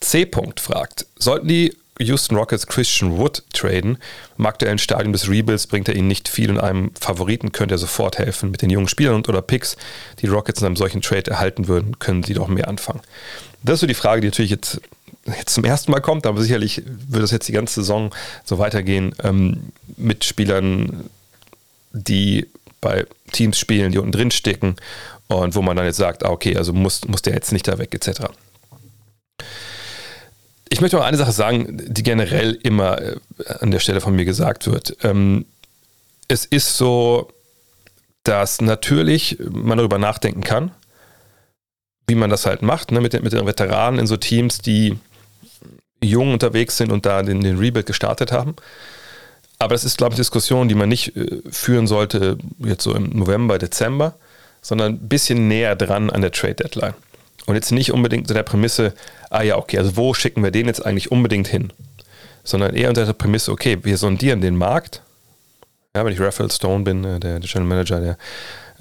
C. 0.00 0.24
-Punkt 0.24 0.60
fragt, 0.60 1.06
sollten 1.18 1.48
die 1.48 1.74
Houston 1.98 2.36
Rockets 2.36 2.66
Christian 2.66 3.16
Wood 3.16 3.42
traden. 3.52 3.98
Im 4.38 4.46
aktuellen 4.46 4.78
Stadium 4.78 5.12
des 5.12 5.28
Rebuilds 5.28 5.66
bringt 5.66 5.88
er 5.88 5.96
ihnen 5.96 6.08
nicht 6.08 6.28
viel 6.28 6.50
und 6.50 6.58
einem 6.58 6.90
Favoriten 6.98 7.52
könnte 7.52 7.74
er 7.76 7.78
sofort 7.78 8.18
helfen. 8.18 8.50
Mit 8.50 8.62
den 8.62 8.70
jungen 8.70 8.88
Spielern 8.88 9.14
und 9.14 9.28
oder 9.28 9.42
Picks, 9.42 9.76
die 10.20 10.26
Rockets 10.26 10.60
in 10.60 10.66
einem 10.66 10.76
solchen 10.76 11.00
Trade 11.00 11.30
erhalten 11.30 11.68
würden, 11.68 11.98
können 11.98 12.22
sie 12.22 12.34
doch 12.34 12.48
mehr 12.48 12.68
anfangen. 12.68 13.00
Das 13.62 13.74
ist 13.74 13.80
so 13.80 13.86
die 13.86 13.94
Frage, 13.94 14.20
die 14.20 14.28
natürlich 14.28 14.50
jetzt, 14.50 14.80
jetzt 15.26 15.54
zum 15.54 15.64
ersten 15.64 15.90
Mal 15.90 16.00
kommt, 16.00 16.26
aber 16.26 16.40
sicherlich 16.42 16.82
wird 16.86 17.24
es 17.24 17.30
jetzt 17.30 17.48
die 17.48 17.52
ganze 17.52 17.80
Saison 17.80 18.14
so 18.44 18.58
weitergehen 18.58 19.14
ähm, 19.24 19.72
mit 19.96 20.24
Spielern, 20.24 21.08
die 21.92 22.46
bei 22.80 23.06
Teams 23.32 23.58
spielen, 23.58 23.90
die 23.90 23.98
unten 23.98 24.12
drin 24.12 24.30
stecken 24.30 24.76
und 25.28 25.54
wo 25.54 25.62
man 25.62 25.76
dann 25.76 25.86
jetzt 25.86 25.96
sagt, 25.96 26.24
ah, 26.24 26.30
okay, 26.30 26.56
also 26.56 26.72
muss, 26.72 27.06
muss 27.06 27.22
der 27.22 27.34
jetzt 27.34 27.52
nicht 27.52 27.66
da 27.66 27.78
weg, 27.78 27.94
etc. 27.94 28.26
Ich 30.68 30.80
möchte 30.80 30.96
noch 30.96 31.04
eine 31.04 31.16
Sache 31.16 31.32
sagen, 31.32 31.80
die 31.86 32.02
generell 32.02 32.52
immer 32.62 33.00
äh, 33.00 33.16
an 33.60 33.70
der 33.70 33.78
Stelle 33.78 34.00
von 34.00 34.14
mir 34.14 34.24
gesagt 34.24 34.66
wird. 34.66 34.96
Ähm, 35.02 35.46
es 36.28 36.44
ist 36.44 36.76
so, 36.76 37.28
dass 38.24 38.60
natürlich 38.60 39.38
man 39.40 39.78
darüber 39.78 39.98
nachdenken 39.98 40.42
kann, 40.42 40.72
wie 42.08 42.16
man 42.16 42.30
das 42.30 42.46
halt 42.46 42.62
macht, 42.62 42.90
ne, 42.90 43.00
mit, 43.00 43.12
den, 43.12 43.24
Veteranen 43.24 44.00
in 44.00 44.06
so 44.06 44.16
Teams, 44.16 44.58
die 44.58 44.98
jung 46.02 46.32
unterwegs 46.32 46.76
sind 46.76 46.92
und 46.92 47.06
da 47.06 47.22
den, 47.22 47.58
Rebuild 47.58 47.86
gestartet 47.86 48.32
haben. 48.32 48.56
Aber 49.58 49.74
das 49.74 49.84
ist, 49.84 49.96
glaube 49.96 50.12
ich, 50.12 50.16
Diskussion, 50.16 50.68
die 50.68 50.74
man 50.74 50.88
nicht 50.88 51.16
äh, 51.16 51.42
führen 51.50 51.86
sollte, 51.86 52.38
jetzt 52.58 52.82
so 52.82 52.94
im 52.94 53.10
November, 53.10 53.58
Dezember, 53.58 54.14
sondern 54.60 54.94
ein 54.94 55.08
bisschen 55.08 55.48
näher 55.48 55.76
dran 55.76 56.10
an 56.10 56.20
der 56.20 56.32
Trade 56.32 56.56
Deadline. 56.56 56.94
Und 57.46 57.54
jetzt 57.54 57.70
nicht 57.70 57.92
unbedingt 57.92 58.24
unter 58.24 58.34
der 58.34 58.42
Prämisse, 58.42 58.92
ah 59.30 59.42
ja, 59.42 59.56
okay, 59.56 59.78
also 59.78 59.96
wo 59.96 60.14
schicken 60.14 60.42
wir 60.42 60.50
den 60.50 60.66
jetzt 60.66 60.84
eigentlich 60.84 61.12
unbedingt 61.12 61.48
hin? 61.48 61.72
Sondern 62.44 62.74
eher 62.74 62.88
unter 62.88 63.06
der 63.06 63.12
Prämisse, 63.12 63.52
okay, 63.52 63.78
wir 63.82 63.96
sondieren 63.96 64.40
den 64.40 64.56
Markt. 64.56 65.02
Ja, 65.94 66.04
wenn 66.04 66.12
ich 66.12 66.20
Raphael 66.20 66.50
Stone 66.50 66.84
bin, 66.84 67.04
äh, 67.04 67.20
der, 67.20 67.40
der 67.40 67.48
General 67.48 67.68
Manager 67.68 68.00
der, 68.00 68.18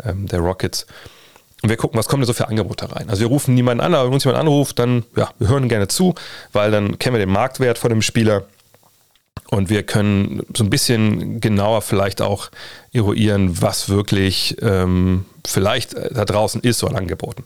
ähm, 0.03 0.27
der 0.27 0.39
Rockets, 0.39 0.85
und 1.65 1.69
wir 1.69 1.77
gucken, 1.77 1.97
was 1.97 2.07
kommt 2.07 2.21
denn 2.21 2.27
so 2.27 2.33
für 2.33 2.47
Angebote 2.47 2.91
rein. 2.95 3.09
Also 3.09 3.21
wir 3.21 3.27
rufen 3.27 3.55
niemanden 3.55 3.83
an, 3.83 3.95
aber 3.95 4.05
wenn 4.05 4.13
uns 4.13 4.23
jemand 4.23 4.39
anruft, 4.39 4.77
dann, 4.77 5.03
ja, 5.15 5.31
wir 5.39 5.47
hören 5.47 5.67
gerne 5.67 5.87
zu, 5.87 6.13
weil 6.53 6.69
dann 6.69 6.99
kennen 6.99 7.15
wir 7.15 7.19
den 7.19 7.31
Marktwert 7.31 7.79
von 7.79 7.89
dem 7.89 8.03
Spieler 8.03 8.43
und 9.49 9.69
wir 9.69 9.81
können 9.83 10.43
so 10.55 10.63
ein 10.63 10.69
bisschen 10.69 11.39
genauer 11.41 11.81
vielleicht 11.81 12.21
auch 12.21 12.51
eruieren, 12.93 13.61
was 13.61 13.89
wirklich 13.89 14.57
ähm, 14.61 15.25
vielleicht 15.45 15.95
äh, 15.95 16.13
da 16.13 16.25
draußen 16.25 16.61
ist, 16.61 16.79
so 16.79 16.87
an 16.87 16.95
Angeboten. 16.95 17.45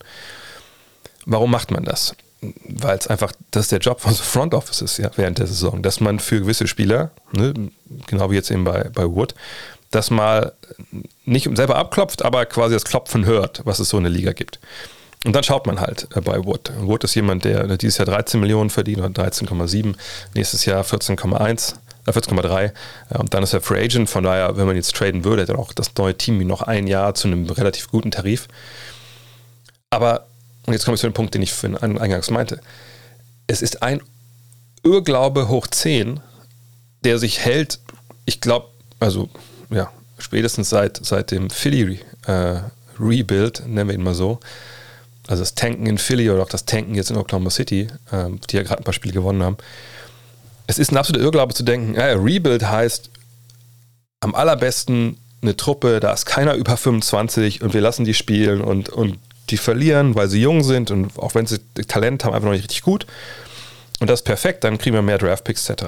Warum 1.30 1.52
macht 1.52 1.72
man 1.72 1.84
das? 1.84 2.16
Weil 2.42 2.98
es 2.98 3.08
einfach, 3.08 3.32
das 3.52 3.66
ist 3.66 3.72
der 3.72 3.80
Job 3.80 4.02
von 4.02 4.14
so 4.14 4.24
Front 4.24 4.54
Offices 4.54 4.98
ja, 4.98 5.12
während 5.16 5.40
der 5.40 5.48
Saison, 5.48 5.82
dass 5.82 6.00
man 6.00 6.20
für 6.20 6.40
gewisse 6.40 6.68
Spieler, 6.68 7.12
ne, 7.32 7.54
genau 8.08 8.32
wie 8.32 8.36
jetzt 8.36 8.50
eben 8.50 8.64
bei, 8.64 8.90
bei 8.94 9.06
Wood, 9.06 9.36
dass 9.92 10.10
mal 10.10 10.54
nicht 11.26 11.50
selber 11.56 11.76
abklopft, 11.76 12.24
aber 12.24 12.46
quasi 12.46 12.74
das 12.74 12.86
Klopfen 12.86 13.26
hört, 13.26 13.62
was 13.66 13.80
es 13.80 13.90
so 13.90 13.98
in 13.98 14.04
der 14.04 14.12
Liga 14.12 14.32
gibt. 14.32 14.60
Und 15.26 15.36
dann 15.36 15.44
schaut 15.44 15.68
man 15.68 15.80
halt 15.80 16.08
äh, 16.16 16.22
bei 16.22 16.44
Wood. 16.46 16.72
Wood 16.80 17.04
ist 17.04 17.16
jemand, 17.16 17.44
der 17.44 17.78
dieses 17.78 17.98
Jahr 17.98 18.06
13 18.06 18.40
Millionen 18.40 18.70
verdient 18.70 19.00
oder 19.00 19.10
13,7, 19.10 19.96
nächstes 20.34 20.66
Jahr 20.66 20.84
14,1. 20.84 21.76
14,3 22.08 22.72
äh, 23.12 23.18
und 23.18 23.34
dann 23.34 23.44
ist 23.44 23.54
er 23.54 23.62
Free 23.62 23.84
Agent. 23.84 24.10
Von 24.10 24.24
daher, 24.24 24.58
wenn 24.58 24.66
man 24.66 24.76
jetzt 24.76 24.96
traden 24.96 25.24
würde, 25.24 25.44
hätte 25.44 25.58
auch 25.58 25.74
das 25.74 25.92
neue 25.98 26.18
Team 26.18 26.40
noch 26.48 26.62
ein 26.62 26.88
Jahr 26.88 27.14
zu 27.14 27.28
einem 27.28 27.46
relativ 27.46 27.90
guten 27.90 28.12
Tarif. 28.12 28.48
Aber, 29.90 30.28
und 30.70 30.74
jetzt 30.74 30.86
komme 30.86 30.94
ich 30.94 31.02
zu 31.02 31.08
dem 31.08 31.14
Punkt, 31.14 31.34
den 31.34 31.42
ich 31.42 31.52
eingangs 31.64 32.30
meinte. 32.30 32.62
Es 33.48 33.64
ist 33.64 33.82
ein 33.82 34.04
Irrglaube 34.84 35.48
hoch 35.48 35.66
10, 35.66 36.20
der 37.04 37.18
sich 37.18 37.40
hält, 37.40 37.80
ich 38.26 38.40
glaube, 38.40 38.68
also 39.00 39.30
ja, 39.72 39.92
spätestens 40.20 40.70
seit, 40.70 41.04
seit 41.04 41.32
dem 41.32 41.50
Philly 41.50 42.02
äh, 42.28 42.60
Rebuild, 43.00 43.64
nennen 43.66 43.90
wir 43.90 43.96
ihn 43.96 44.04
mal 44.04 44.14
so, 44.14 44.40
also 45.26 45.42
das 45.42 45.56
Tanken 45.56 45.88
in 45.88 45.98
Philly 45.98 46.30
oder 46.30 46.44
auch 46.44 46.50
das 46.50 46.66
Tanken 46.66 46.94
jetzt 46.94 47.10
in 47.10 47.18
Oklahoma 47.18 47.50
City, 47.50 47.88
äh, 48.12 48.30
die 48.52 48.58
ja 48.58 48.62
gerade 48.62 48.84
ein 48.84 48.84
paar 48.84 48.94
Spiele 48.94 49.16
gewonnen 49.16 49.42
haben, 49.42 49.58
es 50.68 50.78
ist 50.78 50.92
ein 50.92 50.98
absoluter 50.98 51.26
Irrglaube 51.26 51.56
zu 51.56 51.64
denken, 51.64 51.96
ja, 51.96 52.14
Rebuild 52.14 52.70
heißt 52.70 53.10
am 54.20 54.36
allerbesten 54.36 55.18
eine 55.42 55.58
Truppe, 55.58 56.00
da 56.00 56.14
ist 56.14 56.28
keiner 56.28 56.54
über 56.54 56.78
25 56.78 57.64
und 57.64 57.74
wir 57.74 57.82
lassen 57.82 58.06
die 58.06 58.14
spielen 58.14 58.62
und, 58.62 58.90
und 58.90 59.18
die 59.52 59.58
verlieren, 59.58 60.16
weil 60.16 60.28
sie 60.28 60.42
jung 60.42 60.64
sind 60.64 60.92
und 60.92 61.18
auch 61.18 61.36
wenn 61.36 61.46
sie 61.46 61.60
Talent 61.88 62.24
haben, 62.24 62.34
einfach 62.34 62.46
noch 62.46 62.54
nicht 62.54 62.64
richtig 62.64 62.82
gut. 62.82 63.06
Und 64.00 64.10
das 64.10 64.22
ist 64.22 64.26
perfekt, 64.26 64.64
dann 64.64 64.78
kriegen 64.78 64.96
wir 64.96 65.02
mehr 65.02 65.18
Draftpicks 65.18 65.70
etc. 65.70 65.84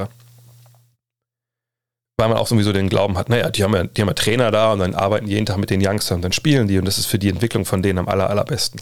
Weil 2.17 2.30
man 2.30 2.38
auch 2.38 2.47
sowieso 2.47 2.74
den 2.74 2.89
Glauben 2.89 3.17
hat, 3.17 3.30
naja, 3.30 3.50
die 3.50 3.63
haben, 3.63 3.74
ja, 3.74 3.84
die 3.84 4.02
haben 4.02 4.10
ja 4.10 4.13
Trainer 4.13 4.52
da 4.52 4.74
und 4.74 4.80
dann 4.80 4.95
arbeiten 4.95 5.28
jeden 5.28 5.45
Tag 5.45 5.58
mit 5.58 5.69
den 5.69 5.86
Youngsters 5.86 6.17
und 6.17 6.21
dann 6.21 6.34
spielen 6.34 6.67
die 6.67 6.78
und 6.78 6.86
das 6.86 6.97
ist 6.97 7.06
für 7.06 7.19
die 7.19 7.30
Entwicklung 7.30 7.65
von 7.65 7.82
denen 7.82 8.00
am 8.00 8.08
aller, 8.08 8.30
allerbesten. 8.30 8.82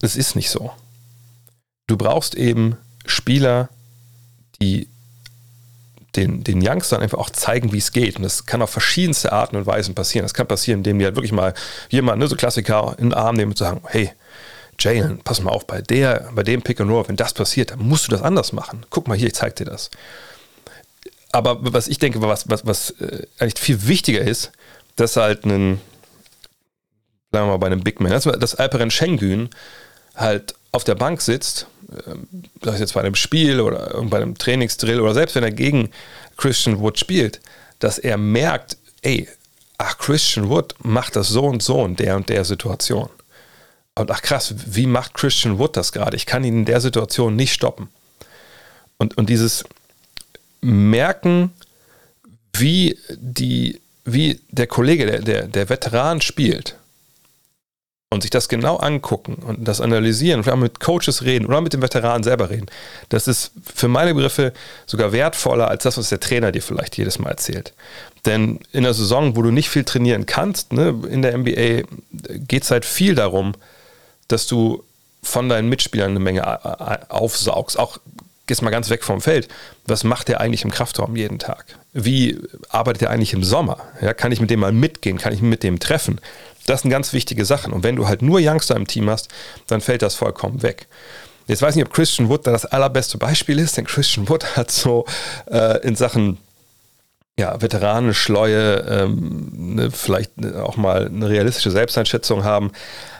Das 0.00 0.16
ist 0.16 0.36
nicht 0.36 0.50
so. 0.50 0.72
Du 1.86 1.96
brauchst 1.96 2.34
eben 2.34 2.76
Spieler, 3.06 3.68
die 4.60 4.88
den, 6.16 6.42
den 6.42 6.66
Youngstern 6.66 7.02
einfach 7.02 7.18
auch 7.18 7.30
zeigen, 7.30 7.72
wie 7.72 7.78
es 7.78 7.92
geht. 7.92 8.16
Und 8.16 8.22
das 8.22 8.46
kann 8.46 8.62
auf 8.62 8.70
verschiedenste 8.70 9.32
Arten 9.32 9.56
und 9.56 9.66
Weisen 9.66 9.94
passieren. 9.94 10.24
Das 10.24 10.34
kann 10.34 10.46
passieren, 10.46 10.80
indem 10.80 10.98
die 10.98 11.04
halt 11.04 11.16
wirklich 11.16 11.32
mal 11.32 11.54
jemanden, 11.90 12.20
ne, 12.20 12.28
so 12.28 12.36
Klassiker, 12.36 12.94
in 12.98 13.10
den 13.10 13.14
Arm 13.14 13.36
nehmen 13.36 13.52
und 13.52 13.58
sagen, 13.58 13.82
hey, 13.86 14.10
Jalen, 14.78 15.18
pass 15.22 15.40
mal 15.40 15.50
auf, 15.50 15.66
bei 15.66 15.80
der, 15.80 16.30
bei 16.34 16.42
dem 16.42 16.62
Pick 16.62 16.80
and 16.80 16.90
Roll, 16.90 17.08
wenn 17.08 17.16
das 17.16 17.32
passiert, 17.32 17.70
dann 17.70 17.80
musst 17.80 18.06
du 18.06 18.10
das 18.10 18.22
anders 18.22 18.52
machen. 18.52 18.84
Guck 18.90 19.08
mal 19.08 19.16
hier, 19.16 19.28
ich 19.28 19.34
zeig 19.34 19.56
dir 19.56 19.64
das. 19.64 19.90
Aber 21.32 21.58
was 21.60 21.88
ich 21.88 21.98
denke, 21.98 22.20
was, 22.22 22.48
was, 22.48 22.66
was 22.66 22.90
äh, 23.00 23.26
eigentlich 23.38 23.58
viel 23.58 23.86
wichtiger 23.86 24.20
ist, 24.20 24.52
dass 24.96 25.16
halt 25.16 25.44
ein, 25.44 25.80
sagen 27.32 27.46
wir 27.46 27.52
mal 27.52 27.56
bei 27.58 27.66
einem 27.66 27.82
Big 27.82 28.00
Man, 28.00 28.12
dass, 28.12 28.24
dass 28.24 28.54
Alperen 28.54 28.90
Schengen 28.90 29.50
halt 30.14 30.54
auf 30.72 30.84
der 30.84 30.94
Bank 30.94 31.20
sitzt 31.20 31.66
sei 32.62 32.72
es 32.72 32.80
jetzt 32.80 32.94
bei 32.94 33.00
einem 33.00 33.14
Spiel 33.14 33.60
oder 33.60 34.02
bei 34.04 34.16
einem 34.18 34.36
Trainingsdrill 34.36 35.00
oder 35.00 35.14
selbst 35.14 35.36
wenn 35.36 35.44
er 35.44 35.52
gegen 35.52 35.90
Christian 36.36 36.80
Wood 36.80 36.98
spielt, 36.98 37.40
dass 37.78 37.98
er 37.98 38.16
merkt, 38.16 38.76
ey, 39.02 39.28
ach, 39.78 39.98
Christian 39.98 40.48
Wood 40.48 40.74
macht 40.82 41.16
das 41.16 41.28
so 41.28 41.44
und 41.44 41.62
so 41.62 41.84
in 41.84 41.96
der 41.96 42.16
und 42.16 42.28
der 42.28 42.44
Situation. 42.44 43.08
Und 43.94 44.10
ach 44.10 44.22
krass, 44.22 44.54
wie 44.66 44.86
macht 44.86 45.14
Christian 45.14 45.58
Wood 45.58 45.76
das 45.76 45.92
gerade? 45.92 46.16
Ich 46.16 46.26
kann 46.26 46.44
ihn 46.44 46.58
in 46.58 46.64
der 46.64 46.80
Situation 46.80 47.36
nicht 47.36 47.52
stoppen. 47.52 47.88
Und, 48.98 49.16
und 49.16 49.28
dieses 49.28 49.64
Merken, 50.60 51.52
wie, 52.52 52.98
die, 53.10 53.80
wie 54.04 54.40
der 54.50 54.66
Kollege, 54.66 55.06
der, 55.06 55.20
der, 55.20 55.46
der 55.46 55.68
Veteran 55.68 56.20
spielt, 56.20 56.76
und 58.10 58.22
sich 58.22 58.30
das 58.30 58.48
genau 58.48 58.76
angucken 58.76 59.34
und 59.34 59.66
das 59.66 59.80
analysieren, 59.80 60.44
vielleicht 60.44 60.58
mit 60.58 60.80
Coaches 60.80 61.22
reden 61.22 61.46
oder 61.46 61.60
mit 61.60 61.72
dem 61.72 61.82
Veteranen 61.82 62.22
selber 62.22 62.50
reden, 62.50 62.66
das 63.08 63.26
ist 63.26 63.50
für 63.74 63.88
meine 63.88 64.14
Begriffe 64.14 64.52
sogar 64.86 65.12
wertvoller 65.12 65.68
als 65.68 65.82
das, 65.82 65.98
was 65.98 66.08
der 66.08 66.20
Trainer 66.20 66.52
dir 66.52 66.62
vielleicht 66.62 66.96
jedes 66.96 67.18
Mal 67.18 67.30
erzählt. 67.30 67.72
Denn 68.24 68.60
in 68.72 68.84
der 68.84 68.94
Saison, 68.94 69.36
wo 69.36 69.42
du 69.42 69.50
nicht 69.50 69.70
viel 69.70 69.84
trainieren 69.84 70.26
kannst, 70.26 70.72
ne, 70.72 70.94
in 71.10 71.22
der 71.22 71.36
NBA 71.36 71.82
geht 72.46 72.62
es 72.62 72.70
halt 72.70 72.84
viel 72.84 73.14
darum, 73.16 73.54
dass 74.28 74.46
du 74.46 74.84
von 75.22 75.48
deinen 75.48 75.68
Mitspielern 75.68 76.10
eine 76.10 76.20
Menge 76.20 77.10
aufsaugst. 77.10 77.78
Auch 77.78 77.98
gehst 78.46 78.62
mal 78.62 78.70
ganz 78.70 78.90
weg 78.90 79.02
vom 79.02 79.20
Feld. 79.20 79.48
Was 79.86 80.04
macht 80.04 80.28
der 80.28 80.40
eigentlich 80.40 80.64
im 80.64 80.70
Kraftraum 80.70 81.16
jeden 81.16 81.38
Tag? 81.38 81.64
Wie 81.92 82.38
arbeitet 82.68 83.02
er 83.02 83.10
eigentlich 83.10 83.32
im 83.32 83.42
Sommer? 83.42 83.78
Ja, 84.00 84.14
kann 84.14 84.32
ich 84.32 84.40
mit 84.40 84.50
dem 84.50 84.60
mal 84.60 84.72
mitgehen? 84.72 85.18
Kann 85.18 85.32
ich 85.32 85.42
mit 85.42 85.62
dem 85.62 85.80
treffen? 85.80 86.20
Das 86.66 86.82
sind 86.82 86.90
ganz 86.90 87.12
wichtige 87.12 87.44
Sachen. 87.44 87.72
Und 87.72 87.82
wenn 87.84 87.96
du 87.96 88.08
halt 88.08 88.22
nur 88.22 88.40
Youngster 88.42 88.76
im 88.76 88.86
Team 88.86 89.08
hast, 89.08 89.28
dann 89.66 89.80
fällt 89.80 90.02
das 90.02 90.14
vollkommen 90.14 90.62
weg. 90.62 90.88
Jetzt 91.46 91.62
weiß 91.62 91.70
ich 91.70 91.76
nicht, 91.76 91.86
ob 91.86 91.94
Christian 91.94 92.28
Wood 92.28 92.46
da 92.46 92.50
das 92.50 92.66
allerbeste 92.66 93.18
Beispiel 93.18 93.58
ist, 93.58 93.76
denn 93.76 93.86
Christian 93.86 94.28
Wood 94.28 94.44
hat 94.56 94.70
so 94.70 95.04
äh, 95.50 95.80
in 95.86 95.96
Sachen 95.96 96.38
ja, 97.38 97.60
Veteranen, 97.60 98.14
Schleue, 98.14 98.78
ähm, 98.88 99.50
ne, 99.52 99.90
vielleicht 99.90 100.32
auch 100.56 100.78
mal 100.78 101.06
eine 101.06 101.28
realistische 101.28 101.70
Selbsteinschätzung 101.70 102.44
haben, 102.44 102.72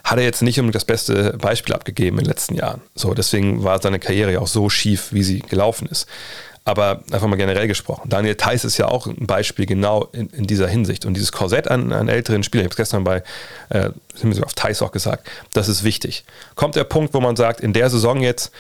hat 0.05 0.17
er 0.19 0.25
jetzt 0.25 0.41
nicht 0.41 0.59
unbedingt 0.59 0.77
das 0.77 0.87
beste 0.87 1.35
Beispiel 1.37 1.75
abgegeben 1.75 2.17
in 2.19 2.25
den 2.25 2.31
letzten 2.31 2.55
Jahren. 2.55 2.81
So, 2.95 3.13
deswegen 3.13 3.63
war 3.63 3.81
seine 3.83 3.99
Karriere 3.99 4.33
ja 4.33 4.41
auch 4.41 4.47
so 4.47 4.71
schief, 4.71 5.13
wie 5.13 5.23
sie 5.23 5.41
gelaufen 5.41 5.87
ist 5.87 6.07
aber 6.67 7.05
einfach 7.13 7.29
mal 7.29 7.37
generell 7.37 7.69
gesprochen. 7.69 8.09
Daniel 8.09 8.35
Theiss 8.35 8.65
ist 8.65 8.77
ja 8.77 8.89
auch 8.89 9.07
ein 9.07 9.27
Beispiel 9.27 9.67
genau 9.67 10.09
in, 10.11 10.29
in 10.31 10.49
dieser 10.49 10.67
Hinsicht. 10.67 11.07
Und 11.07 11.15
dieses 11.15 11.31
Korsett 11.31 11.69
an, 11.69 11.93
an 11.93 12.09
älteren 12.09 12.43
Spielern, 12.43 12.65
ich 12.65 12.67
habe 12.67 12.73
es 12.73 12.77
gestern 12.77 13.05
bei, 13.05 13.23
äh, 13.69 13.91
auf 14.43 14.55
Theiss 14.55 14.83
auch 14.83 14.91
gesagt, 14.91 15.31
das 15.53 15.69
ist 15.69 15.85
wichtig. 15.85 16.25
Kommt 16.57 16.75
der 16.75 16.83
Punkt, 16.83 17.15
wo 17.15 17.21
man 17.21 17.37
sagt, 17.37 17.61
in 17.61 17.73
der 17.73 17.89
Saison 17.89 18.21
jetzt, 18.21 18.51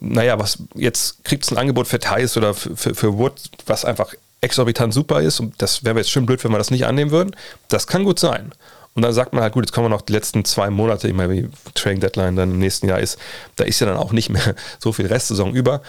naja, 0.00 0.38
was, 0.38 0.56
jetzt 0.74 1.22
kriegt 1.22 1.44
es 1.44 1.50
ein 1.50 1.58
Angebot 1.58 1.86
für 1.86 1.98
Theiss 1.98 2.38
oder 2.38 2.54
für, 2.54 2.74
für, 2.74 2.94
für 2.94 3.18
Wood, 3.18 3.34
was 3.66 3.84
einfach 3.84 4.14
exorbitant 4.40 4.94
super 4.94 5.20
ist. 5.20 5.38
Und 5.38 5.60
das 5.60 5.84
wäre 5.84 5.98
jetzt 5.98 6.10
schön 6.10 6.24
blöd, 6.24 6.42
wenn 6.42 6.52
wir 6.52 6.58
das 6.58 6.70
nicht 6.70 6.86
annehmen 6.86 7.10
würden. 7.10 7.36
Das 7.68 7.86
kann 7.86 8.04
gut 8.04 8.18
sein. 8.18 8.52
Und 8.94 9.02
dann 9.02 9.12
sagt 9.12 9.34
man 9.34 9.42
halt, 9.42 9.52
gut, 9.52 9.64
jetzt 9.64 9.72
kommen 9.72 9.84
wir 9.84 9.90
noch 9.90 10.00
die 10.00 10.12
letzten 10.12 10.44
zwei 10.44 10.70
Monate, 10.70 11.08
ich 11.08 11.14
meine, 11.14 11.32
wie 11.32 11.48
Trading 11.74 12.00
Deadline 12.00 12.36
dann 12.36 12.52
im 12.52 12.58
nächsten 12.58 12.88
Jahr 12.88 12.98
ist, 12.98 13.18
da 13.56 13.64
ist 13.64 13.80
ja 13.80 13.86
dann 13.86 13.96
auch 13.96 14.12
nicht 14.12 14.30
mehr 14.30 14.54
so 14.78 14.92
viel 14.92 15.06
Restsaison 15.06 15.54
über 15.54 15.82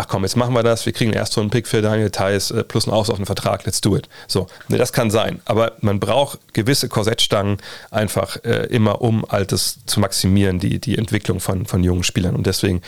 ach 0.00 0.08
komm, 0.08 0.22
jetzt 0.22 0.36
machen 0.36 0.54
wir 0.54 0.62
das, 0.62 0.86
wir 0.86 0.94
kriegen 0.94 1.14
einen 1.14 1.50
Pick 1.50 1.68
für 1.68 1.82
Daniel 1.82 2.10
Theiss 2.10 2.50
äh, 2.50 2.64
plus 2.64 2.86
einen 2.86 2.94
auslaufenden 2.94 3.26
Vertrag, 3.26 3.66
let's 3.66 3.82
do 3.82 3.96
it. 3.96 4.08
So, 4.28 4.46
ne, 4.68 4.78
das 4.78 4.94
kann 4.94 5.10
sein. 5.10 5.42
Aber 5.44 5.72
man 5.82 6.00
braucht 6.00 6.54
gewisse 6.54 6.88
Korsettstangen 6.88 7.58
einfach 7.90 8.42
äh, 8.44 8.66
immer, 8.70 9.02
um 9.02 9.26
Altes 9.28 9.80
zu 9.84 10.00
maximieren, 10.00 10.58
die, 10.58 10.78
die 10.78 10.96
Entwicklung 10.96 11.38
von, 11.38 11.66
von 11.66 11.84
jungen 11.84 12.02
Spielern. 12.02 12.34
Und 12.34 12.46
deswegen, 12.46 12.80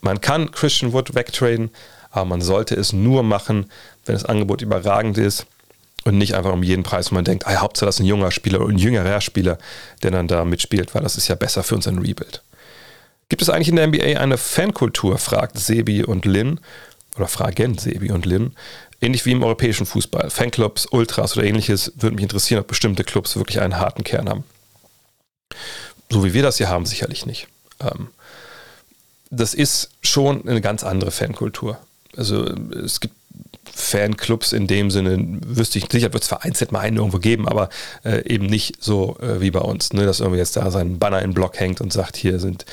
man 0.00 0.20
kann 0.20 0.52
Christian 0.52 0.92
Wood 0.92 1.16
wegtraden, 1.16 1.70
aber 2.12 2.26
man 2.26 2.40
sollte 2.40 2.76
es 2.76 2.92
nur 2.92 3.24
machen, 3.24 3.66
wenn 4.06 4.14
das 4.14 4.24
Angebot 4.24 4.62
überragend 4.62 5.18
ist 5.18 5.46
und 6.04 6.18
nicht 6.18 6.34
einfach 6.34 6.52
um 6.52 6.62
jeden 6.62 6.84
Preis, 6.84 7.10
wo 7.10 7.16
man 7.16 7.24
denkt, 7.24 7.48
ah, 7.48 7.56
Hauptsache 7.56 7.86
das 7.86 7.96
ist 7.96 8.00
ein 8.00 8.06
junger 8.06 8.30
Spieler 8.30 8.60
oder 8.60 8.72
ein 8.72 8.78
jüngerer 8.78 9.20
Spieler, 9.20 9.58
der 10.04 10.12
dann 10.12 10.28
da 10.28 10.44
mitspielt, 10.44 10.94
weil 10.94 11.02
das 11.02 11.16
ist 11.16 11.26
ja 11.26 11.34
besser 11.34 11.64
für 11.64 11.74
unseren 11.74 11.98
Rebuild. 11.98 12.42
Gibt 13.28 13.42
es 13.42 13.48
eigentlich 13.48 13.68
in 13.68 13.76
der 13.76 13.86
NBA 13.86 14.20
eine 14.20 14.38
Fankultur, 14.38 15.18
fragt 15.18 15.58
Sebi 15.58 16.04
und 16.04 16.24
Lin, 16.24 16.60
oder 17.16 17.28
fragen 17.28 17.78
Sebi 17.78 18.10
und 18.10 18.26
Lin, 18.26 18.52
ähnlich 19.00 19.24
wie 19.26 19.32
im 19.32 19.42
europäischen 19.42 19.86
Fußball. 19.86 20.30
Fanclubs, 20.30 20.86
Ultras 20.86 21.36
oder 21.36 21.46
ähnliches, 21.46 21.92
würde 21.96 22.16
mich 22.16 22.24
interessieren, 22.24 22.60
ob 22.60 22.66
bestimmte 22.66 23.04
Clubs 23.04 23.36
wirklich 23.36 23.60
einen 23.60 23.78
harten 23.78 24.04
Kern 24.04 24.28
haben. 24.28 24.44
So 26.10 26.24
wie 26.24 26.34
wir 26.34 26.42
das 26.42 26.58
hier 26.58 26.68
haben, 26.68 26.86
sicherlich 26.86 27.26
nicht. 27.26 27.48
Ähm, 27.80 28.08
das 29.30 29.54
ist 29.54 29.90
schon 30.02 30.46
eine 30.46 30.60
ganz 30.60 30.84
andere 30.84 31.10
Fankultur. 31.10 31.78
Also 32.16 32.44
es 32.44 33.00
gibt 33.00 33.14
Fanclubs 33.72 34.52
in 34.52 34.66
dem 34.66 34.90
Sinne, 34.90 35.18
wüsste 35.46 35.78
ich, 35.78 35.86
sicher 35.90 36.12
wird 36.12 36.22
es 36.22 36.28
vereinzelt 36.28 36.72
mal 36.72 36.80
einen 36.80 36.96
irgendwo 36.96 37.18
geben, 37.18 37.48
aber 37.48 37.68
äh, 38.04 38.26
eben 38.28 38.46
nicht 38.46 38.82
so 38.82 39.16
äh, 39.20 39.40
wie 39.40 39.50
bei 39.50 39.60
uns, 39.60 39.92
ne, 39.92 40.04
dass 40.04 40.20
irgendwie 40.20 40.38
jetzt 40.38 40.56
da 40.56 40.70
sein 40.70 40.98
Banner 40.98 41.22
in 41.22 41.34
Block 41.34 41.58
hängt 41.58 41.80
und 41.80 41.92
sagt, 41.92 42.16
hier 42.16 42.38
sind 42.38 42.64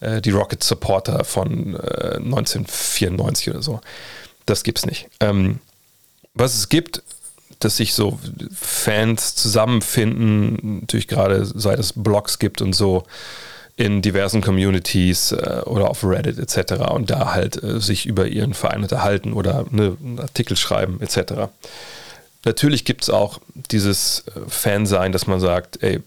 äh, 0.00 0.20
die 0.20 0.30
Rocket 0.30 0.62
Supporter 0.62 1.24
von 1.24 1.76
1994 1.76 3.46
äh, 3.46 3.50
oder 3.50 3.62
so. 3.62 3.80
Das 4.46 4.62
gibt's 4.62 4.86
nicht. 4.86 5.08
Ähm, 5.20 5.58
was 6.34 6.54
es 6.54 6.68
gibt, 6.68 7.02
dass 7.58 7.76
sich 7.76 7.94
so 7.94 8.18
Fans 8.54 9.34
zusammenfinden, 9.34 10.80
natürlich 10.80 11.08
gerade 11.08 11.44
seit 11.44 11.78
es 11.78 11.92
Blogs 11.92 12.38
gibt 12.38 12.62
und 12.62 12.72
so, 12.72 13.04
in 13.78 14.02
diversen 14.02 14.42
Communities 14.42 15.30
äh, 15.30 15.62
oder 15.64 15.88
auf 15.88 16.02
Reddit 16.02 16.36
etc. 16.38 16.90
und 16.90 17.10
da 17.10 17.32
halt 17.32 17.62
äh, 17.62 17.80
sich 17.80 18.06
über 18.06 18.26
ihren 18.26 18.52
Verein 18.52 18.82
unterhalten 18.82 19.32
oder 19.32 19.66
ne, 19.70 19.96
einen 20.02 20.18
Artikel 20.18 20.56
schreiben 20.56 21.00
etc. 21.00 21.48
Natürlich 22.44 22.84
gibt 22.84 23.04
es 23.04 23.10
auch 23.10 23.40
dieses 23.70 24.24
äh, 24.26 24.40
Fansein, 24.48 25.12
dass 25.12 25.28
man 25.28 25.38
sagt, 25.38 25.80
ey, 25.80 26.00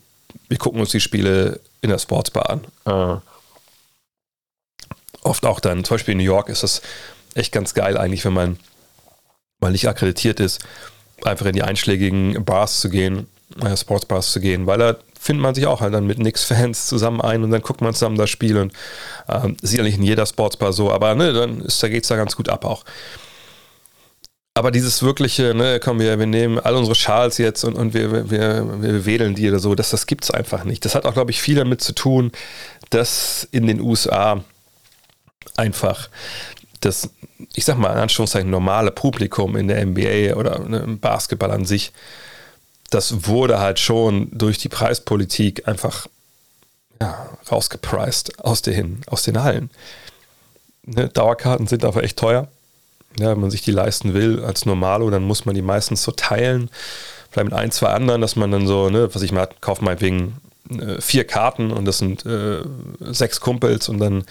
wir 0.49 0.57
gucken 0.57 0.81
uns 0.81 0.91
die 0.91 0.99
Spiele 0.99 1.61
in 1.81 1.89
der 1.89 1.97
Sportsbar 1.97 2.49
an. 2.49 2.61
Äh, 2.85 3.21
oft 5.23 5.45
auch 5.45 5.61
dann, 5.61 5.85
zum 5.85 5.95
Beispiel 5.95 6.11
in 6.11 6.17
New 6.17 6.25
York 6.25 6.49
ist 6.49 6.63
das 6.63 6.81
echt 7.35 7.53
ganz 7.53 7.73
geil 7.73 7.97
eigentlich, 7.97 8.25
wenn 8.25 8.33
man 8.33 8.59
mal 9.61 9.71
nicht 9.71 9.87
akkreditiert 9.87 10.41
ist, 10.41 10.59
einfach 11.23 11.45
in 11.45 11.53
die 11.53 11.63
einschlägigen 11.63 12.43
Bars 12.43 12.81
zu 12.81 12.89
gehen, 12.89 13.27
äh, 13.63 13.77
Sportsbars 13.77 14.33
zu 14.33 14.41
gehen, 14.41 14.67
weil 14.67 14.79
da 14.79 14.97
findet 15.21 15.43
man 15.43 15.53
sich 15.53 15.67
auch 15.67 15.81
halt 15.81 15.93
dann 15.93 16.07
mit 16.07 16.17
Knicks-Fans 16.17 16.87
zusammen 16.87 17.21
ein 17.21 17.43
und 17.43 17.51
dann 17.51 17.61
guckt 17.61 17.81
man 17.81 17.93
zusammen 17.93 18.17
das 18.17 18.31
Spiel 18.31 18.57
und 18.57 18.73
äh, 19.27 19.49
sicherlich 19.61 19.95
in 19.95 20.03
jeder 20.03 20.25
Sportsbar 20.25 20.73
so, 20.73 20.91
aber 20.91 21.13
ne, 21.13 21.31
dann 21.31 21.63
da 21.79 21.87
geht 21.89 22.03
es 22.03 22.09
da 22.09 22.15
ganz 22.15 22.35
gut 22.35 22.49
ab 22.49 22.65
auch. 22.65 22.83
Aber 24.55 24.71
dieses 24.71 25.03
wirkliche, 25.03 25.53
ne, 25.53 25.79
komm, 25.81 25.99
wir, 25.99 26.17
wir 26.17 26.25
nehmen 26.25 26.59
all 26.59 26.75
unsere 26.75 26.95
Schals 26.95 27.37
jetzt 27.37 27.63
und, 27.63 27.75
und 27.75 27.93
wir, 27.93 28.31
wir, 28.31 28.81
wir 28.81 29.05
wedeln 29.05 29.35
die 29.35 29.47
oder 29.47 29.59
so, 29.59 29.75
das, 29.75 29.91
das 29.91 30.07
gibt 30.07 30.23
es 30.23 30.31
einfach 30.31 30.63
nicht. 30.63 30.83
Das 30.85 30.95
hat 30.95 31.05
auch, 31.05 31.13
glaube 31.13 31.29
ich, 31.29 31.39
viel 31.39 31.55
damit 31.55 31.81
zu 31.81 31.93
tun, 31.93 32.31
dass 32.89 33.47
in 33.51 33.67
den 33.67 33.79
USA 33.79 34.43
einfach 35.55 36.09
das, 36.79 37.11
ich 37.53 37.63
sag 37.63 37.77
mal 37.77 37.93
in 37.93 37.99
Anführungszeichen, 37.99 38.49
normale 38.49 38.89
Publikum 38.89 39.55
in 39.55 39.67
der 39.67 39.85
NBA 39.85 40.35
oder 40.35 40.59
ne, 40.67 40.79
im 40.79 40.99
Basketball 40.99 41.51
an 41.51 41.63
sich 41.63 41.93
das 42.91 43.25
wurde 43.27 43.59
halt 43.59 43.79
schon 43.79 44.29
durch 44.31 44.57
die 44.59 44.69
Preispolitik 44.69 45.67
einfach 45.67 46.07
ja, 47.01 47.29
rausgepreist 47.49 48.43
aus 48.43 48.61
den, 48.61 49.01
aus 49.07 49.23
den 49.23 49.41
Hallen. 49.41 49.71
Ne, 50.85 51.09
Dauerkarten 51.09 51.67
sind 51.67 51.83
aber 51.83 52.03
echt 52.03 52.17
teuer. 52.17 52.47
Ja, 53.17 53.31
wenn 53.31 53.41
man 53.41 53.51
sich 53.51 53.61
die 53.61 53.71
leisten 53.71 54.13
will 54.13 54.43
als 54.43 54.65
Normalo, 54.65 55.09
dann 55.09 55.23
muss 55.23 55.45
man 55.45 55.55
die 55.55 55.61
meistens 55.61 56.03
so 56.03 56.11
teilen. 56.11 56.69
Vielleicht 57.29 57.49
mit 57.49 57.53
ein, 57.53 57.71
zwei 57.71 57.87
anderen, 57.87 58.21
dass 58.21 58.35
man 58.35 58.51
dann 58.51 58.67
so, 58.67 58.89
ne, 58.89 59.13
was 59.13 59.21
ich 59.21 59.31
mal 59.31 59.49
kaufe, 59.61 59.83
meinetwegen 59.83 60.37
äh, 60.69 60.99
vier 60.99 61.25
Karten 61.25 61.71
und 61.71 61.85
das 61.85 61.97
sind 61.97 62.25
äh, 62.25 62.59
sechs 62.99 63.39
Kumpels 63.39 63.89
und 63.89 63.99
dann 63.99 64.25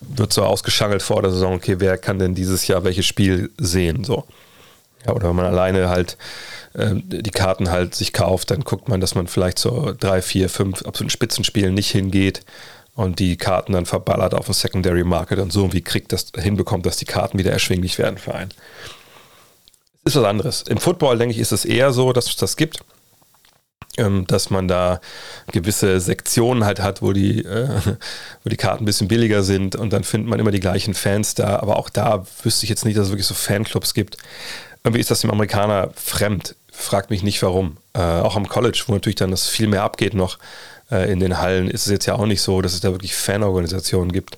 wird 0.00 0.32
so 0.32 0.44
ausgeschangelt 0.44 1.02
vor 1.02 1.22
der 1.22 1.30
Saison, 1.30 1.54
okay, 1.54 1.76
wer 1.78 1.96
kann 1.96 2.18
denn 2.18 2.34
dieses 2.34 2.66
Jahr 2.66 2.84
welches 2.84 3.06
Spiel 3.06 3.50
sehen? 3.58 4.02
So. 4.04 4.24
Ja, 5.06 5.12
oder 5.12 5.28
wenn 5.28 5.36
man 5.36 5.46
alleine 5.46 5.88
halt 5.88 6.16
äh, 6.74 6.94
die 6.94 7.30
Karten 7.30 7.70
halt 7.70 7.94
sich 7.94 8.12
kauft, 8.12 8.50
dann 8.50 8.60
guckt 8.60 8.88
man, 8.88 9.00
dass 9.00 9.14
man 9.14 9.26
vielleicht 9.26 9.58
so 9.58 9.94
drei, 9.98 10.22
vier, 10.22 10.48
fünf 10.48 10.82
absoluten 10.82 11.10
Spitzenspielen 11.10 11.74
nicht 11.74 11.90
hingeht 11.90 12.42
und 12.94 13.18
die 13.18 13.36
Karten 13.36 13.72
dann 13.72 13.86
verballert 13.86 14.34
auf 14.34 14.46
dem 14.46 14.54
Secondary 14.54 15.04
Market 15.04 15.38
und 15.38 15.52
so 15.52 15.60
irgendwie 15.60 15.82
kriegt 15.82 16.12
das 16.12 16.32
hinbekommt, 16.36 16.86
dass 16.86 16.96
die 16.96 17.06
Karten 17.06 17.38
wieder 17.38 17.52
erschwinglich 17.52 17.98
werden 17.98 18.18
für 18.18 18.34
einen. 18.34 18.50
Ist 20.04 20.16
was 20.16 20.24
anderes. 20.24 20.62
Im 20.62 20.78
Football, 20.78 21.18
denke 21.18 21.34
ich, 21.34 21.40
ist 21.40 21.52
es 21.52 21.64
eher 21.64 21.92
so, 21.92 22.12
dass 22.12 22.26
es 22.26 22.36
das 22.36 22.56
gibt 22.56 22.80
ähm, 23.98 24.26
dass 24.26 24.50
man 24.50 24.68
da 24.68 25.00
gewisse 25.52 26.00
Sektionen 26.00 26.64
halt 26.64 26.80
hat, 26.80 27.02
wo 27.02 27.12
die, 27.12 27.44
äh, 27.44 27.68
wo 28.44 28.48
die 28.48 28.56
Karten 28.56 28.84
ein 28.84 28.86
bisschen 28.86 29.08
billiger 29.08 29.42
sind 29.42 29.76
und 29.76 29.92
dann 29.92 30.04
findet 30.04 30.28
man 30.28 30.40
immer 30.40 30.50
die 30.50 30.60
gleichen 30.60 30.94
Fans 30.94 31.34
da. 31.34 31.58
Aber 31.58 31.76
auch 31.76 31.90
da 31.90 32.24
wüsste 32.42 32.64
ich 32.64 32.70
jetzt 32.70 32.84
nicht, 32.84 32.96
dass 32.96 33.06
es 33.06 33.10
wirklich 33.12 33.26
so 33.26 33.34
Fanclubs 33.34 33.94
gibt. 33.94 34.16
Irgendwie 34.84 35.00
ist 35.00 35.10
das 35.10 35.20
dem 35.20 35.30
Amerikaner 35.30 35.90
fremd. 35.94 36.56
Fragt 36.72 37.10
mich 37.10 37.22
nicht 37.22 37.42
warum. 37.42 37.76
Äh, 37.92 38.00
auch 38.00 38.36
am 38.36 38.48
College, 38.48 38.82
wo 38.86 38.92
natürlich 38.92 39.16
dann 39.16 39.30
das 39.30 39.48
viel 39.48 39.66
mehr 39.66 39.82
abgeht 39.82 40.14
noch 40.14 40.38
äh, 40.90 41.10
in 41.10 41.20
den 41.20 41.38
Hallen, 41.38 41.68
ist 41.68 41.86
es 41.86 41.92
jetzt 41.92 42.06
ja 42.06 42.14
auch 42.14 42.26
nicht 42.26 42.40
so, 42.40 42.62
dass 42.62 42.72
es 42.72 42.80
da 42.80 42.90
wirklich 42.92 43.14
Fanorganisationen 43.14 44.12
gibt. 44.12 44.36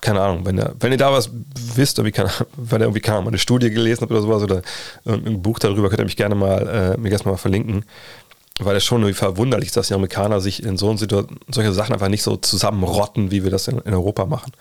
Keine 0.00 0.20
Ahnung, 0.20 0.46
wenn, 0.46 0.56
da, 0.56 0.72
wenn 0.78 0.92
ihr 0.92 0.98
da 0.98 1.12
was 1.12 1.30
wisst, 1.74 1.98
irgendwie 1.98 2.12
kann, 2.12 2.30
wenn 2.56 2.80
ihr 2.80 2.86
irgendwie 2.86 3.10
mal 3.10 3.26
eine 3.26 3.38
Studie 3.38 3.70
gelesen 3.70 4.02
habt 4.02 4.12
oder 4.12 4.22
sowas 4.22 4.42
oder 4.42 4.62
ein 5.04 5.42
Buch 5.42 5.58
darüber, 5.58 5.88
könnt 5.88 6.00
ihr 6.00 6.06
mich 6.06 6.16
gerne 6.16 6.34
mal, 6.34 6.94
äh, 6.96 7.00
mir 7.00 7.10
erstmal 7.10 7.36
verlinken 7.36 7.84
weil 8.64 8.76
es 8.76 8.84
schon 8.84 9.00
irgendwie 9.00 9.18
verwunderlich 9.18 9.68
ist, 9.68 9.76
dass 9.76 9.88
die 9.88 9.94
Amerikaner 9.94 10.40
sich 10.40 10.62
in 10.62 10.76
so 10.76 10.94
solche 10.96 11.72
Sachen 11.72 11.94
einfach 11.94 12.08
nicht 12.08 12.22
so 12.22 12.36
zusammenrotten, 12.36 13.30
wie 13.30 13.42
wir 13.42 13.50
das 13.50 13.68
in, 13.68 13.78
in, 13.78 13.94
Europa 13.94 14.26
machen. 14.26 14.52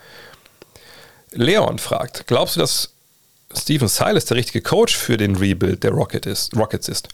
Leon 1.31 1.79
fragt, 1.79 2.25
glaubst 2.27 2.55
du, 2.55 2.61
dass 2.61 2.93
Steven 3.55 3.87
Silas 3.87 4.25
der 4.25 4.37
richtige 4.37 4.61
Coach 4.61 4.95
für 4.95 5.17
den 5.17 5.35
Rebuild 5.35 5.83
der 5.83 5.91
Rocket 5.91 6.25
ist, 6.25 6.55
Rockets 6.55 6.87
ist. 6.87 7.09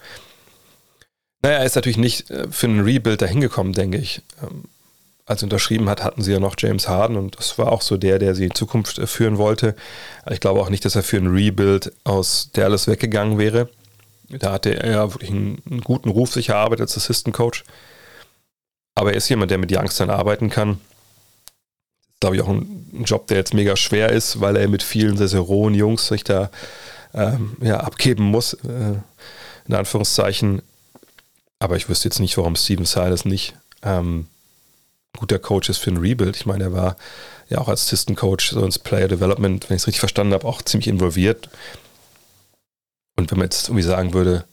Naja, 1.41 1.60
er 1.60 1.65
ist 1.65 1.76
natürlich 1.76 1.98
nicht 1.98 2.30
äh, 2.32 2.48
für 2.50 2.67
einen 2.67 2.82
Rebuild 2.82 3.21
dahin 3.21 3.41
gekommen, 3.41 3.74
denke 3.74 3.98
ich. 3.98 4.21
Ähm, 4.41 4.65
als 5.26 5.41
er 5.41 5.45
unterschrieben 5.45 5.89
hat, 5.89 6.04
hatten 6.04 6.21
sie 6.21 6.34
ja 6.34 6.39
noch 6.39 6.56
James 6.58 6.88
Harden 6.88 7.17
und 7.17 7.38
das 7.39 7.58
war 7.58 7.71
auch 7.71 7.82
so 7.82 7.98
der, 7.98 8.19
der 8.19 8.36
sie 8.36 8.45
in 8.45 8.56
Zukunft 8.56 9.00
äh, 9.00 9.08
führen 9.08 9.38
wollte. 9.38 9.76
Ich 10.30 10.39
glaube 10.39 10.62
auch 10.62 10.69
nicht, 10.69 10.86
dass 10.86 10.95
er 10.95 11.04
für 11.04 11.17
einen 11.17 11.34
Rebuild 11.34 11.91
aus 12.04 12.50
Dallas 12.54 12.88
weggegangen 12.88 13.38
wäre. 13.38 13.69
Da 14.30 14.54
hatte 14.54 14.76
er 14.76 14.91
ja 14.91 15.13
wirklich 15.13 15.32
einen, 15.32 15.82
guten 15.84 16.10
Ruf 16.10 16.34
sich 16.34 16.50
erarbeitet 16.50 16.82
als 16.82 16.98
Assistant 16.98 17.36
Coach. 17.36 17.63
Aber 18.95 19.12
er 19.12 19.17
ist 19.17 19.30
jemand, 19.30 19.52
der 19.52 19.58
mit 19.58 19.71
Youngstern 19.71 20.10
arbeiten 20.10 20.50
kann 20.50 20.80
glaube 22.26 22.38
ich, 22.38 22.41
auch 22.41 22.50
ein, 22.50 22.74
ein, 22.99 23.03
Job, 23.03 23.27
der 23.27 23.38
jetzt 23.38 23.53
mega 23.53 23.75
schwer 23.75 24.12
ist, 24.12 24.41
weil 24.41 24.55
er 24.55 24.67
mit 24.67 24.84
vielen 24.84 25.17
sehr, 25.17 25.27
sehr 25.27 25.39
rohen 25.39 25.73
Jungs 25.73 26.08
sich 26.08 26.23
da 26.23 26.49
ähm, 27.13 27.58
ja, 27.62 27.77
abgeben 27.79 28.23
muss, 28.23 28.53
äh, 28.53 28.95
in 29.67 29.73
Anführungszeichen. 29.73 30.62
Aber 31.60 31.77
ich 31.77 31.89
wüsste 31.89 32.08
jetzt 32.08 32.19
nicht, 32.19 32.38
warum 32.38 32.55
Steven 32.55 32.86
Silas 32.86 33.25
nicht 33.25 33.55
ähm, 33.84 34.27
guter 35.17 35.39
Coach 35.39 35.69
ist 35.69 35.77
für 35.77 35.91
ein 35.91 35.97
Rebuild. 35.97 36.36
Ich 36.36 36.45
meine, 36.45 36.65
er 36.65 36.73
war 36.73 36.95
ja 37.49 37.60
auch 37.60 37.67
als 37.67 37.84
Assistant 37.86 38.17
Coach 38.17 38.51
so 38.51 38.63
ins 38.65 38.79
Player 38.79 39.08
Development, 39.08 39.69
wenn 39.69 39.75
ich 39.75 39.84
es 39.84 39.88
richtig 39.88 39.99
verstanden 39.99 40.34
habe, 40.34 40.47
auch 40.47 40.62
ziemlich 40.62 40.88
involviert. 40.88 41.49
Und 43.15 43.31
wenn 43.31 43.38
man 43.38 43.45
jetzt 43.45 43.69
irgendwie 43.69 43.84
sagen 43.84 44.13
würde, 44.13 44.45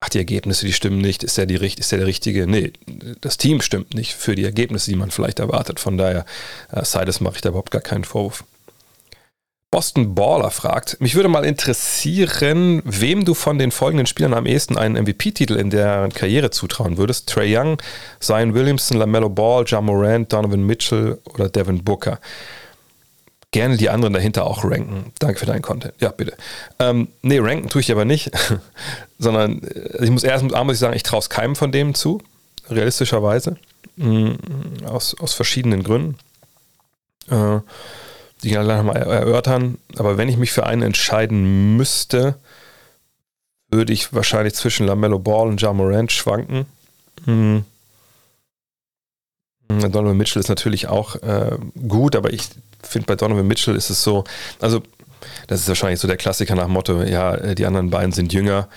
ach, 0.00 0.08
die 0.08 0.18
Ergebnisse, 0.18 0.66
die 0.66 0.72
stimmen 0.72 1.00
nicht, 1.00 1.24
ist 1.24 1.38
der, 1.38 1.46
die, 1.46 1.56
ist 1.56 1.90
der 1.92 1.98
der 1.98 2.06
Richtige? 2.06 2.46
Nee, 2.46 2.72
das 3.20 3.36
Team 3.36 3.60
stimmt 3.60 3.94
nicht 3.94 4.14
für 4.14 4.34
die 4.34 4.44
Ergebnisse, 4.44 4.90
die 4.90 4.96
man 4.96 5.10
vielleicht 5.10 5.38
erwartet. 5.38 5.80
Von 5.80 5.98
daher, 5.98 6.24
äh, 6.72 6.84
Sides 6.84 7.20
mache 7.20 7.36
ich 7.36 7.40
da 7.40 7.50
überhaupt 7.50 7.70
gar 7.70 7.82
keinen 7.82 8.04
Vorwurf. 8.04 8.44
Boston 9.70 10.14
Baller 10.14 10.50
fragt, 10.50 10.98
mich 10.98 11.14
würde 11.14 11.28
mal 11.28 11.44
interessieren, 11.44 12.80
wem 12.86 13.26
du 13.26 13.34
von 13.34 13.58
den 13.58 13.70
folgenden 13.70 14.06
Spielern 14.06 14.32
am 14.32 14.46
ehesten 14.46 14.78
einen 14.78 14.94
MVP-Titel 15.04 15.56
in 15.56 15.68
der 15.68 16.08
Karriere 16.14 16.50
zutrauen 16.50 16.96
würdest. 16.96 17.28
Trey 17.28 17.54
Young, 17.54 17.76
Zion 18.18 18.54
Williamson, 18.54 18.96
LaMelo 18.96 19.28
Ball, 19.28 19.64
John 19.66 19.84
Morant, 19.84 20.32
Donovan 20.32 20.64
Mitchell 20.64 21.18
oder 21.26 21.50
Devin 21.50 21.84
Booker 21.84 22.18
gerne 23.50 23.76
die 23.76 23.90
anderen 23.90 24.12
dahinter 24.12 24.46
auch 24.46 24.64
ranken. 24.64 25.12
Danke 25.18 25.38
für 25.40 25.46
deinen 25.46 25.62
Content. 25.62 25.94
Ja, 26.00 26.10
bitte. 26.10 26.36
Ähm, 26.78 27.08
nee, 27.22 27.38
ranken 27.38 27.68
tue 27.68 27.80
ich 27.80 27.90
aber 27.90 28.04
nicht, 28.04 28.30
sondern 29.18 29.62
äh, 29.62 30.04
ich 30.04 30.10
muss 30.10 30.24
erst 30.24 30.44
ich 30.44 30.78
sagen, 30.78 30.96
ich 30.96 31.02
traue 31.02 31.20
es 31.20 31.30
keinem 31.30 31.56
von 31.56 31.72
dem 31.72 31.94
zu, 31.94 32.20
realistischerweise, 32.68 33.56
mhm, 33.96 34.38
aus, 34.86 35.16
aus 35.18 35.34
verschiedenen 35.34 35.82
Gründen. 35.82 36.18
Äh, 37.30 37.60
die 38.42 38.48
ich 38.48 38.54
gleich 38.54 38.82
mal 38.82 38.96
erörtern. 38.96 39.78
Aber 39.96 40.16
wenn 40.16 40.28
ich 40.28 40.36
mich 40.36 40.52
für 40.52 40.66
einen 40.66 40.82
entscheiden 40.82 41.76
müsste, 41.76 42.36
würde 43.70 43.92
ich 43.92 44.14
wahrscheinlich 44.14 44.54
zwischen 44.54 44.86
LaMelo 44.86 45.18
Ball 45.18 45.48
und 45.48 45.60
Ja 45.60 45.72
Morant 45.72 46.12
schwanken. 46.12 46.66
Hm. 47.24 47.64
Donovan 49.68 50.16
Mitchell 50.16 50.40
ist 50.40 50.48
natürlich 50.48 50.88
auch 50.88 51.16
äh, 51.16 51.56
gut, 51.86 52.16
aber 52.16 52.32
ich 52.32 52.42
finde 52.82 53.06
bei 53.06 53.16
Donovan 53.16 53.46
Mitchell 53.46 53.76
ist 53.76 53.90
es 53.90 54.02
so, 54.02 54.24
also 54.60 54.82
das 55.46 55.60
ist 55.60 55.68
wahrscheinlich 55.68 56.00
so 56.00 56.08
der 56.08 56.16
Klassiker 56.16 56.54
nach 56.54 56.68
Motto, 56.68 57.02
ja, 57.02 57.34
äh, 57.34 57.54
die 57.54 57.66
anderen 57.66 57.90
beiden 57.90 58.12
sind 58.12 58.32
jünger 58.32 58.68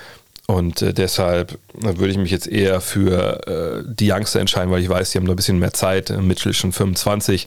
und 0.46 0.82
äh, 0.82 0.92
deshalb 0.92 1.58
würde 1.72 2.08
ich 2.08 2.18
mich 2.18 2.30
jetzt 2.30 2.48
eher 2.48 2.80
für 2.80 3.46
äh, 3.46 3.84
die 3.86 4.10
Youngster 4.10 4.40
entscheiden, 4.40 4.70
weil 4.70 4.82
ich 4.82 4.88
weiß, 4.88 5.10
die 5.10 5.18
haben 5.18 5.24
noch 5.24 5.34
ein 5.34 5.36
bisschen 5.36 5.58
mehr 5.60 5.72
Zeit. 5.72 6.10
Äh, 6.10 6.18
Mitchell 6.18 6.50
ist 6.50 6.58
schon 6.58 6.72
25. 6.72 7.46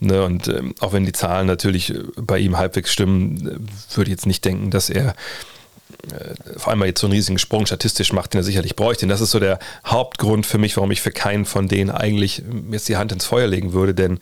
Ne, 0.00 0.22
und 0.22 0.46
ähm, 0.48 0.74
auch 0.78 0.92
wenn 0.92 1.04
die 1.04 1.12
Zahlen 1.12 1.48
natürlich 1.48 1.92
äh, 1.92 2.02
bei 2.16 2.38
ihm 2.38 2.56
halbwegs 2.56 2.92
stimmen, 2.92 3.68
würde 3.94 4.10
ich 4.10 4.16
jetzt 4.16 4.26
nicht 4.26 4.44
denken, 4.44 4.70
dass 4.70 4.90
er 4.90 5.14
äh, 6.10 6.58
vor 6.58 6.72
allem 6.72 6.82
jetzt 6.84 7.00
so 7.00 7.06
einen 7.06 7.14
riesigen 7.14 7.38
Sprung 7.38 7.66
statistisch 7.66 8.12
macht, 8.12 8.34
den 8.34 8.40
er 8.40 8.44
sicherlich 8.44 8.76
bräuchte. 8.76 9.04
Und 9.04 9.10
das 9.10 9.20
ist 9.20 9.30
so 9.30 9.40
der 9.40 9.58
Hauptgrund 9.84 10.46
für 10.46 10.58
mich, 10.58 10.76
warum 10.76 10.90
ich 10.90 11.00
für 11.00 11.10
keinen 11.10 11.44
von 11.44 11.68
denen 11.68 11.90
eigentlich 11.90 12.42
jetzt 12.70 12.88
die 12.88 12.96
Hand 12.96 13.12
ins 13.12 13.24
Feuer 13.24 13.46
legen 13.46 13.72
würde. 13.72 13.94
Denn 13.94 14.18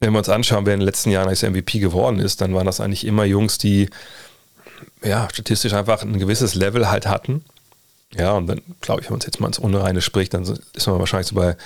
wenn 0.00 0.12
wir 0.12 0.18
uns 0.18 0.28
anschauen, 0.28 0.66
wer 0.66 0.74
in 0.74 0.80
den 0.80 0.86
letzten 0.86 1.10
Jahren 1.10 1.28
als 1.28 1.42
MVP 1.42 1.78
geworden 1.78 2.18
ist, 2.18 2.40
dann 2.40 2.54
waren 2.54 2.66
das 2.66 2.80
eigentlich 2.80 3.06
immer 3.06 3.24
Jungs, 3.24 3.58
die 3.58 3.88
ja, 5.04 5.28
statistisch 5.32 5.72
einfach 5.72 6.02
ein 6.02 6.18
gewisses 6.18 6.54
Level 6.54 6.90
halt 6.90 7.06
hatten. 7.06 7.44
Ja, 8.14 8.32
und 8.32 8.46
dann 8.46 8.60
glaube 8.80 9.00
ich, 9.00 9.06
wenn 9.06 9.14
man 9.14 9.20
es 9.20 9.26
jetzt 9.26 9.40
mal 9.40 9.46
ins 9.46 9.58
Unreine 9.58 10.02
spricht, 10.02 10.34
dann 10.34 10.42
ist 10.42 10.86
man 10.86 10.98
wahrscheinlich 10.98 11.28
so 11.28 11.34
bei 11.34 11.56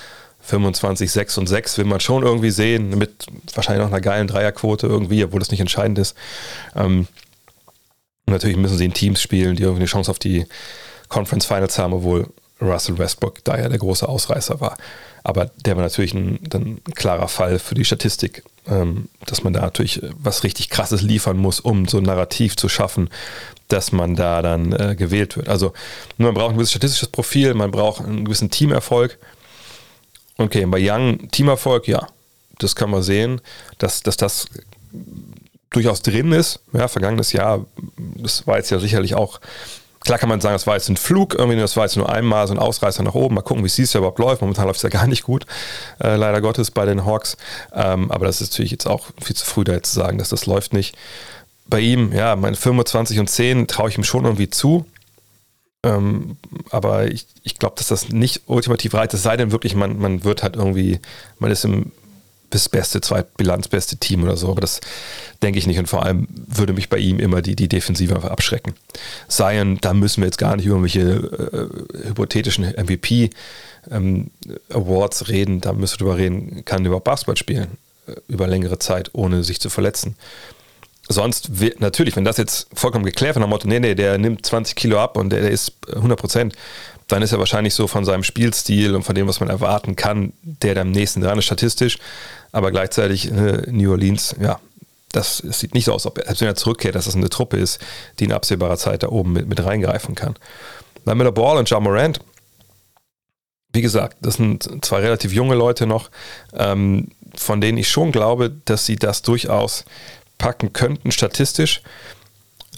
25, 0.43 1.11
6 1.11 1.39
und 1.39 1.47
6 1.49 1.79
will 1.79 1.87
man 1.87 1.99
schon 2.01 2.23
irgendwie 2.23 2.51
sehen, 2.51 2.91
mit 2.91 3.27
wahrscheinlich 3.55 3.85
noch 3.85 3.93
einer 3.93 4.01
geilen 4.01 4.29
Dreierquote 4.29 4.87
irgendwie, 4.87 5.25
obwohl 5.25 5.41
das 5.41 5.51
nicht 5.51 5.61
entscheidend 5.61 5.99
ist. 5.99 6.17
Ähm, 6.77 7.09
natürlich 8.27 8.57
müssen 8.57 8.79
sie 8.79 8.85
in 8.85 8.95
Teams 8.95 9.20
spielen, 9.20 9.57
die 9.57 9.62
irgendwie 9.62 9.83
eine 9.83 9.89
Chance 9.89 10.11
auf 10.11 10.18
die 10.18 10.47
Conference 11.09 11.47
Finals 11.47 11.79
haben, 11.79 11.93
obwohl 11.93 12.29
Russell 12.61 12.99
Westbrook 12.99 13.45
da 13.45 13.59
ja 13.59 13.68
der 13.68 13.79
große 13.79 14.09
Ausreißer 14.09 14.61
war. 14.61 14.77
Aber 15.24 15.51
der 15.64 15.77
war 15.77 15.83
natürlich 15.83 16.14
ein, 16.14 16.39
ein 16.55 16.81
klarer 16.95 17.29
Fall 17.29 17.59
für 17.59 17.74
die 17.74 17.85
Statistik, 17.85 18.45
ähm, 18.68 19.09
dass 19.27 19.43
man 19.43 19.53
da 19.53 19.62
natürlich 19.62 20.03
äh, 20.03 20.11
was 20.18 20.45
richtig 20.45 20.70
Krasses 20.70 21.03
liefern 21.03 21.37
muss, 21.37 21.61
um 21.61 21.87
so 21.89 21.99
ein 21.99 22.05
Narrativ 22.05 22.57
zu 22.57 22.68
schaffen, 22.68 23.11
dass 23.68 23.93
man 23.93 24.14
da 24.14 24.41
dann 24.41 24.72
äh, 24.72 24.95
gewählt 24.97 25.37
wird. 25.37 25.49
Also 25.49 25.72
man 26.16 26.33
braucht 26.35 26.51
ein 26.51 26.57
gewisses 26.57 26.72
statistisches 26.72 27.09
Profil, 27.09 27.55
man 27.55 27.70
braucht 27.70 28.05
einen 28.05 28.24
gewissen 28.24 28.51
Teamerfolg. 28.51 29.18
Okay, 30.39 30.64
bei 30.66 30.79
Young 30.81 31.29
Teamerfolg, 31.31 31.89
ja, 31.89 32.07
das 32.59 32.77
kann 32.77 32.91
man 32.91 33.03
sehen, 33.03 33.41
dass, 33.79 34.03
dass 34.03 34.16
das 34.16 34.47
durchaus 35.71 36.03
drin 36.03 36.33
ist. 36.33 36.61
Ja, 36.73 36.89
vergangenes 36.89 37.33
Jahr, 37.33 37.64
das 37.97 38.47
war 38.47 38.57
jetzt 38.57 38.71
ja 38.71 38.79
sicherlich 38.79 39.14
auch 39.14 39.41
Klar 40.07 40.21
kann 40.21 40.29
man 40.29 40.41
sagen, 40.41 40.55
das 40.55 40.69
war 40.69 40.77
jetzt 40.77 40.89
ein 40.89 40.97
Flug, 40.97 41.35
irgendwie, 41.35 41.59
das 41.59 41.77
war 41.77 41.83
jetzt 41.83 41.97
nur 41.97 42.09
einmal 42.09 42.47
so 42.47 42.55
ein 42.55 42.61
Ausreißer 42.61 43.03
nach 43.03 43.14
oben. 43.14 43.35
Mal 43.35 43.41
gucken, 43.41 43.64
wie 43.64 43.67
es 43.67 43.75
dieses 43.75 43.97
überhaupt 43.97 44.21
läuft. 44.21 44.41
Momentan 44.41 44.67
läuft 44.67 44.77
es 44.77 44.85
ja 44.85 44.89
gar 44.89 45.09
nicht 45.09 45.25
gut, 45.25 45.47
äh, 45.99 46.14
leider 46.14 46.41
Gottes, 46.41 46.71
bei 46.71 46.85
den 46.85 47.05
Hawks. 47.05 47.37
Ähm, 47.75 48.12
aber 48.12 48.25
das 48.27 48.41
ist 48.41 48.53
natürlich 48.53 48.71
jetzt 48.71 48.87
auch 48.87 49.09
viel 49.21 49.35
zu 49.35 49.45
früh, 49.45 49.64
da 49.64 49.73
jetzt 49.73 49.93
zu 49.93 49.99
sagen, 49.99 50.19
dass 50.19 50.29
das 50.29 50.47
läuft 50.47 50.73
nicht. 50.73 50.97
Bei 51.69 51.81
ihm, 51.81 52.12
ja, 52.12 52.37
meine 52.37 52.55
25 52.55 53.19
und 53.19 53.29
10 53.29 53.67
traue 53.67 53.89
ich 53.89 53.99
ihm 53.99 54.05
schon 54.05 54.27
irgendwie 54.27 54.49
zu. 54.49 54.87
Ähm, 55.83 56.37
aber 56.71 57.07
ich, 57.11 57.27
ich 57.43 57.59
glaube, 57.59 57.75
dass 57.77 57.89
das 57.89 58.09
nicht 58.11 58.43
ultimativ 58.47 58.95
reicht. 58.95 59.12
Es 59.12 59.25
sei 59.25 59.37
denn 59.37 59.51
wirklich, 59.51 59.75
man, 59.75 59.99
man 59.99 60.23
wird 60.23 60.45
halt 60.45 60.55
irgendwie, 60.55 61.01
man 61.41 61.51
ist 61.51 61.64
im 61.64 61.91
das 62.51 62.69
beste, 62.69 63.01
zweitbilanzbeste 63.01 63.97
Team 63.97 64.23
oder 64.23 64.37
so, 64.37 64.51
aber 64.51 64.61
das 64.61 64.81
denke 65.43 65.59
ich 65.59 65.67
nicht 65.67 65.79
und 65.79 65.89
vor 65.89 66.05
allem 66.05 66.29
würde 66.47 66.73
mich 66.73 66.89
bei 66.89 66.99
ihm 66.99 67.19
immer 67.19 67.43
die, 67.43 67.57
die 67.57 67.69
Defensive 67.69 68.15
einfach 68.15 68.31
abschrecken. 68.31 68.75
Zion, 69.29 69.79
da 69.81 69.95
müssen 69.95 70.23
wir 70.23 70.27
jetzt 70.27 70.39
gar 70.39 70.57
nicht 70.57 70.67
über 70.67 70.77
irgendwelche 70.77 71.71
äh, 72.03 72.09
hypothetischen 72.09 72.65
MVP 72.65 73.31
ähm, 73.91 74.31
Awards 74.71 75.29
reden, 75.29 75.61
da 75.61 75.73
müssen 75.73 75.95
wir 75.95 76.07
drüber 76.07 76.17
reden, 76.19 76.65
kann 76.65 76.83
er 76.83 76.87
überhaupt 76.87 77.05
Basketball 77.05 77.37
spielen 77.37 77.79
äh, 78.07 78.13
über 78.29 78.47
längere 78.47 78.79
Zeit, 78.79 79.11
ohne 79.13 79.45
sich 79.45 79.61
zu 79.61 79.71
verletzen. 79.71 80.17
Sonst, 81.09 81.51
natürlich, 81.79 82.17
wenn 82.17 82.25
das 82.25 82.37
jetzt 82.37 82.67
vollkommen 82.75 83.05
geklärt 83.05 83.37
wird, 83.37 83.41
nach 83.41 83.47
dem 83.47 83.51
Motto, 83.51 83.69
nee, 83.69 83.79
nee, 83.79 83.95
der 83.95 84.19
nimmt 84.19 84.45
20 84.45 84.75
Kilo 84.75 84.99
ab 84.99 85.17
und 85.17 85.31
der, 85.31 85.41
der 85.41 85.51
ist 85.53 85.73
100 85.95 86.19
Prozent, 86.19 86.55
dann 87.07 87.23
ist 87.23 87.31
er 87.31 87.39
wahrscheinlich 87.39 87.75
so 87.75 87.87
von 87.87 88.05
seinem 88.05 88.25
Spielstil 88.25 88.95
und 88.95 89.05
von 89.05 89.15
dem, 89.15 89.29
was 89.29 89.39
man 89.39 89.49
erwarten 89.49 89.95
kann, 89.95 90.33
der 90.43 90.75
da 90.75 90.81
am 90.81 90.91
nächsten 90.91 91.21
dran 91.21 91.39
ist 91.39 91.45
statistisch. 91.45 91.99
Aber 92.53 92.71
gleichzeitig 92.71 93.31
äh, 93.31 93.71
New 93.71 93.91
Orleans, 93.91 94.35
ja, 94.41 94.61
das, 95.13 95.43
das 95.45 95.61
sieht 95.61 95.75
nicht 95.75 95.87
so 95.87 95.93
aus, 95.93 96.07
ob 96.07 96.19
er, 96.19 96.41
wenn 96.41 96.49
er 96.49 96.57
zurückkehrt, 96.57 96.95
dass 96.95 97.07
das 97.07 97.17
eine 97.17 97.31
Truppe 97.31 97.57
ist, 97.57 97.81
die 98.19 98.25
in 98.25 98.33
absehbarer 98.33 98.77
Zeit 98.77 99.03
da 99.03 99.09
oben 99.09 99.33
mit, 99.33 99.49
mit 99.49 99.65
reingreifen 99.65 100.15
kann. 100.15 100.37
Dann 101.05 101.19
mit 101.19 101.27
der 101.27 101.33
Ball 101.33 101.57
und 101.57 101.69
John 101.71 101.85
Morant, 101.85 102.21
wie 103.73 103.83
gesagt, 103.83 104.17
das 104.21 104.35
sind 104.35 104.85
zwei 104.85 105.01
relativ 105.01 105.33
junge 105.33 105.55
Leute 105.55 105.87
noch, 105.87 106.11
ähm, 106.55 107.09
von 107.35 107.61
denen 107.61 107.79
ich 107.79 107.89
schon 107.89 108.13
glaube, 108.13 108.51
dass 108.65 108.87
sie 108.87 108.97
das 108.97 109.23
durchaus 109.23 109.85
packen 110.39 110.73
könnten, 110.73 111.13
statistisch. 111.13 111.83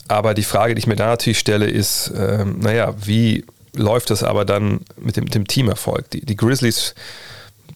Aber 0.08 0.34
die 0.34 0.42
Frage, 0.42 0.74
die 0.74 0.80
ich 0.80 0.86
mir 0.86 0.96
da 0.96 1.06
natürlich 1.06 1.38
stelle, 1.38 1.66
ist, 1.66 2.12
ähm, 2.16 2.58
naja, 2.60 2.94
wie 3.04 3.44
läuft 3.74 4.10
das 4.10 4.22
aber 4.22 4.44
dann 4.44 4.80
mit 4.96 5.16
dem, 5.16 5.24
mit 5.24 5.34
dem 5.34 5.46
Teamerfolg. 5.46 6.10
Die, 6.10 6.24
die 6.24 6.36
Grizzlies 6.36 6.94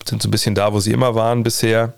sind 0.09 0.22
so 0.22 0.28
ein 0.28 0.30
bisschen 0.30 0.55
da, 0.55 0.72
wo 0.72 0.80
sie 0.80 0.92
immer 0.92 1.14
waren 1.14 1.42
bisher. 1.42 1.94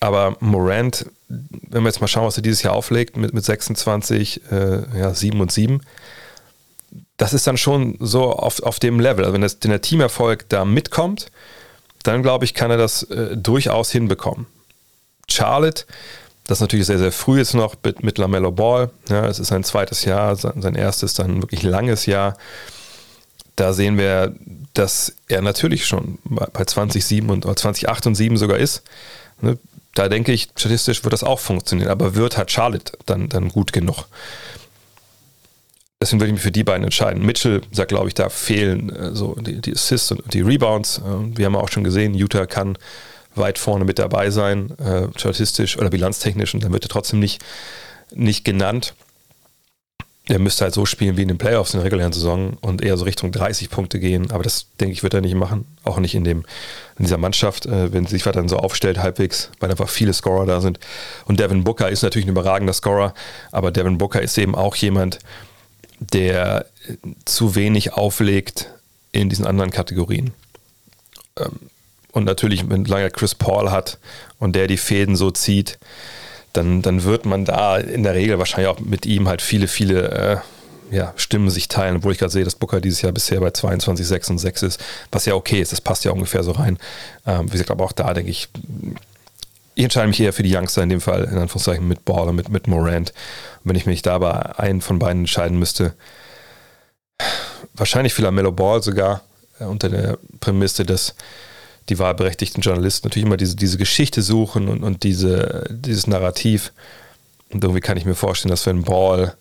Aber 0.00 0.36
Morant, 0.40 1.06
wenn 1.28 1.82
wir 1.82 1.88
jetzt 1.88 2.00
mal 2.00 2.08
schauen, 2.08 2.26
was 2.26 2.36
er 2.36 2.42
dieses 2.42 2.62
Jahr 2.62 2.74
auflegt, 2.74 3.16
mit, 3.16 3.32
mit 3.32 3.44
26, 3.44 4.42
äh, 4.50 4.98
ja, 4.98 5.14
7 5.14 5.40
und 5.40 5.52
7, 5.52 5.80
das 7.16 7.32
ist 7.32 7.46
dann 7.46 7.56
schon 7.56 7.96
so 8.00 8.32
auf, 8.32 8.62
auf 8.62 8.80
dem 8.80 8.98
Level. 8.98 9.24
Also 9.24 9.34
wenn, 9.34 9.42
das, 9.42 9.58
wenn 9.60 9.70
der 9.70 9.80
Teamerfolg 9.80 10.48
da 10.48 10.64
mitkommt, 10.64 11.30
dann 12.02 12.22
glaube 12.22 12.44
ich, 12.44 12.54
kann 12.54 12.70
er 12.70 12.78
das 12.78 13.04
äh, 13.04 13.36
durchaus 13.36 13.90
hinbekommen. 13.92 14.46
Charlotte, 15.28 15.84
das 16.44 16.58
ist 16.58 16.62
natürlich 16.62 16.86
sehr, 16.86 16.98
sehr 16.98 17.12
früh 17.12 17.38
jetzt 17.38 17.54
noch 17.54 17.76
mit, 17.84 18.02
mit 18.02 18.18
LaMelo 18.18 18.50
Ball. 18.50 18.90
Ja, 19.08 19.26
es 19.26 19.38
ist 19.38 19.48
sein 19.48 19.62
zweites 19.62 20.04
Jahr, 20.04 20.34
sein, 20.36 20.60
sein 20.60 20.74
erstes 20.74 21.14
dann 21.14 21.42
wirklich 21.42 21.62
langes 21.62 22.06
Jahr 22.06 22.36
da 23.56 23.72
sehen 23.72 23.98
wir, 23.98 24.34
dass 24.74 25.14
er 25.28 25.42
natürlich 25.42 25.86
schon 25.86 26.18
bei 26.24 26.64
2007 26.64 27.28
und 27.28 27.44
2008 27.44 28.06
und 28.06 28.14
7 28.14 28.36
sogar 28.36 28.58
ist. 28.58 28.82
Ne? 29.40 29.58
Da 29.94 30.08
denke 30.08 30.32
ich, 30.32 30.48
statistisch 30.56 31.04
wird 31.04 31.12
das 31.12 31.22
auch 31.22 31.38
funktionieren, 31.38 31.90
aber 31.90 32.14
wird 32.14 32.38
halt 32.38 32.50
Charlotte 32.50 32.92
dann, 33.04 33.28
dann 33.28 33.50
gut 33.50 33.72
genug? 33.72 34.06
Deswegen 36.00 36.20
würde 36.20 36.28
ich 36.28 36.34
mich 36.34 36.42
für 36.42 36.50
die 36.50 36.64
beiden 36.64 36.84
entscheiden. 36.84 37.24
Mitchell 37.24 37.60
sagt, 37.70 37.90
glaube 37.90 38.08
ich, 38.08 38.14
da 38.14 38.28
fehlen 38.28 38.90
äh, 38.90 39.14
so 39.14 39.34
die, 39.34 39.60
die, 39.60 39.72
Assists 39.72 40.10
und 40.10 40.34
die 40.34 40.40
Rebounds. 40.40 40.98
Äh, 40.98 41.36
wir 41.36 41.46
haben 41.46 41.54
auch 41.54 41.68
schon 41.68 41.84
gesehen, 41.84 42.14
Utah 42.14 42.46
kann 42.46 42.76
weit 43.34 43.58
vorne 43.58 43.84
mit 43.84 43.98
dabei 43.98 44.30
sein, 44.30 44.76
äh, 44.78 45.06
statistisch 45.16 45.78
oder 45.78 45.90
bilanztechnisch, 45.90 46.54
und 46.54 46.64
dann 46.64 46.72
wird 46.72 46.84
er 46.84 46.88
trotzdem 46.88 47.20
nicht, 47.20 47.42
nicht 48.14 48.44
genannt 48.44 48.94
er 50.28 50.38
müsste 50.38 50.64
halt 50.64 50.74
so 50.74 50.86
spielen 50.86 51.16
wie 51.16 51.22
in 51.22 51.28
den 51.28 51.38
Playoffs 51.38 51.74
in 51.74 51.80
der 51.80 51.84
regulären 51.84 52.12
Saison 52.12 52.56
und 52.60 52.80
eher 52.80 52.96
so 52.96 53.04
Richtung 53.04 53.32
30 53.32 53.70
Punkte 53.70 53.98
gehen. 53.98 54.30
Aber 54.30 54.44
das, 54.44 54.66
denke 54.78 54.92
ich, 54.92 55.02
wird 55.02 55.14
er 55.14 55.20
nicht 55.20 55.34
machen. 55.34 55.66
Auch 55.82 55.98
nicht 55.98 56.14
in, 56.14 56.22
dem, 56.22 56.44
in 56.96 57.04
dieser 57.04 57.18
Mannschaft, 57.18 57.66
äh, 57.66 57.92
wenn 57.92 58.06
sich 58.06 58.24
weiterhin 58.24 58.48
so 58.48 58.56
aufstellt, 58.56 58.98
halbwegs, 58.98 59.50
weil 59.58 59.70
einfach 59.70 59.88
viele 59.88 60.12
Scorer 60.12 60.46
da 60.46 60.60
sind. 60.60 60.78
Und 61.24 61.40
Devin 61.40 61.64
Booker 61.64 61.90
ist 61.90 62.02
natürlich 62.02 62.26
ein 62.26 62.30
überragender 62.30 62.72
Scorer, 62.72 63.14
aber 63.50 63.72
Devin 63.72 63.98
Booker 63.98 64.22
ist 64.22 64.38
eben 64.38 64.54
auch 64.54 64.76
jemand, 64.76 65.18
der 65.98 66.66
zu 67.24 67.54
wenig 67.56 67.92
auflegt 67.94 68.70
in 69.10 69.28
diesen 69.28 69.46
anderen 69.46 69.70
Kategorien. 69.70 70.32
Ähm, 71.36 71.58
und 72.12 72.24
natürlich, 72.24 72.68
wenn 72.68 72.84
lange 72.84 73.10
Chris 73.10 73.34
Paul 73.34 73.70
hat 73.70 73.98
und 74.38 74.54
der 74.54 74.68
die 74.68 74.76
Fäden 74.76 75.16
so 75.16 75.30
zieht, 75.30 75.78
dann, 76.52 76.82
dann 76.82 77.04
wird 77.04 77.24
man 77.24 77.44
da 77.44 77.78
in 77.78 78.02
der 78.02 78.14
Regel 78.14 78.38
wahrscheinlich 78.38 78.68
auch 78.68 78.80
mit 78.80 79.06
ihm 79.06 79.28
halt 79.28 79.42
viele, 79.42 79.68
viele 79.68 80.42
äh, 80.90 80.94
ja, 80.94 81.14
Stimmen 81.16 81.48
sich 81.48 81.68
teilen, 81.68 81.96
obwohl 81.96 82.12
ich 82.12 82.18
gerade 82.18 82.32
sehe, 82.32 82.44
dass 82.44 82.54
Booker 82.54 82.80
dieses 82.80 83.00
Jahr 83.00 83.12
bisher 83.12 83.40
bei 83.40 83.50
22, 83.50 84.06
6 84.06 84.30
und 84.30 84.38
6 84.38 84.62
ist, 84.62 84.80
was 85.10 85.24
ja 85.24 85.34
okay 85.34 85.60
ist, 85.60 85.72
das 85.72 85.80
passt 85.80 86.04
ja 86.04 86.12
ungefähr 86.12 86.42
so 86.42 86.52
rein. 86.52 86.78
Ähm, 87.26 87.46
wie 87.48 87.52
gesagt, 87.52 87.70
aber 87.70 87.84
auch 87.84 87.92
da 87.92 88.12
denke 88.12 88.30
ich, 88.30 88.48
ich 89.74 89.84
entscheide 89.84 90.08
mich 90.08 90.20
eher 90.20 90.34
für 90.34 90.42
die 90.42 90.54
Youngster 90.54 90.82
in 90.82 90.90
dem 90.90 91.00
Fall, 91.00 91.24
in 91.24 91.38
Anführungszeichen 91.38 91.88
mit 91.88 92.04
Baller, 92.04 92.32
mit, 92.32 92.50
mit 92.50 92.66
Morant. 92.66 93.14
Und 93.64 93.70
wenn 93.70 93.76
ich 93.76 93.86
mich 93.86 94.02
da 94.02 94.18
bei 94.18 94.58
einen 94.58 94.82
von 94.82 94.98
beiden 94.98 95.22
entscheiden 95.22 95.58
müsste, 95.58 95.94
wahrscheinlich 97.74 98.12
für 98.12 98.30
Mellow 98.30 98.52
Ball 98.52 98.82
sogar, 98.82 99.22
äh, 99.58 99.64
unter 99.64 99.88
der 99.88 100.18
Prämisse, 100.40 100.84
dass 100.84 101.14
die 101.88 101.98
wahlberechtigten 101.98 102.62
Journalisten 102.62 103.08
natürlich 103.08 103.26
immer 103.26 103.36
diese, 103.36 103.56
diese 103.56 103.78
Geschichte 103.78 104.22
suchen 104.22 104.68
und, 104.68 104.82
und 104.82 105.02
diese, 105.02 105.66
dieses 105.70 106.06
Narrativ. 106.06 106.72
Und 107.50 107.62
irgendwie 107.62 107.80
kann 107.80 107.96
ich 107.96 108.04
mir 108.04 108.14
vorstellen, 108.14 108.50
dass 108.50 108.66
wenn 108.66 108.82
Ball 108.82 109.34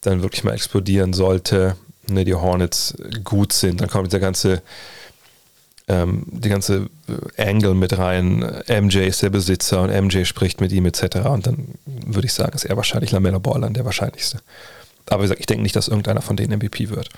dann 0.00 0.22
wirklich 0.22 0.44
mal 0.44 0.54
explodieren 0.54 1.12
sollte, 1.12 1.76
ne, 2.08 2.24
die 2.24 2.34
Hornets 2.34 2.94
gut 3.24 3.52
sind, 3.52 3.80
dann 3.80 3.88
kommt 3.88 4.08
dieser 4.08 4.20
ganze 4.20 4.62
ähm, 5.88 6.24
die 6.26 6.48
ganze 6.48 6.88
äh, 7.36 7.42
Angle 7.42 7.74
mit 7.74 7.96
rein. 7.98 8.62
MJ 8.68 8.98
ist 8.98 9.22
der 9.22 9.30
Besitzer 9.30 9.82
und 9.82 9.90
MJ 9.90 10.24
spricht 10.24 10.60
mit 10.60 10.72
ihm 10.72 10.86
etc. 10.86 11.16
Und 11.26 11.46
dann 11.46 11.74
würde 11.84 12.26
ich 12.26 12.32
sagen, 12.32 12.54
ist 12.54 12.64
er 12.64 12.76
wahrscheinlich 12.76 13.10
Lamella 13.10 13.38
Ball 13.38 13.60
dann 13.60 13.74
der 13.74 13.84
wahrscheinlichste. 13.84 14.40
Aber 15.06 15.22
wie 15.22 15.24
gesagt, 15.24 15.40
ich 15.40 15.46
denke 15.46 15.62
nicht, 15.62 15.76
dass 15.76 15.88
irgendeiner 15.88 16.22
von 16.22 16.36
denen 16.36 16.58
MVP 16.58 16.90
wird. 16.90 17.08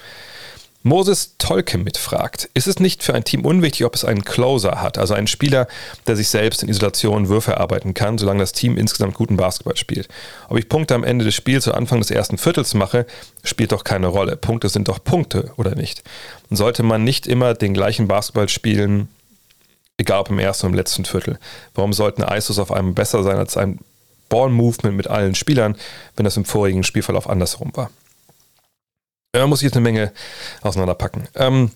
Moses 0.87 1.37
Tolke 1.39 1.79
mitfragt, 1.79 2.51
ist 2.53 2.67
es 2.67 2.79
nicht 2.79 3.03
für 3.03 3.15
ein 3.15 3.25
Team 3.25 3.47
unwichtig, 3.47 3.87
ob 3.87 3.95
es 3.95 4.05
einen 4.05 4.23
Closer 4.23 4.83
hat, 4.83 4.99
also 4.99 5.15
einen 5.15 5.27
Spieler, 5.27 5.67
der 6.07 6.15
sich 6.15 6.29
selbst 6.29 6.63
in 6.63 6.69
Isolation 6.69 7.31
Würfe 7.31 7.53
erarbeiten 7.53 7.95
kann, 7.95 8.19
solange 8.19 8.41
das 8.41 8.53
Team 8.53 8.77
insgesamt 8.77 9.15
guten 9.15 9.39
Basketball 9.39 9.79
spielt? 9.79 10.09
Ob 10.51 10.59
ich 10.59 10.69
Punkte 10.69 10.95
am 10.95 11.03
Ende 11.03 11.25
des 11.25 11.35
Spiels 11.35 11.67
oder 11.67 11.79
Anfang 11.79 12.01
des 12.01 12.11
ersten 12.11 12.37
Viertels 12.37 12.75
mache, 12.75 13.07
spielt 13.45 13.73
doch 13.73 13.83
keine 13.83 14.09
Rolle. 14.09 14.37
Punkte 14.37 14.69
sind 14.69 14.89
doch 14.89 15.03
Punkte, 15.03 15.53
oder 15.57 15.75
nicht? 15.75 16.03
Und 16.51 16.57
sollte 16.57 16.83
man 16.83 17.03
nicht 17.03 17.27
immer 17.27 17.55
den 17.55 17.73
gleichen 17.73 18.07
Basketball 18.07 18.51
spielen, 18.51 19.09
egal 19.97 20.21
ob 20.21 20.29
im 20.29 20.39
ersten 20.39 20.67
oder 20.67 20.75
im 20.75 20.77
letzten 20.77 21.07
Viertel? 21.07 21.39
Warum 21.75 21.95
sollten 21.95 22.23
ISOs 22.23 22.59
auf 22.59 22.71
einmal 22.71 22.93
besser 22.93 23.23
sein 23.23 23.39
als 23.39 23.57
ein 23.57 23.79
Ball-Movement 24.29 24.95
mit 24.95 25.09
allen 25.09 25.35
Spielern, 25.35 25.77
wenn 26.17 26.25
das 26.25 26.37
im 26.37 26.45
vorigen 26.45 26.83
Spielverlauf 26.83 27.27
andersrum 27.27 27.71
war? 27.73 27.91
Da 29.35 29.49
muss 29.49 29.61
ich 29.61 29.65
jetzt 29.65 29.77
eine 29.77 29.83
Menge 29.83 30.13
auseinanderpacken. 30.63 31.25
Ähm, 31.35 31.71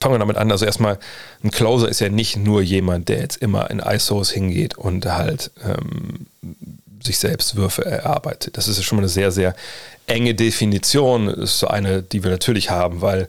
fangen 0.00 0.14
wir 0.14 0.18
damit 0.20 0.36
an. 0.36 0.52
Also 0.52 0.64
erstmal, 0.64 1.00
ein 1.42 1.50
Closer 1.50 1.88
ist 1.88 1.98
ja 2.00 2.08
nicht 2.08 2.36
nur 2.36 2.62
jemand, 2.62 3.08
der 3.08 3.18
jetzt 3.18 3.38
immer 3.38 3.68
in 3.68 3.80
ISOs 3.80 4.30
hingeht 4.30 4.78
und 4.78 5.04
halt 5.06 5.50
ähm, 5.64 6.26
sich 7.02 7.18
selbst 7.18 7.56
Würfe 7.56 7.84
erarbeitet. 7.84 8.56
Das 8.56 8.68
ist 8.68 8.76
ja 8.76 8.84
schon 8.84 8.96
mal 8.96 9.02
eine 9.02 9.08
sehr, 9.08 9.32
sehr 9.32 9.56
enge 10.06 10.36
Definition. 10.36 11.26
Das 11.26 11.38
ist 11.38 11.58
so 11.58 11.66
eine, 11.66 12.02
die 12.02 12.22
wir 12.22 12.30
natürlich 12.30 12.70
haben, 12.70 13.00
weil 13.00 13.26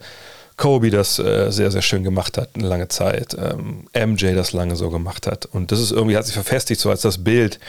Kobe 0.56 0.92
das 0.92 1.18
äh, 1.18 1.50
sehr, 1.50 1.72
sehr 1.72 1.82
schön 1.82 2.04
gemacht 2.04 2.38
hat, 2.38 2.50
eine 2.54 2.68
lange 2.68 2.90
Zeit. 2.90 3.36
Ähm, 3.40 3.88
MJ 3.96 4.36
das 4.36 4.54
lange 4.54 4.76
so 4.76 4.92
gemacht 4.92 5.26
hat. 5.26 5.48
Und 5.48 5.72
das 5.72 5.80
ist 5.80 5.92
irgendwie, 5.92 6.16
hat 6.16 6.26
sich 6.26 6.36
verfestigt, 6.36 6.80
so 6.80 6.92
als 6.92 7.02
das 7.02 7.24
Bild, 7.24 7.60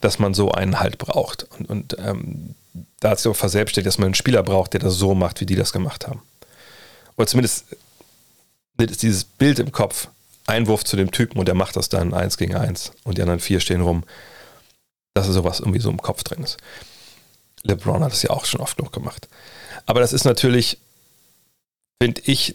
dass 0.00 0.18
man 0.18 0.32
so 0.32 0.50
einen 0.50 0.80
halt 0.80 0.96
braucht. 0.96 1.46
Und, 1.58 1.68
und 1.68 1.96
ähm, 2.02 2.54
da 3.00 3.10
hat 3.10 3.18
sich 3.18 3.30
auch 3.30 3.36
verselbstständigt, 3.36 3.86
dass 3.88 3.98
man 3.98 4.06
einen 4.06 4.14
Spieler 4.14 4.42
braucht, 4.42 4.72
der 4.72 4.80
das 4.80 4.94
so 4.94 5.14
macht, 5.14 5.40
wie 5.40 5.46
die 5.46 5.56
das 5.56 5.72
gemacht 5.72 6.06
haben. 6.06 6.22
Oder 7.16 7.26
zumindest 7.26 7.66
ist 8.78 9.02
dieses 9.02 9.24
Bild 9.24 9.58
im 9.58 9.72
Kopf, 9.72 10.08
Einwurf 10.46 10.84
zu 10.84 10.96
dem 10.96 11.10
Typen 11.10 11.38
und 11.38 11.46
der 11.46 11.54
macht 11.54 11.76
das 11.76 11.88
dann 11.88 12.14
eins 12.14 12.38
gegen 12.38 12.54
eins 12.54 12.92
und 13.04 13.18
die 13.18 13.22
anderen 13.22 13.40
vier 13.40 13.60
stehen 13.60 13.80
rum, 13.80 14.04
dass 15.14 15.26
sowas 15.26 15.60
irgendwie 15.60 15.80
so 15.80 15.90
im 15.90 16.00
Kopf 16.00 16.22
drin 16.22 16.42
ist. 16.42 16.58
LeBron 17.64 18.02
hat 18.02 18.12
das 18.12 18.22
ja 18.22 18.30
auch 18.30 18.44
schon 18.44 18.60
oft 18.60 18.78
noch 18.78 18.92
gemacht. 18.92 19.28
Aber 19.86 20.00
das 20.00 20.12
ist 20.12 20.24
natürlich 20.24 20.78
finde 22.00 22.22
ich, 22.26 22.54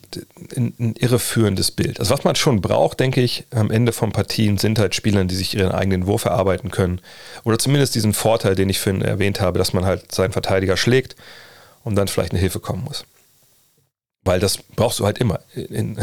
ein, 0.56 0.74
ein, 0.80 0.96
irreführendes 0.98 1.72
Bild. 1.72 2.00
Also 2.00 2.14
was 2.14 2.24
man 2.24 2.36
schon 2.36 2.62
braucht, 2.62 3.02
denke 3.02 3.22
ich, 3.22 3.44
am 3.52 3.72
Ende 3.72 3.92
von 3.92 4.14
Partien 4.14 4.58
sind 4.58 4.80
halt 4.80 4.96
Spieler, 4.96 5.26
die 5.26 5.36
sich 5.36 5.58
ihren 5.58 5.72
eigenen 5.72 6.08
Wurf 6.08 6.24
erarbeiten 6.24 6.72
können. 6.72 7.02
Oder 7.44 7.60
zumindest 7.60 7.94
diesen 7.96 8.14
Vorteil, 8.14 8.56
den 8.56 8.70
ich 8.70 8.80
vorhin 8.80 9.02
erwähnt 9.02 9.42
habe, 9.42 9.58
dass 9.58 9.74
man 9.74 9.86
halt 9.86 10.14
seinen 10.14 10.32
Verteidiger 10.32 10.78
schlägt 10.78 11.18
und 11.84 11.96
dann 11.96 12.08
vielleicht 12.08 12.32
eine 12.32 12.40
Hilfe 12.40 12.62
kommen 12.62 12.86
muss. 12.86 13.06
Weil 14.26 14.40
das 14.40 14.58
brauchst 14.58 15.00
du 15.00 15.06
halt 15.06 15.18
immer 15.18 15.42
in, 15.54 15.98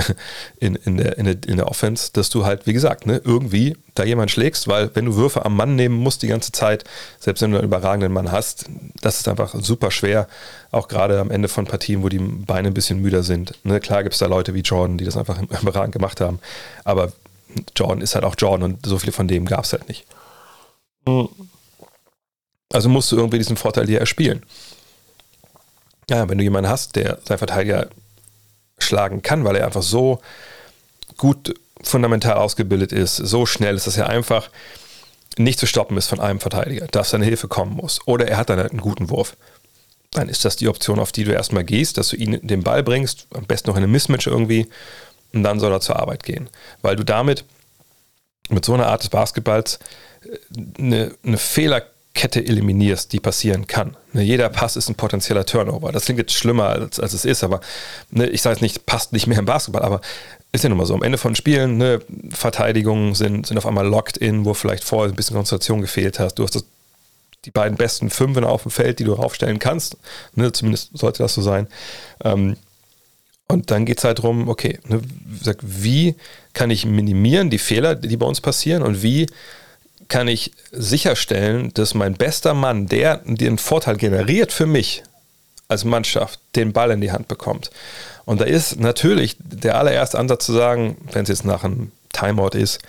in, 0.58 0.76
in, 0.76 0.96
der, 0.98 1.16
in, 1.16 1.24
der, 1.24 1.36
in 1.46 1.56
der 1.56 1.68
Offense, 1.68 2.10
dass 2.12 2.28
du 2.28 2.44
halt, 2.44 2.66
wie 2.66 2.74
gesagt, 2.74 3.06
ne, 3.06 3.20
irgendwie 3.24 3.76
da 3.94 4.04
jemand 4.04 4.30
schlägst, 4.30 4.68
weil 4.68 4.94
wenn 4.94 5.06
du 5.06 5.16
Würfe 5.16 5.44
am 5.46 5.56
Mann 5.56 5.74
nehmen 5.74 5.96
musst 5.96 6.22
die 6.22 6.26
ganze 6.26 6.52
Zeit, 6.52 6.84
selbst 7.18 7.40
wenn 7.40 7.50
du 7.50 7.56
einen 7.56 7.66
überragenden 7.66 8.12
Mann 8.12 8.30
hast, 8.30 8.66
das 9.00 9.20
ist 9.20 9.28
einfach 9.28 9.54
super 9.54 9.90
schwer, 9.90 10.28
auch 10.70 10.88
gerade 10.88 11.18
am 11.18 11.30
Ende 11.30 11.48
von 11.48 11.64
Partien, 11.64 12.02
wo 12.02 12.10
die 12.10 12.18
Beine 12.18 12.68
ein 12.68 12.74
bisschen 12.74 13.00
müder 13.00 13.22
sind. 13.22 13.54
Ne, 13.64 13.80
klar 13.80 14.02
gibt 14.02 14.12
es 14.12 14.18
da 14.18 14.26
Leute 14.26 14.52
wie 14.52 14.60
Jordan, 14.60 14.98
die 14.98 15.06
das 15.06 15.16
einfach 15.16 15.40
überragend 15.62 15.92
gemacht 15.92 16.20
haben, 16.20 16.40
aber 16.84 17.12
Jordan 17.74 18.02
ist 18.02 18.14
halt 18.14 18.24
auch 18.24 18.34
Jordan 18.36 18.72
und 18.72 18.86
so 18.86 18.98
viele 18.98 19.12
von 19.12 19.28
dem 19.28 19.46
gab 19.46 19.64
es 19.64 19.72
halt 19.72 19.88
nicht. 19.88 20.04
Also 22.72 22.88
musst 22.88 23.10
du 23.10 23.16
irgendwie 23.16 23.38
diesen 23.38 23.56
Vorteil 23.56 23.86
hier 23.86 23.98
erspielen. 23.98 24.42
Ja, 26.08 26.28
wenn 26.28 26.38
du 26.38 26.44
jemanden 26.44 26.70
hast, 26.70 26.96
der 26.96 27.18
sein 27.24 27.38
Verteidiger 27.38 27.88
schlagen 28.82 29.22
kann, 29.22 29.44
weil 29.44 29.56
er 29.56 29.66
einfach 29.66 29.82
so 29.82 30.20
gut 31.16 31.54
fundamental 31.82 32.34
ausgebildet 32.34 32.92
ist, 32.92 33.16
so 33.16 33.46
schnell 33.46 33.76
ist, 33.76 33.86
dass 33.86 33.96
er 33.96 34.08
einfach 34.08 34.50
nicht 35.38 35.58
zu 35.58 35.66
stoppen 35.66 35.96
ist 35.96 36.08
von 36.08 36.20
einem 36.20 36.40
Verteidiger, 36.40 36.86
dass 36.88 37.10
seine 37.10 37.24
Hilfe 37.24 37.48
kommen 37.48 37.74
muss. 37.74 38.00
Oder 38.06 38.28
er 38.28 38.36
hat 38.36 38.50
dann 38.50 38.58
einen 38.58 38.80
guten 38.80 39.10
Wurf. 39.10 39.36
Dann 40.12 40.28
ist 40.28 40.44
das 40.44 40.56
die 40.56 40.68
Option, 40.68 40.98
auf 40.98 41.12
die 41.12 41.24
du 41.24 41.32
erstmal 41.32 41.64
gehst, 41.64 41.96
dass 41.96 42.08
du 42.08 42.16
ihn 42.16 42.40
den 42.42 42.62
Ball 42.62 42.82
bringst, 42.82 43.26
am 43.32 43.44
besten 43.44 43.70
noch 43.70 43.76
in 43.76 43.84
einem 43.84 43.92
Mismatch 43.92 44.26
irgendwie, 44.26 44.68
und 45.32 45.44
dann 45.44 45.60
soll 45.60 45.72
er 45.72 45.80
zur 45.80 46.00
Arbeit 46.00 46.24
gehen. 46.24 46.48
Weil 46.82 46.96
du 46.96 47.04
damit 47.04 47.44
mit 48.48 48.64
so 48.64 48.74
einer 48.74 48.88
Art 48.88 49.02
des 49.02 49.10
Basketballs 49.10 49.78
äh, 50.24 50.82
eine, 50.82 51.14
eine 51.24 51.38
Fehler 51.38 51.84
Kette 52.20 52.44
eliminierst, 52.44 53.14
die 53.14 53.18
passieren 53.18 53.66
kann. 53.66 53.96
Ne, 54.12 54.20
jeder 54.20 54.50
Pass 54.50 54.76
ist 54.76 54.90
ein 54.90 54.94
potenzieller 54.94 55.46
Turnover. 55.46 55.90
Das 55.90 56.04
klingt 56.04 56.18
jetzt 56.18 56.34
schlimmer, 56.34 56.68
als, 56.68 57.00
als 57.00 57.14
es 57.14 57.24
ist, 57.24 57.42
aber 57.42 57.62
ne, 58.10 58.28
ich 58.28 58.42
sage 58.42 58.56
jetzt 58.56 58.60
nicht, 58.60 58.84
passt 58.84 59.14
nicht 59.14 59.26
mehr 59.26 59.38
im 59.38 59.46
Basketball, 59.46 59.80
aber 59.80 60.02
ist 60.52 60.62
ja 60.62 60.68
nun 60.68 60.76
mal 60.76 60.84
so. 60.84 60.92
Am 60.92 61.02
Ende 61.02 61.16
von 61.16 61.34
Spielen, 61.34 61.78
ne, 61.78 62.00
Verteidigungen 62.28 63.14
sind, 63.14 63.46
sind 63.46 63.56
auf 63.56 63.64
einmal 63.64 63.86
locked 63.86 64.18
in, 64.18 64.44
wo 64.44 64.52
vielleicht 64.52 64.84
vorher 64.84 65.10
ein 65.10 65.16
bisschen 65.16 65.34
Konzentration 65.34 65.80
gefehlt 65.80 66.18
hast. 66.18 66.34
Du 66.34 66.42
hast 66.42 66.56
das, 66.56 66.66
die 67.46 67.50
beiden 67.50 67.78
besten 67.78 68.10
Fünfen 68.10 68.44
auf 68.44 68.64
dem 68.64 68.70
Feld, 68.70 68.98
die 68.98 69.04
du 69.04 69.16
aufstellen 69.16 69.58
kannst. 69.58 69.96
Ne, 70.34 70.52
zumindest 70.52 70.90
sollte 70.98 71.22
das 71.22 71.32
so 71.32 71.40
sein. 71.40 71.68
Ähm, 72.22 72.58
und 73.48 73.70
dann 73.70 73.86
geht 73.86 73.96
es 73.96 74.04
halt 74.04 74.18
darum, 74.18 74.50
okay, 74.50 74.78
ne, 74.88 75.00
wie 75.62 76.16
kann 76.52 76.70
ich 76.70 76.84
minimieren 76.84 77.48
die 77.48 77.56
Fehler, 77.56 77.94
die 77.94 78.18
bei 78.18 78.26
uns 78.26 78.42
passieren 78.42 78.82
und 78.82 79.02
wie 79.02 79.26
kann 80.10 80.28
ich 80.28 80.52
sicherstellen, 80.72 81.72
dass 81.72 81.94
mein 81.94 82.14
bester 82.14 82.52
Mann, 82.52 82.86
der 82.86 83.22
den 83.24 83.56
Vorteil 83.56 83.96
generiert 83.96 84.52
für 84.52 84.66
mich 84.66 85.02
als 85.68 85.84
Mannschaft, 85.84 86.40
den 86.56 86.72
Ball 86.72 86.90
in 86.90 87.00
die 87.00 87.12
Hand 87.12 87.28
bekommt. 87.28 87.70
Und 88.26 88.40
da 88.40 88.44
ist 88.44 88.78
natürlich 88.78 89.36
der 89.38 89.78
allererste 89.78 90.18
Ansatz 90.18 90.44
zu 90.44 90.52
sagen, 90.52 90.96
wenn 91.12 91.22
es 91.22 91.28
jetzt 91.28 91.44
nach 91.44 91.64
einem 91.64 91.92
Timeout 92.12 92.58
ist, 92.58 92.80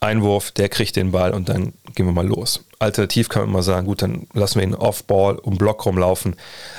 Einwurf, 0.00 0.50
der 0.52 0.68
kriegt 0.70 0.96
den 0.96 1.12
Ball 1.12 1.34
und 1.34 1.48
dann 1.48 1.74
gehen 1.94 2.06
wir 2.06 2.12
mal 2.12 2.26
los. 2.26 2.64
Alternativ 2.78 3.28
kann 3.28 3.42
man 3.42 3.52
mal 3.52 3.62
sagen, 3.62 3.86
gut, 3.86 4.00
dann 4.00 4.26
lassen 4.32 4.60
wir 4.60 4.66
ihn 4.66 4.74
off-ball 4.74 5.36
um 5.36 5.58
Block 5.58 5.84
rumlaufen. 5.84 6.36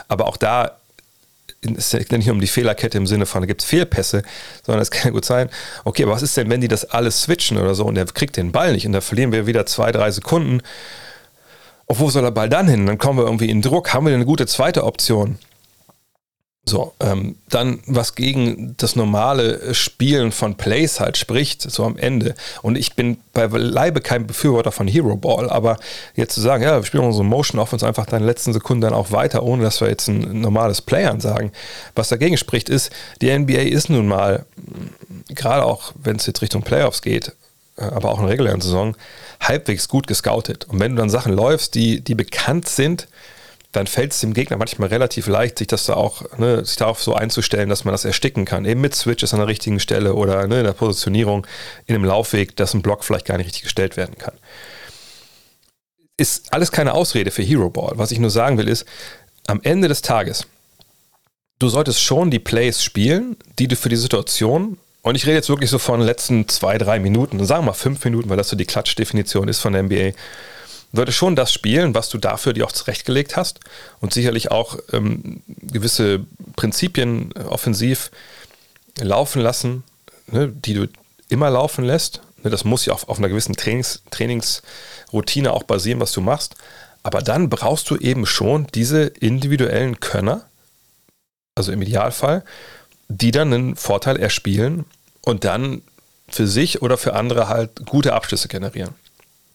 Aber 0.08 0.26
auch 0.28 0.38
da 0.38 0.78
es 1.64 1.92
geht 1.92 2.12
nicht 2.12 2.30
um 2.30 2.42
die 2.42 2.48
Fehlerkette 2.48 2.98
im 2.98 3.06
Sinne 3.06 3.26
von, 3.26 3.42
da 3.42 3.46
gibt 3.46 3.62
es 3.62 3.68
Fehlpässe, 3.68 4.24
sondern 4.66 4.82
es 4.82 4.90
kann 4.90 5.06
ja 5.06 5.12
gut 5.12 5.26
sein, 5.26 5.50
okay, 5.84 6.04
aber 6.04 6.14
was 6.14 6.24
ist 6.24 6.36
denn, 6.36 6.50
wenn 6.50 6.62
die 6.62 6.68
das 6.68 6.86
alles 6.86 7.22
switchen 7.22 7.58
oder 7.58 7.76
so 7.76 7.86
und 7.86 7.96
der 7.96 8.06
kriegt 8.06 8.38
den 8.38 8.52
Ball 8.52 8.74
nicht 8.74 8.88
und 8.88 8.94
da 8.94 9.02
verlieren 9.02 9.32
wir 9.32 9.46
wieder 9.46 9.66
zwei, 9.66 9.92
drei 9.92 10.10
Sekunden. 10.12 10.62
Und 11.86 12.00
wo 12.00 12.10
soll 12.10 12.24
der 12.24 12.32
Ball 12.32 12.50
dann 12.50 12.68
hin? 12.68 12.86
Dann 12.86 12.98
kommen 12.98 13.20
wir 13.20 13.26
irgendwie 13.26 13.50
in 13.50 13.62
Druck. 13.62 13.94
Haben 13.94 14.06
wir 14.06 14.12
denn 14.12 14.22
eine 14.22 14.26
gute 14.26 14.48
zweite 14.48 14.86
Option? 14.86 15.38
So, 16.64 16.94
ähm, 17.00 17.38
dann 17.50 17.80
was 17.88 18.14
gegen 18.14 18.76
das 18.78 18.96
normale 18.96 19.74
Spielen 19.74 20.32
von 20.32 20.56
Plays 20.58 21.00
halt 21.00 21.18
spricht, 21.18 21.64
so 21.64 21.84
am 21.84 21.98
Ende. 21.98 22.36
Und 22.62 22.78
ich 22.78 22.94
bin 22.94 23.18
bei 23.34 23.46
Leibe 23.48 24.00
kein 24.00 24.28
Befürworter 24.28 24.72
von 24.72 24.88
Hero 24.88 25.16
Ball, 25.16 25.50
aber 25.50 25.78
jetzt 26.16 26.36
zu 26.36 26.42
sagen, 26.42 26.64
ja, 26.64 26.78
wir 26.78 26.86
spielen 26.86 27.04
unsere 27.04 27.26
Motion 27.26 27.60
Offense 27.60 27.86
einfach 27.88 28.06
dann 28.06 28.24
letzten 28.24 28.54
Sekunden 28.54 28.82
dann 28.82 28.94
auch 28.94 29.12
weiter, 29.12 29.42
ohne 29.42 29.64
dass 29.64 29.82
wir 29.82 29.90
jetzt 29.90 30.08
ein 30.08 30.42
normales 30.42 30.82
Play 30.82 31.06
ansagen. 31.06 31.52
Was 31.96 32.10
dagegen 32.10 32.38
spricht, 32.38 32.70
ist, 32.70 32.92
die 33.22 33.36
NBA 33.36 33.62
ist 33.62 33.90
nun 33.90 34.08
mal, 34.08 34.46
gerade 35.30 35.66
auch 35.66 35.94
wenn 36.04 36.18
es 36.18 36.28
jetzt 36.28 36.44
Richtung 36.44 36.62
Playoffs 36.62 37.02
geht, 37.02 37.34
äh, 37.78 37.86
aber 37.86 38.12
auch 38.12 38.20
in 38.20 38.26
der 38.26 38.34
regulären 38.34 38.62
Saison, 38.62 38.96
halbwegs 39.42 39.88
gut 39.88 40.06
gescoutet. 40.06 40.66
Und 40.66 40.80
wenn 40.80 40.96
du 40.96 41.02
dann 41.02 41.10
Sachen 41.10 41.34
läufst, 41.34 41.74
die, 41.74 42.02
die 42.02 42.14
bekannt 42.16 42.70
sind, 42.70 43.08
dann 43.72 43.88
fällt 43.88 44.12
es 44.12 44.20
dem 44.20 44.34
Gegner 44.34 44.58
manchmal 44.58 44.90
relativ 44.90 45.28
leicht, 45.28 45.58
sich 45.58 45.68
das 45.68 45.86
da 45.86 45.94
auch, 45.94 46.24
ne, 46.38 46.66
sich 46.66 46.76
darauf 46.76 47.02
so 47.02 47.14
einzustellen, 47.14 47.70
dass 47.70 47.86
man 47.86 47.94
das 47.94 48.04
ersticken 48.04 48.46
kann. 48.46 48.66
Eben 48.66 48.82
mit 48.82 48.96
Switches 48.96 49.34
an 49.34 49.40
der 49.40 49.48
richtigen 49.48 49.80
Stelle 49.80 50.14
oder 50.14 50.48
ne, 50.48 50.60
in 50.60 50.66
der 50.66 50.74
Positionierung 50.74 51.48
in 51.86 51.96
einem 51.96 52.04
Laufweg, 52.04 52.56
dass 52.56 52.74
ein 52.74 52.82
Block 52.82 53.04
vielleicht 53.04 53.26
gar 53.26 53.38
nicht 53.38 53.48
richtig 53.48 53.64
gestellt 53.64 53.96
werden 53.96 54.18
kann. 54.18 54.34
Ist 56.18 56.54
alles 56.54 56.72
keine 56.72 56.94
Ausrede 56.94 57.32
für 57.32 57.44
Hero 57.44 57.70
Ball. 57.70 57.94
Was 57.96 58.12
ich 58.12 58.20
nur 58.20 58.30
sagen 58.30 58.58
will, 58.58 58.68
ist, 58.68 58.86
am 59.48 59.62
Ende 59.64 59.88
des 59.88 60.02
Tages, 60.02 60.48
du 61.60 61.70
solltest 61.70 62.02
schon 62.02 62.30
die 62.30 62.40
Plays 62.40 62.84
spielen, 62.84 63.38
die 63.58 63.68
du 63.68 63.76
für 63.76 63.90
die 63.90 63.96
Situation, 63.96 64.78
und 65.04 65.16
ich 65.16 65.26
rede 65.26 65.36
jetzt 65.36 65.50
wirklich 65.50 65.70
so 65.70 65.80
von 65.80 66.00
den 66.00 66.06
letzten 66.06 66.48
zwei, 66.48 66.78
drei 66.78 67.00
Minuten, 67.00 67.44
sagen 67.46 67.64
wir 67.64 67.72
mal 67.72 67.74
fünf 67.74 68.04
Minuten, 68.06 68.30
weil 68.30 68.38
das 68.38 68.50
so 68.50 68.56
die 68.56 68.66
Klatschdefinition 68.66 69.48
ist 69.48 69.60
von 69.60 69.74
der 69.74 69.84
NBA, 69.84 70.12
sollte 70.94 71.12
schon 71.12 71.36
das 71.36 71.54
spielen, 71.54 71.96
was 71.96 72.10
du 72.10 72.18
dafür 72.18 72.54
dir 72.54 72.66
auch 72.66 72.72
zurechtgelegt 72.72 73.38
hast 73.38 73.60
und 74.00 74.14
sicherlich 74.14 74.52
auch 74.52 74.78
ähm, 74.92 75.42
gewisse 75.48 76.26
Prinzipien 76.56 77.32
äh, 77.36 77.44
offensiv 77.44 78.12
laufen 79.00 79.42
lassen, 79.42 79.84
ne, 80.28 80.50
die 80.50 80.74
du 80.74 80.88
immer 81.30 81.50
laufen 81.50 81.86
lässt. 81.86 82.22
Ne, 82.44 82.50
das 82.50 82.66
muss 82.66 82.86
ja 82.86 82.94
auch 82.94 83.08
auf 83.08 83.20
einer 83.20 83.30
gewissen 83.30 83.56
Trainings, 83.56 84.04
Trainingsroutine 84.12 85.54
auch 85.54 85.64
basieren, 85.64 86.00
was 86.00 86.12
du 86.12 86.22
machst. 86.22 86.56
Aber 87.04 87.22
dann 87.22 87.50
brauchst 87.50 87.90
du 87.90 87.98
eben 87.98 88.26
schon 88.26 88.68
diese 88.76 89.04
individuellen 89.04 90.00
Könner, 90.00 90.46
also 91.56 91.72
im 91.72 91.82
Idealfall, 91.82 92.44
die 93.08 93.32
dann 93.32 93.54
einen 93.54 93.76
Vorteil 93.76 94.18
erspielen 94.18 94.86
und 95.22 95.44
dann 95.44 95.82
für 96.30 96.48
sich 96.48 96.82
oder 96.82 96.98
für 96.98 97.14
andere 97.14 97.48
halt 97.50 97.86
gute 97.86 98.14
Abschlüsse 98.14 98.48
generieren. 98.48 98.94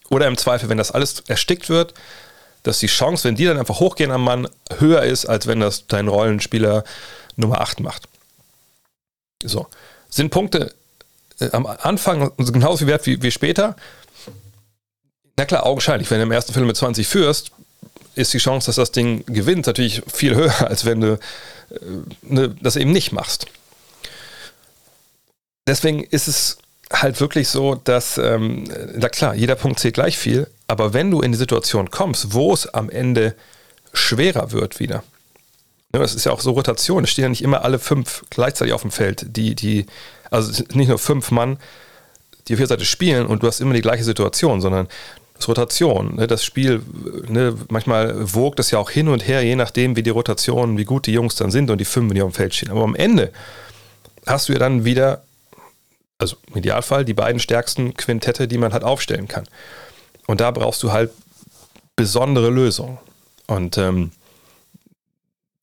Oder 0.09 0.27
im 0.27 0.37
Zweifel, 0.37 0.69
wenn 0.69 0.79
das 0.79 0.93
alles 0.93 1.21
erstickt 1.27 1.69
wird, 1.69 1.95
dass 2.63 2.79
die 2.79 2.87
Chance, 2.87 3.25
wenn 3.25 3.37
die 3.37 3.45
dann 3.45 3.59
einfach 3.59 3.81
hochgehen 3.81 4.11
am 4.11 4.25
Mann, 4.25 4.49
höher 4.79 5.03
ist, 5.03 5.27
als 5.27 5.47
wenn 5.47 5.61
das 5.61 5.87
dein 5.87 6.09
Rollenspieler 6.09 6.85
Nummer 7.37 7.61
8 7.61 7.81
macht. 7.81 8.09
So. 9.45 9.67
Sind 10.09 10.31
Punkte 10.31 10.75
äh, 11.41 11.51
am 11.53 11.67
Anfang 11.67 12.33
genauso 12.37 12.87
wert 12.87 13.07
wie, 13.07 13.23
wie 13.23 13.31
später? 13.31 13.77
Na 15.37 15.45
klar, 15.45 15.67
augenscheinlich. 15.67 16.11
Wenn 16.11 16.19
du 16.19 16.25
im 16.25 16.33
ersten 16.33 16.53
Film 16.53 16.67
mit 16.67 16.77
20 16.77 17.07
führst, 17.07 17.53
ist 18.15 18.33
die 18.33 18.39
Chance, 18.39 18.67
dass 18.67 18.77
das 18.77 18.93
Ding 18.93 19.25
gewinnt, 19.27 19.67
natürlich 19.67 20.03
viel 20.13 20.35
höher, 20.35 20.67
als 20.69 20.85
wenn 20.85 21.01
du 21.01 21.13
äh, 21.13 21.19
ne, 22.23 22.57
das 22.61 22.77
eben 22.77 22.93
nicht 22.93 23.13
machst. 23.13 23.47
Deswegen 25.69 26.03
ist 26.05 26.29
es 26.29 26.59
halt 26.93 27.21
wirklich 27.21 27.49
so, 27.49 27.75
dass, 27.75 28.19
ähm, 28.19 28.65
na 28.95 29.09
klar, 29.09 29.35
jeder 29.35 29.55
Punkt 29.55 29.81
zählt 29.81 29.95
gleich 29.95 30.19
viel, 30.19 30.47
aber 30.69 30.93
wenn 30.93 31.11
du 31.11 31.21
in 31.21 31.33
die 31.33 31.39
Situation 31.39 31.91
kommst, 31.91 32.33
wo 32.33 32.53
es 32.53 32.67
am 32.67 32.91
Ende 32.91 33.35
schwerer 33.93 34.53
wird 34.53 34.79
wieder, 34.79 35.03
ne, 35.93 36.01
das 36.01 36.15
ist 36.15 36.25
ja 36.25 36.33
auch 36.33 36.41
so 36.41 36.53
Rotation, 36.53 37.05
es 37.05 37.11
stehen 37.11 37.25
ja 37.25 37.29
nicht 37.29 37.43
immer 37.43 37.65
alle 37.65 37.79
fünf 37.79 38.25
gleichzeitig 38.31 38.73
auf 38.73 38.83
dem 38.83 38.91
Feld, 38.91 39.27
die, 39.37 39.55
die, 39.55 39.87
also 40.31 40.65
nicht 40.75 40.89
nur 40.89 40.99
fünf 40.99 41.31
Mann, 41.31 41.59
die 42.47 42.55
auf 42.55 42.61
jeder 42.61 42.69
Seite 42.69 42.85
spielen 42.85 43.27
und 43.27 43.43
du 43.43 43.49
hast 43.49 43.61
immer 43.61 43.75
die 43.75 43.83
gleiche 43.83 44.05
Situation, 44.05 44.61
sondern 44.61 44.87
das 45.35 45.49
Rotation, 45.49 46.17
ne, 46.17 46.27
das 46.27 46.45
Spiel, 46.45 46.83
ne, 47.29 47.55
manchmal 47.69 48.15
wogt 48.35 48.61
es 48.61 48.71
ja 48.71 48.79
auch 48.79 48.91
hin 48.91 49.09
und 49.09 49.27
her, 49.27 49.43
je 49.43 49.57
nachdem, 49.57 49.97
wie 49.97 50.03
die 50.03 50.11
Rotation, 50.11 50.79
wie 50.79 50.85
gut 50.85 51.07
die 51.07 51.13
Jungs 51.13 51.35
dann 51.35 51.51
sind 51.51 51.69
und 51.71 51.79
die 51.79 51.85
fünf, 51.85 52.15
die 52.15 52.23
auf 52.23 52.31
dem 52.31 52.35
Feld 52.35 52.55
stehen. 52.55 52.71
Aber 52.71 52.85
am 52.85 52.95
Ende 52.95 53.33
hast 54.25 54.49
du 54.49 54.53
ja 54.53 54.59
dann 54.59 54.85
wieder 54.85 55.26
also 56.19 56.37
im 56.49 56.59
Idealfall 56.59 57.05
die 57.05 57.15
beiden 57.15 57.41
stärksten 57.41 57.95
Quintette, 57.95 58.49
die 58.49 58.59
man 58.59 58.73
halt 58.73 58.85
aufstellen 58.85 59.29
kann. 59.29 59.47
Und 60.27 60.41
da 60.41 60.51
brauchst 60.51 60.83
du 60.83 60.93
halt 60.93 61.11
besondere 61.95 62.51
Lösungen. 62.51 62.99
Und 63.47 63.79
ähm, 63.79 64.13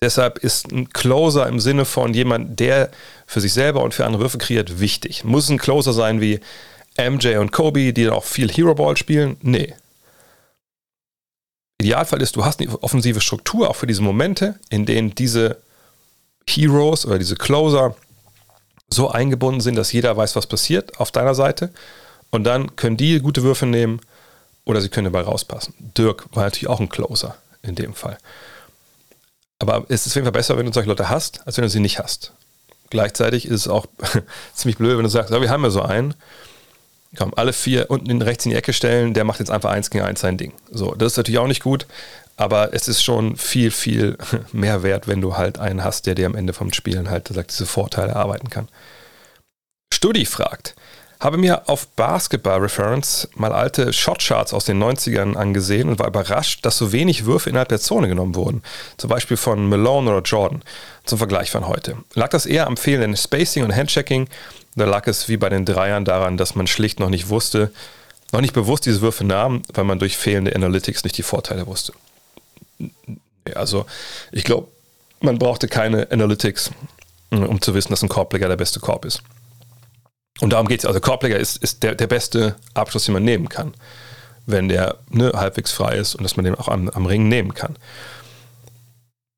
deshalb 0.02 0.40
ist 0.40 0.72
ein 0.72 0.90
Closer 0.90 1.48
im 1.48 1.60
Sinne 1.60 1.86
von 1.86 2.14
jemand, 2.14 2.60
der 2.60 2.92
für 3.26 3.42
sich 3.42 3.54
selber 3.54 3.84
und 3.84 3.94
für 3.94 4.06
andere 4.06 4.22
Würfe 4.22 4.38
kreiert, 4.38 4.80
wichtig. 4.80 5.24
Muss 5.24 5.50
ein 5.50 5.58
Closer 5.58 5.94
sein 5.94 6.22
wie 6.22 6.40
MJ 6.98 7.38
und 7.38 7.52
Kobe, 7.52 7.94
die 7.94 8.06
dann 8.06 8.14
auch 8.14 8.24
viel 8.24 8.52
Hero 8.52 8.76
Ball 8.76 8.96
spielen? 8.96 9.38
Nee. 9.42 9.74
Idealfall 11.82 12.22
ist, 12.22 12.36
du 12.36 12.46
hast 12.46 12.62
eine 12.62 12.82
offensive 12.82 13.20
Struktur 13.20 13.70
auch 13.70 13.76
für 13.76 13.88
diese 13.88 14.02
Momente, 14.02 14.60
in 14.70 14.86
denen 14.86 15.16
diese 15.16 15.58
Heroes 16.48 17.06
oder 17.06 17.20
diese 17.20 17.36
Closer 17.36 17.96
so 18.94 19.10
eingebunden 19.10 19.62
sind, 19.62 19.76
dass 19.76 19.92
jeder 19.92 20.16
weiß, 20.16 20.36
was 20.36 20.48
passiert 20.48 21.00
auf 21.00 21.12
deiner 21.12 21.36
Seite. 21.36 21.72
Und 22.32 22.46
dann 22.46 22.76
können 22.76 22.98
die 22.98 23.20
gute 23.20 23.44
Würfe 23.44 23.66
nehmen 23.66 24.02
oder 24.66 24.82
sie 24.82 24.90
können 24.90 25.12
dabei 25.12 25.22
rauspassen. 25.22 25.74
Dirk 25.80 26.26
war 26.34 26.44
natürlich 26.44 26.68
auch 26.68 26.80
ein 26.80 26.90
Closer 26.90 27.36
in 27.62 27.76
dem 27.76 27.94
Fall. 27.94 28.18
Aber 29.60 29.86
es 29.88 30.06
ist 30.06 30.12
auf 30.12 30.16
jeden 30.16 30.26
Fall 30.26 30.34
besser, 30.34 30.58
wenn 30.58 30.66
du 30.66 30.74
solche 30.74 30.90
Leute 30.90 31.10
hast, 31.10 31.46
als 31.46 31.58
wenn 31.58 31.64
du 31.64 31.70
sie 31.70 31.80
nicht 31.80 32.00
hast. 32.00 32.34
Gleichzeitig 32.90 33.46
ist 33.46 33.62
es 33.62 33.68
auch 33.68 33.86
ziemlich 34.54 34.78
blöd, 34.78 34.98
wenn 34.98 35.04
du 35.04 35.10
sagst, 35.10 35.32
ja, 35.32 35.42
wir 35.42 35.50
haben 35.50 35.64
ja 35.64 35.70
so 35.70 35.82
einen, 35.82 36.14
komm, 37.18 37.34
alle 37.36 37.54
vier 37.54 37.90
unten 37.90 38.22
rechts 38.22 38.46
in 38.46 38.52
die 38.52 38.58
Ecke 38.58 38.74
stellen, 38.74 39.14
der 39.14 39.24
macht 39.24 39.40
jetzt 39.40 39.52
einfach 39.52 39.72
eins 39.72 39.90
gegen 39.90 40.04
eins 40.04 40.22
sein 40.22 40.38
Ding. 40.38 40.54
So, 40.70 40.94
das 40.96 41.14
ist 41.14 41.18
natürlich 41.18 41.40
auch 41.40 41.48
nicht 41.48 41.64
gut, 41.64 41.88
aber 42.38 42.74
es 42.74 42.88
ist 42.88 43.04
schon 43.04 43.36
viel, 43.36 43.72
viel 43.72 44.18
mehr 44.52 44.84
wert, 44.84 45.08
wenn 45.08 45.22
du 45.22 45.38
halt 45.38 45.60
einen 45.60 45.84
hast, 45.84 46.06
der 46.06 46.16
dir 46.16 46.26
am 46.26 46.36
Ende 46.36 46.54
vom 46.54 46.74
Spielen 46.74 47.10
halt 47.10 47.28
sagt, 47.28 47.52
diese 47.52 47.66
Vorteile 47.66 48.14
erarbeiten 48.14 48.50
kann. 48.50 48.68
Studi 49.94 50.26
fragt, 50.26 50.76
habe 51.24 51.38
mir 51.38 51.70
auf 51.70 51.88
Basketball 51.88 52.60
Reference 52.60 53.30
mal 53.36 53.54
alte 53.54 53.94
Shotcharts 53.94 54.54
aus 54.54 54.66
den 54.66 54.84
90ern 54.84 55.36
angesehen 55.36 55.88
und 55.88 55.98
war 55.98 56.08
überrascht, 56.08 56.66
dass 56.66 56.78
so 56.78 56.92
wenig 56.92 57.26
Würfe 57.26 57.50
innerhalb 57.50 57.70
der 57.70 57.80
Zone 57.80 58.10
genommen 58.10 58.36
wurden. 58.36 58.62
Zum 58.98 59.10
Beispiel 59.10 59.38
von 59.38 59.70
Malone 59.70 60.12
oder 60.12 60.22
Jordan. 60.22 60.64
Zum 61.06 61.18
Vergleich 61.18 61.50
von 61.50 61.68
heute. 61.68 61.96
Lag 62.14 62.30
das 62.30 62.46
eher 62.46 62.68
am 62.68 62.76
fehlenden 62.76 63.16
Spacing 63.16 63.64
und 63.64 63.74
Handchecking? 63.74 64.28
Oder 64.76 64.88
lag 64.88 65.08
es 65.08 65.30
wie 65.30 65.38
bei 65.38 65.48
den 65.48 65.64
Dreiern 65.64 66.04
daran, 66.04 66.36
dass 66.36 66.56
man 66.56 66.68
schlicht 66.68 67.00
noch 67.00 67.10
nicht 67.10 67.30
wusste, 67.30 67.72
noch 68.34 68.42
nicht 68.42 68.54
bewusst 68.54 68.86
diese 68.86 69.00
Würfe 69.00 69.24
nahm, 69.24 69.62
weil 69.74 69.86
man 69.86 70.00
durch 70.00 70.18
fehlende 70.18 70.54
Analytics 70.54 71.06
nicht 71.06 71.18
die 71.18 71.24
Vorteile 71.24 71.68
wusste? 71.68 71.94
Also, 73.56 73.86
ich 74.32 74.44
glaube, 74.44 74.68
man 75.20 75.40
brauchte 75.40 75.68
keine 75.68 76.12
Analytics, 76.12 76.72
um 77.32 77.62
zu 77.62 77.74
wissen, 77.74 77.92
dass 77.92 78.04
ein 78.04 78.10
Korbleger 78.10 78.48
der 78.48 78.58
beste 78.58 78.80
Korb 78.80 79.06
ist. 79.06 79.22
Und 80.42 80.52
darum 80.52 80.68
geht 80.68 80.80
es. 80.80 80.86
Also 80.86 81.00
Korbleger 81.00 81.38
ist, 81.38 81.58
ist 81.58 81.84
der, 81.84 81.96
der 81.96 82.08
beste 82.08 82.56
Abschluss, 82.74 83.06
den 83.06 83.14
man 83.14 83.24
nehmen 83.24 83.50
kann, 83.50 83.74
wenn 84.46 84.68
der 84.68 84.98
ne, 85.10 85.32
halbwegs 85.34 85.72
frei 85.72 85.96
ist 85.96 86.16
und 86.16 86.24
dass 86.24 86.36
man 86.36 86.46
den 86.46 86.56
auch 86.56 86.68
am, 86.68 86.90
am 86.90 87.06
Ring 87.06 87.28
nehmen 87.28 87.54
kann. 87.54 87.76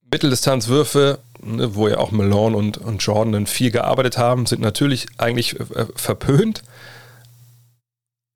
Mitteldistanzwürfe, 0.10 1.20
ne, 1.44 1.76
wo 1.76 1.88
ja 1.88 1.98
auch 1.98 2.12
Malone 2.12 2.56
und, 2.56 2.78
und 2.78 3.04
Jordan 3.04 3.34
dann 3.34 3.48
viel 3.48 3.72
gearbeitet 3.72 4.18
haben, 4.18 4.46
sind 4.46 4.62
natürlich 4.62 5.08
eigentlich 5.18 5.60
äh, 5.60 5.86
verpönt. 5.96 6.64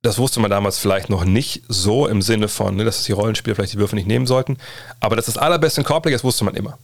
Das 0.01 0.17
wusste 0.17 0.39
man 0.39 0.49
damals 0.49 0.79
vielleicht 0.79 1.09
noch 1.09 1.25
nicht 1.25 1.63
so 1.67 2.07
im 2.07 2.21
Sinne 2.21 2.47
von, 2.47 2.75
ne, 2.75 2.85
dass 2.85 3.03
die 3.03 3.11
Rollenspieler 3.11 3.55
vielleicht 3.55 3.73
die 3.73 3.79
Würfe 3.79 3.95
nicht 3.95 4.07
nehmen 4.07 4.27
sollten. 4.27 4.57
Aber 4.99 5.15
dass 5.15 5.25
das 5.25 5.37
allerbeste 5.37 5.81
in 5.81 5.85
Korbleger 5.85 6.15
ist, 6.15 6.23
wusste 6.23 6.45
man 6.45 6.55
immer. 6.55 6.77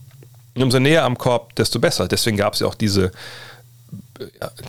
Und 0.54 0.64
umso 0.64 0.80
näher 0.80 1.04
am 1.04 1.18
Korb, 1.18 1.56
desto 1.56 1.80
besser. 1.80 2.08
Deswegen 2.08 2.38
gab 2.38 2.54
es 2.54 2.60
ja 2.60 2.68
auch 2.68 2.76
diese 2.76 3.12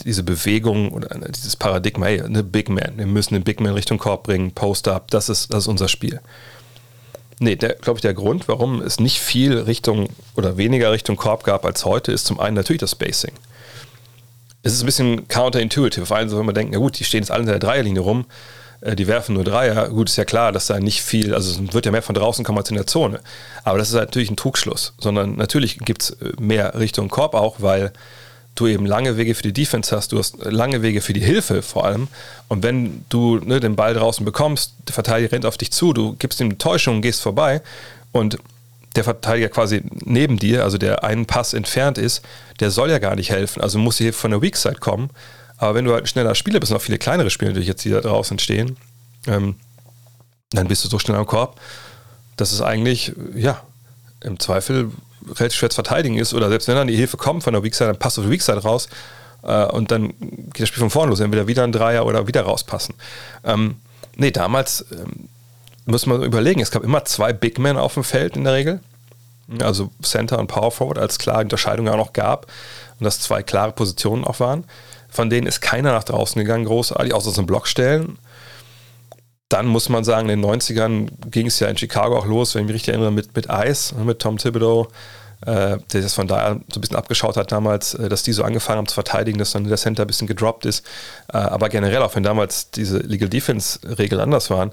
diese 0.05 0.23
Bewegung 0.23 0.91
oder 0.91 1.09
dieses 1.29 1.57
Paradigma, 1.57 2.07
hey, 2.07 2.21
eine 2.21 2.43
Big 2.43 2.69
Man, 2.69 2.95
wir 2.97 3.07
müssen 3.07 3.35
den 3.35 3.45
Big 3.45 3.61
Man 3.61 3.75
Richtung 3.75 3.99
Korb 3.99 4.25
bringen, 4.25 4.53
Post-Up, 4.53 5.11
das 5.11 5.29
ist, 5.29 5.53
das 5.53 5.65
ist 5.65 5.69
unser 5.69 5.89
Spiel. 5.89 6.21
Nee, 7.39 7.57
glaube 7.57 7.97
ich, 7.97 8.01
der 8.01 8.15
Grund, 8.15 8.49
warum 8.49 8.81
es 8.81 8.99
nicht 8.99 9.21
viel 9.21 9.59
Richtung 9.59 10.09
oder 10.37 10.57
weniger 10.57 10.91
Richtung 10.91 11.17
Korb 11.17 11.45
gab 11.45 11.65
als 11.65 11.85
heute, 11.85 12.11
ist 12.11 12.27
zum 12.27 12.41
einen 12.41 12.57
natürlich 12.57 12.81
das 12.81 12.93
Spacing. 12.93 13.33
Es 14.67 14.73
ist 14.73 14.83
ein 14.83 14.87
bisschen 14.87 15.29
counterintuitive. 15.29 16.07
Vor 16.07 16.17
allem, 16.17 16.29
wenn 16.33 16.45
man 16.45 16.55
denkt, 16.55 16.73
na 16.73 16.81
gut, 16.81 16.99
die 16.99 17.05
stehen 17.05 17.21
jetzt 17.21 17.31
alle 17.31 17.43
in 17.43 17.47
der 17.47 17.61
Dreierlinie 17.61 18.01
rum, 18.01 18.25
äh, 18.81 18.97
die 18.97 19.07
werfen 19.07 19.37
nur 19.37 19.45
Dreier. 19.45 19.91
Gut, 19.91 20.11
ist 20.11 20.17
ja 20.17 20.25
klar, 20.25 20.51
dass 20.51 20.67
da 20.67 20.81
nicht 20.81 21.03
viel, 21.03 21.35
also 21.35 21.63
es 21.63 21.73
wird 21.73 21.87
ja 21.87 21.93
mehr 21.93 22.03
von 22.03 22.17
draußen 22.17 22.45
kommen 22.45 22.59
als 22.59 22.69
in 22.69 22.75
der 22.75 22.89
Zone. 22.89 23.21
Aber 23.63 23.79
das 23.79 23.91
ist 23.91 23.95
halt 23.95 24.09
natürlich 24.09 24.29
ein 24.29 24.37
Trugschluss, 24.37 24.95
sondern 24.99 25.37
natürlich 25.37 25.79
gibt 25.79 26.03
es 26.03 26.11
äh, 26.11 26.33
mehr 26.41 26.77
Richtung 26.81 27.09
Korb 27.09 27.35
auch, 27.35 27.57
weil 27.61 27.93
du 28.57 28.67
eben 28.67 28.87
lange 28.87 29.17
Wege 29.17 29.37
für 29.37 29.45
die 29.45 29.53
Defense 29.53 29.95
hast, 29.95 30.11
du 30.11 30.19
hast 30.19 30.45
lange 30.45 30.83
Wege 30.83 31.01
für 31.01 31.13
die 31.13 31.21
Hilfe 31.21 31.63
vor 31.63 31.85
allem. 31.85 32.09
Und 32.49 32.65
wenn 32.65 33.05
du 33.09 33.37
ne, 33.37 33.61
den 33.61 33.77
Ball 33.77 33.95
draußen 33.95 34.25
bekommst, 34.25 34.73
der 34.89 34.95
Verteidiger 34.95 35.31
rennt 35.31 35.47
auf 35.47 35.59
dich 35.59 35.71
zu, 35.71 35.93
du 35.93 36.17
gibst 36.19 36.41
ihm 36.41 36.59
Täuschung, 36.59 37.03
gehst 37.03 37.23
vorbei 37.23 37.63
und 38.11 38.39
der 38.97 39.05
Verteidiger 39.05 39.49
quasi 39.49 39.83
neben 40.05 40.39
dir, 40.39 40.65
also 40.65 40.79
der 40.79 41.05
einen 41.05 41.27
Pass 41.27 41.55
entfernt 41.55 41.99
ist, 41.99 42.23
der 42.61 42.71
soll 42.71 42.91
ja 42.91 42.99
gar 42.99 43.17
nicht 43.17 43.31
helfen. 43.31 43.63
Also 43.63 43.79
muss 43.79 43.99
hier 43.99 44.13
von 44.13 44.31
der 44.31 44.43
Weak 44.43 44.57
Side 44.57 44.77
kommen. 44.77 45.11
Aber 45.59 45.75
wenn 45.75 45.85
du 45.85 45.93
halt 45.93 46.05
ein 46.05 46.07
schneller 46.07 46.35
Spieler 46.35 46.61
bist, 46.61 46.73
noch 46.73 46.81
viele 46.81 46.99
kleinere 46.99 47.31
Spieler 47.31 47.51
natürlich 47.51 47.69
jetzt, 47.69 47.85
die 47.85 47.91
da 47.91 48.01
draußen 48.01 48.39
stehen, 48.39 48.77
ähm, 49.27 49.57
dann 50.51 50.69
bist 50.69 50.85
du 50.85 50.89
so 50.89 50.99
schnell 50.99 51.17
am 51.17 51.27
Korb, 51.27 51.61
dass 52.37 52.53
es 52.53 52.61
eigentlich, 52.61 53.13
ja, 53.35 53.63
im 54.23 54.39
Zweifel 54.39 54.91
relativ 55.35 55.59
schwer 55.59 55.71
zu 55.71 55.77
verteidigen 55.77 56.19
ist 56.19 56.35
oder 56.35 56.49
selbst 56.49 56.69
wenn 56.69 56.77
dann 56.77 56.87
die 56.87 56.97
Hilfe 56.97 57.17
kommt 57.17 57.43
von 57.43 57.53
der 57.53 57.63
Weakside, 57.63 57.89
dann 57.89 57.99
passt 57.99 58.19
auf 58.19 58.25
die 58.25 58.31
Weakside 58.31 58.59
raus 58.59 58.89
äh, 59.43 59.65
und 59.67 59.91
dann 59.91 60.09
geht 60.19 60.61
das 60.61 60.69
Spiel 60.69 60.81
von 60.81 60.91
vorne 60.91 61.11
los, 61.11 61.21
entweder 61.21 61.47
wieder 61.47 61.65
ein 61.65 61.73
Dreier 61.73 62.07
oder 62.07 62.27
wieder 62.27 62.43
rauspassen. 62.43 62.95
Ähm, 63.45 63.77
nee, 64.17 64.31
damals 64.31 64.87
ähm, 64.93 65.29
muss 65.87 66.07
man 66.07 66.23
überlegen, 66.23 66.61
es 66.61 66.71
gab 66.71 66.85
immer 66.85 67.05
zwei 67.05 67.33
Big 67.33 67.59
Men 67.59 67.77
auf 67.77 67.95
dem 67.95 68.05
Feld 68.05 68.37
in 68.37 68.45
der 68.45 68.53
Regel, 68.53 68.81
also 69.61 69.91
Center 70.03 70.39
und 70.39 70.49
Power 70.49 70.71
Forward, 70.71 70.99
als 70.99 71.19
klare 71.19 71.43
Unterscheidung 71.43 71.89
auch 71.89 71.97
noch 71.97 72.13
gab 72.13 72.47
und 72.99 73.05
dass 73.05 73.21
zwei 73.21 73.43
klare 73.43 73.73
Positionen 73.73 74.25
auch 74.25 74.41
waren. 74.41 74.65
Von 75.09 75.31
denen 75.31 75.47
ist 75.47 75.61
keiner 75.61 75.93
nach 75.93 76.05
draußen 76.05 76.39
gegangen, 76.41 76.65
großartig, 76.65 77.15
außer 77.15 77.37
einem 77.39 77.47
Blockstellen 77.47 78.19
dann 79.49 79.67
muss 79.67 79.89
man 79.89 80.05
sagen, 80.05 80.29
in 80.29 80.41
den 80.41 80.51
90ern 80.51 81.09
ging 81.31 81.47
es 81.47 81.61
ja 81.61 81.69
in 81.69 81.77
Chicago 81.77 82.19
auch 82.19 82.27
los, 82.27 82.55
wenn 82.55 82.63
ich 82.63 82.67
mich 82.67 82.75
richtig 82.75 82.95
erinnere, 82.95 83.13
mit, 83.13 83.35
mit 83.37 83.47
Ice, 83.49 83.95
mit 83.95 84.19
Tom 84.19 84.39
Thibodeau, 84.39 84.89
äh, 85.43 85.79
der 85.93 86.01
das 86.01 86.15
von 86.15 86.27
daher 86.27 86.61
so 86.73 86.79
ein 86.79 86.81
bisschen 86.81 86.97
abgeschaut 86.97 87.37
hat 87.37 87.53
damals, 87.53 87.95
äh, 87.95 88.09
dass 88.09 88.25
die 88.25 88.33
so 88.33 88.43
angefangen 88.43 88.79
haben 88.79 88.89
zu 88.89 88.95
verteidigen, 88.95 89.39
dass 89.39 89.53
dann 89.53 89.65
der 89.65 89.77
Center 89.77 90.03
ein 90.03 90.09
bisschen 90.09 90.27
gedroppt 90.27 90.67
ist. 90.67 90.85
Äh, 91.33 91.37
aber 91.37 91.69
generell, 91.69 92.03
auch 92.03 92.17
wenn 92.17 92.25
damals 92.25 92.71
diese 92.71 92.99
Legal 92.99 93.29
Defense-Regeln 93.29 94.21
anders 94.21 94.51
waren, 94.51 94.73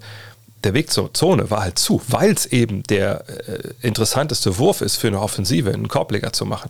der 0.63 0.73
Weg 0.73 0.91
zur 0.91 1.13
Zone 1.13 1.49
war 1.49 1.63
halt 1.63 1.77
zu, 1.77 2.01
weil 2.07 2.31
es 2.31 2.45
eben 2.45 2.83
der 2.83 3.25
äh, 3.27 3.69
interessanteste 3.81 4.57
Wurf 4.57 4.81
ist 4.81 4.97
für 4.97 5.07
eine 5.07 5.21
Offensive, 5.21 5.73
einen 5.73 5.87
Korbleger 5.87 6.31
zu 6.31 6.45
machen. 6.45 6.69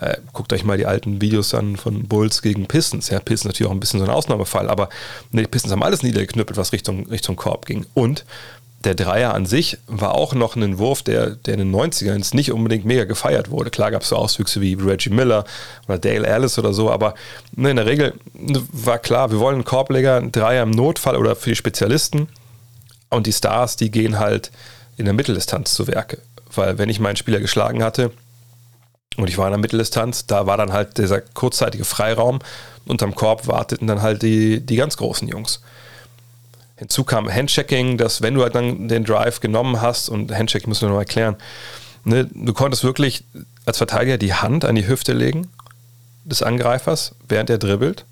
Äh, 0.00 0.16
guckt 0.32 0.52
euch 0.52 0.64
mal 0.64 0.76
die 0.76 0.86
alten 0.86 1.20
Videos 1.20 1.54
an 1.54 1.76
von 1.76 2.08
Bulls 2.08 2.42
gegen 2.42 2.66
Pistons. 2.66 3.08
Ja, 3.08 3.20
Pistons 3.20 3.52
natürlich 3.52 3.68
auch 3.70 3.74
ein 3.74 3.80
bisschen 3.80 4.00
so 4.00 4.06
ein 4.06 4.10
Ausnahmefall, 4.10 4.68
aber 4.68 4.88
nee, 5.30 5.42
die 5.42 5.48
Pistons 5.48 5.72
haben 5.72 5.82
alles 5.82 6.02
niedergeknüppelt, 6.02 6.56
was 6.56 6.72
Richtung, 6.72 7.06
Richtung 7.08 7.36
Korb 7.36 7.66
ging. 7.66 7.86
Und 7.94 8.24
der 8.84 8.94
Dreier 8.94 9.32
an 9.32 9.46
sich 9.46 9.78
war 9.86 10.14
auch 10.14 10.34
noch 10.34 10.56
ein 10.56 10.78
Wurf, 10.78 11.02
der, 11.02 11.30
der 11.30 11.54
in 11.54 11.60
den 11.60 11.74
90ern 11.74 12.34
nicht 12.34 12.52
unbedingt 12.52 12.84
mega 12.84 13.04
gefeiert 13.04 13.50
wurde. 13.50 13.70
Klar 13.70 13.92
gab 13.92 14.02
es 14.02 14.08
so 14.08 14.16
Auswüchse 14.16 14.60
wie 14.60 14.74
Reggie 14.74 15.10
Miller 15.10 15.44
oder 15.86 15.98
Dale 15.98 16.26
Ellis 16.26 16.58
oder 16.58 16.72
so, 16.72 16.90
aber 16.90 17.14
ne, 17.54 17.70
in 17.70 17.76
der 17.76 17.86
Regel 17.86 18.14
war 18.34 18.98
klar, 18.98 19.30
wir 19.30 19.38
wollen 19.38 19.56
einen 19.56 19.64
Korbleger, 19.64 20.16
einen 20.16 20.32
Dreier 20.32 20.64
im 20.64 20.70
Notfall 20.70 21.16
oder 21.16 21.36
für 21.36 21.50
die 21.50 21.56
Spezialisten. 21.56 22.28
Und 23.12 23.26
die 23.26 23.32
Stars, 23.32 23.76
die 23.76 23.90
gehen 23.90 24.18
halt 24.18 24.50
in 24.96 25.04
der 25.04 25.14
Mitteldistanz 25.14 25.74
zu 25.74 25.86
Werke. 25.86 26.18
Weil 26.54 26.78
wenn 26.78 26.88
ich 26.88 27.00
meinen 27.00 27.16
Spieler 27.16 27.40
geschlagen 27.40 27.82
hatte 27.82 28.10
und 29.16 29.28
ich 29.28 29.38
war 29.38 29.46
in 29.46 29.52
der 29.52 29.60
Mitteldistanz, 29.60 30.26
da 30.26 30.46
war 30.46 30.56
dann 30.56 30.72
halt 30.72 30.98
dieser 30.98 31.20
kurzzeitige 31.20 31.84
Freiraum. 31.84 32.40
Unterm 32.86 33.14
Korb 33.14 33.46
warteten 33.46 33.86
dann 33.86 34.02
halt 34.02 34.22
die, 34.22 34.60
die 34.60 34.76
ganz 34.76 34.96
großen 34.96 35.28
Jungs. 35.28 35.60
Hinzu 36.76 37.04
kam 37.04 37.32
Handchecking, 37.32 37.96
dass 37.96 38.22
wenn 38.22 38.34
du 38.34 38.42
halt 38.42 38.54
dann 38.54 38.88
den 38.88 39.04
Drive 39.04 39.40
genommen 39.40 39.80
hast, 39.80 40.08
und 40.08 40.32
Handchecking 40.32 40.68
müssen 40.68 40.88
wir 40.88 40.92
noch 40.92 40.98
erklären, 40.98 41.36
ne, 42.04 42.28
du 42.32 42.52
konntest 42.52 42.82
wirklich 42.82 43.24
als 43.66 43.76
Verteidiger 43.76 44.18
die 44.18 44.34
Hand 44.34 44.64
an 44.64 44.74
die 44.74 44.88
Hüfte 44.88 45.12
legen 45.12 45.48
des 46.24 46.42
Angreifers, 46.42 47.14
während 47.28 47.50
er 47.50 47.58
dribbelt 47.58 48.04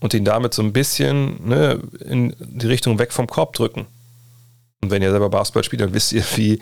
und 0.00 0.14
ihn 0.14 0.24
damit 0.24 0.54
so 0.54 0.62
ein 0.62 0.72
bisschen 0.72 1.48
ne, 1.48 1.80
in 2.04 2.34
die 2.38 2.66
Richtung 2.66 2.98
weg 2.98 3.12
vom 3.12 3.26
Korb 3.26 3.54
drücken. 3.54 3.86
Und 4.82 4.90
wenn 4.90 5.02
ihr 5.02 5.10
selber 5.10 5.30
Basketball 5.30 5.64
spielt, 5.64 5.82
dann 5.82 5.94
wisst 5.94 6.12
ihr, 6.12 6.24
wie, 6.34 6.58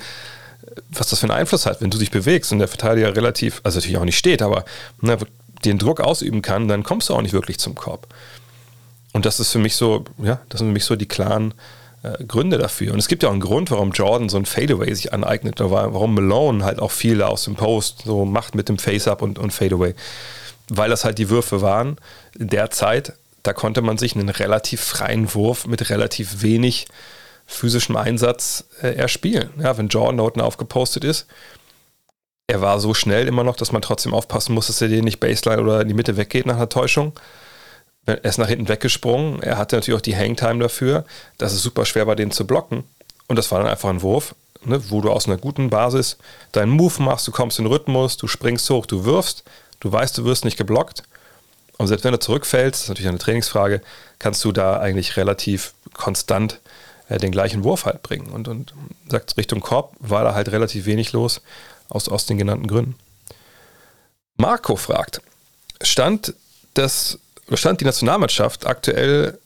was 0.90 1.08
das 1.08 1.20
für 1.20 1.24
einen 1.24 1.38
Einfluss 1.38 1.66
hat, 1.66 1.80
wenn 1.80 1.90
du 1.90 1.98
dich 1.98 2.10
bewegst 2.10 2.52
und 2.52 2.58
der 2.58 2.68
Verteidiger 2.68 3.16
relativ, 3.16 3.60
also 3.64 3.78
natürlich 3.78 3.98
auch 3.98 4.04
nicht 4.04 4.18
steht, 4.18 4.42
aber 4.42 4.64
ne, 5.00 5.16
den 5.64 5.78
Druck 5.78 6.00
ausüben 6.00 6.42
kann, 6.42 6.68
dann 6.68 6.82
kommst 6.82 7.08
du 7.08 7.14
auch 7.14 7.22
nicht 7.22 7.32
wirklich 7.32 7.58
zum 7.58 7.74
Korb. 7.74 8.06
Und 9.12 9.26
das 9.26 9.40
ist 9.40 9.50
für 9.50 9.58
mich 9.58 9.74
so, 9.74 10.04
ja, 10.18 10.40
das 10.48 10.58
sind 10.58 10.68
für 10.68 10.72
mich 10.72 10.84
so 10.84 10.96
die 10.96 11.08
klaren 11.08 11.54
äh, 12.02 12.22
Gründe 12.24 12.58
dafür. 12.58 12.92
Und 12.92 12.98
es 12.98 13.08
gibt 13.08 13.22
ja 13.22 13.30
auch 13.30 13.32
einen 13.32 13.40
Grund, 13.40 13.70
warum 13.70 13.92
Jordan 13.92 14.28
so 14.28 14.36
ein 14.36 14.46
Fadeaway 14.46 14.94
sich 14.94 15.12
aneignet, 15.12 15.60
oder 15.60 15.70
warum 15.70 16.14
Malone 16.14 16.64
halt 16.64 16.78
auch 16.78 16.90
viel 16.90 17.22
aus 17.22 17.44
dem 17.44 17.56
Post 17.56 18.02
so 18.04 18.24
macht 18.24 18.54
mit 18.54 18.68
dem 18.68 18.78
Face-Up 18.78 19.22
und, 19.22 19.38
und 19.38 19.50
Fadeaway. 19.52 19.94
Weil 20.68 20.90
das 20.90 21.04
halt 21.04 21.18
die 21.18 21.30
Würfe 21.30 21.62
waren 21.62 21.96
in 22.38 22.48
der 22.48 22.70
Zeit, 22.70 23.14
da 23.42 23.54
konnte 23.54 23.80
man 23.82 23.98
sich 23.98 24.14
einen 24.14 24.28
relativ 24.28 24.82
freien 24.82 25.34
Wurf 25.34 25.66
mit 25.66 25.88
relativ 25.88 26.42
wenig 26.42 26.86
physischem 27.50 27.96
Einsatz 27.96 28.64
äh, 28.80 28.94
erspielen. 28.94 29.50
Ja, 29.58 29.76
wenn 29.76 29.88
Jordan 29.88 30.18
da 30.18 30.22
unten 30.24 30.40
aufgepostet 30.40 31.04
ist, 31.04 31.26
er 32.46 32.60
war 32.60 32.80
so 32.80 32.94
schnell 32.94 33.28
immer 33.28 33.44
noch, 33.44 33.56
dass 33.56 33.72
man 33.72 33.82
trotzdem 33.82 34.14
aufpassen 34.14 34.54
muss, 34.54 34.68
dass 34.68 34.80
er 34.80 34.88
den 34.88 35.04
nicht 35.04 35.20
Baseline 35.20 35.62
oder 35.62 35.80
in 35.82 35.88
die 35.88 35.94
Mitte 35.94 36.16
weggeht 36.16 36.46
nach 36.46 36.56
einer 36.56 36.68
Täuschung. 36.68 37.12
Er 38.06 38.24
ist 38.24 38.38
nach 38.38 38.48
hinten 38.48 38.68
weggesprungen. 38.68 39.42
Er 39.42 39.56
hatte 39.58 39.76
natürlich 39.76 39.98
auch 39.98 40.02
die 40.02 40.16
Hangtime 40.16 40.58
dafür. 40.58 41.04
Das 41.38 41.52
ist 41.52 41.62
super 41.62 41.84
schwer 41.84 42.06
bei 42.06 42.14
denen 42.14 42.32
zu 42.32 42.46
blocken. 42.46 42.84
Und 43.28 43.36
das 43.36 43.50
war 43.52 43.60
dann 43.60 43.68
einfach 43.68 43.88
ein 43.88 44.02
Wurf, 44.02 44.34
ne, 44.64 44.90
wo 44.90 45.00
du 45.00 45.10
aus 45.10 45.26
einer 45.26 45.36
guten 45.36 45.70
Basis 45.70 46.16
deinen 46.52 46.70
Move 46.70 47.02
machst, 47.02 47.28
du 47.28 47.32
kommst 47.32 47.58
in 47.58 47.66
Rhythmus, 47.66 48.16
du 48.16 48.26
springst 48.26 48.68
hoch, 48.70 48.86
du 48.86 49.04
wirfst, 49.04 49.44
du 49.78 49.92
weißt, 49.92 50.18
du 50.18 50.24
wirst 50.24 50.44
nicht 50.44 50.56
geblockt. 50.56 51.04
Und 51.78 51.86
selbst 51.86 52.04
wenn 52.04 52.12
du 52.12 52.18
zurückfällst, 52.18 52.74
das 52.74 52.82
ist 52.82 52.88
natürlich 52.88 53.08
eine 53.08 53.18
Trainingsfrage, 53.18 53.80
kannst 54.18 54.44
du 54.44 54.52
da 54.52 54.78
eigentlich 54.78 55.16
relativ 55.16 55.72
konstant 55.94 56.59
äh, 57.10 57.18
den 57.18 57.32
gleichen 57.32 57.64
Wurf 57.64 57.84
halt 57.84 58.02
bringen. 58.02 58.30
Und, 58.30 58.48
und 58.48 58.72
sagt 59.08 59.36
Richtung 59.36 59.60
Korb 59.60 59.94
war 59.98 60.24
da 60.24 60.34
halt 60.34 60.50
relativ 60.50 60.86
wenig 60.86 61.12
los, 61.12 61.42
aus, 61.90 62.08
aus 62.08 62.24
den 62.24 62.38
genannten 62.38 62.66
Gründen. 62.66 62.94
Marco 64.38 64.76
fragt, 64.76 65.20
stand 65.82 66.34
das 66.72 67.18
stand 67.52 67.80
die 67.80 67.84
Nationalmannschaft 67.84 68.64
aktuell 68.66 69.38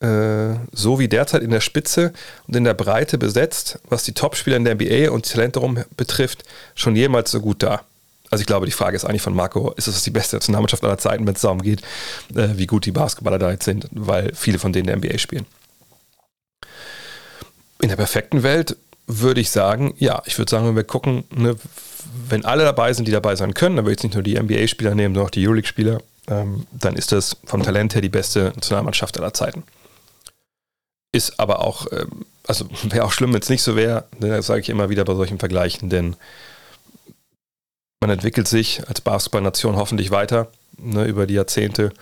äh, 0.00 0.54
so 0.72 0.98
wie 0.98 1.08
derzeit 1.08 1.42
in 1.42 1.50
der 1.50 1.60
Spitze 1.60 2.12
und 2.46 2.54
in 2.54 2.64
der 2.64 2.74
Breite 2.74 3.18
besetzt, 3.18 3.78
was 3.88 4.04
die 4.04 4.12
Topspieler 4.12 4.56
in 4.56 4.64
der 4.64 4.74
NBA 4.74 5.10
und 5.10 5.26
die 5.26 5.32
Talente 5.32 5.58
rum 5.58 5.82
betrifft, 5.96 6.44
schon 6.74 6.96
jemals 6.96 7.30
so 7.30 7.40
gut 7.40 7.62
da? 7.62 7.82
Also 8.30 8.42
ich 8.42 8.46
glaube, 8.46 8.66
die 8.66 8.72
Frage 8.72 8.96
ist 8.96 9.04
eigentlich 9.04 9.22
von 9.22 9.34
Marco, 9.34 9.72
ist 9.72 9.88
das 9.88 10.04
die 10.04 10.10
beste 10.10 10.36
Nationalmannschaft 10.36 10.84
aller 10.84 10.98
Zeiten, 10.98 11.26
wenn 11.26 11.34
es 11.34 11.40
darum 11.40 11.62
geht, 11.62 11.80
äh, 12.34 12.48
wie 12.54 12.66
gut 12.66 12.86
die 12.86 12.92
Basketballer 12.92 13.38
da 13.38 13.50
jetzt 13.50 13.64
sind, 13.64 13.88
weil 13.90 14.32
viele 14.34 14.58
von 14.58 14.72
denen 14.72 14.88
in 14.88 15.00
der 15.00 15.10
NBA 15.10 15.18
spielen. 15.18 15.46
In 17.80 17.88
der 17.88 17.96
perfekten 17.96 18.42
Welt 18.42 18.76
würde 19.06 19.40
ich 19.40 19.50
sagen, 19.50 19.94
ja, 19.98 20.22
ich 20.26 20.38
würde 20.38 20.50
sagen, 20.50 20.66
wenn 20.66 20.76
wir 20.76 20.84
gucken, 20.84 21.24
ne, 21.30 21.56
wenn 22.28 22.44
alle 22.44 22.64
dabei 22.64 22.92
sind, 22.92 23.06
die 23.06 23.12
dabei 23.12 23.36
sein 23.36 23.54
können, 23.54 23.76
dann 23.76 23.84
würde 23.84 23.96
ich 23.96 24.02
nicht 24.02 24.14
nur 24.14 24.22
die 24.22 24.38
NBA-Spieler 24.38 24.94
nehmen, 24.94 25.14
sondern 25.14 25.26
auch 25.26 25.30
die 25.30 25.46
Euroleague-Spieler, 25.46 26.00
ähm, 26.28 26.66
dann 26.72 26.96
ist 26.96 27.12
das 27.12 27.36
vom 27.44 27.62
Talent 27.62 27.94
her 27.94 28.02
die 28.02 28.08
beste 28.08 28.52
Nationalmannschaft 28.54 29.18
aller 29.18 29.34
Zeiten. 29.34 29.64
Ist 31.12 31.40
aber 31.40 31.64
auch, 31.64 31.86
ähm, 31.92 32.24
also 32.46 32.66
wäre 32.84 33.04
auch 33.04 33.12
schlimm, 33.12 33.32
wenn 33.32 33.42
es 33.42 33.48
nicht 33.48 33.62
so 33.62 33.76
wäre, 33.76 34.04
ne, 34.18 34.28
das 34.28 34.46
sage 34.46 34.60
ich 34.60 34.68
immer 34.68 34.90
wieder 34.90 35.04
bei 35.04 35.14
solchen 35.14 35.38
Vergleichen, 35.38 35.90
denn 35.90 36.16
man 38.00 38.10
entwickelt 38.10 38.48
sich 38.48 38.86
als 38.88 39.00
Basketballnation 39.00 39.76
hoffentlich 39.76 40.10
weiter 40.10 40.48
ne, 40.78 41.04
über 41.04 41.26
die 41.26 41.34
Jahrzehnte. 41.34 41.92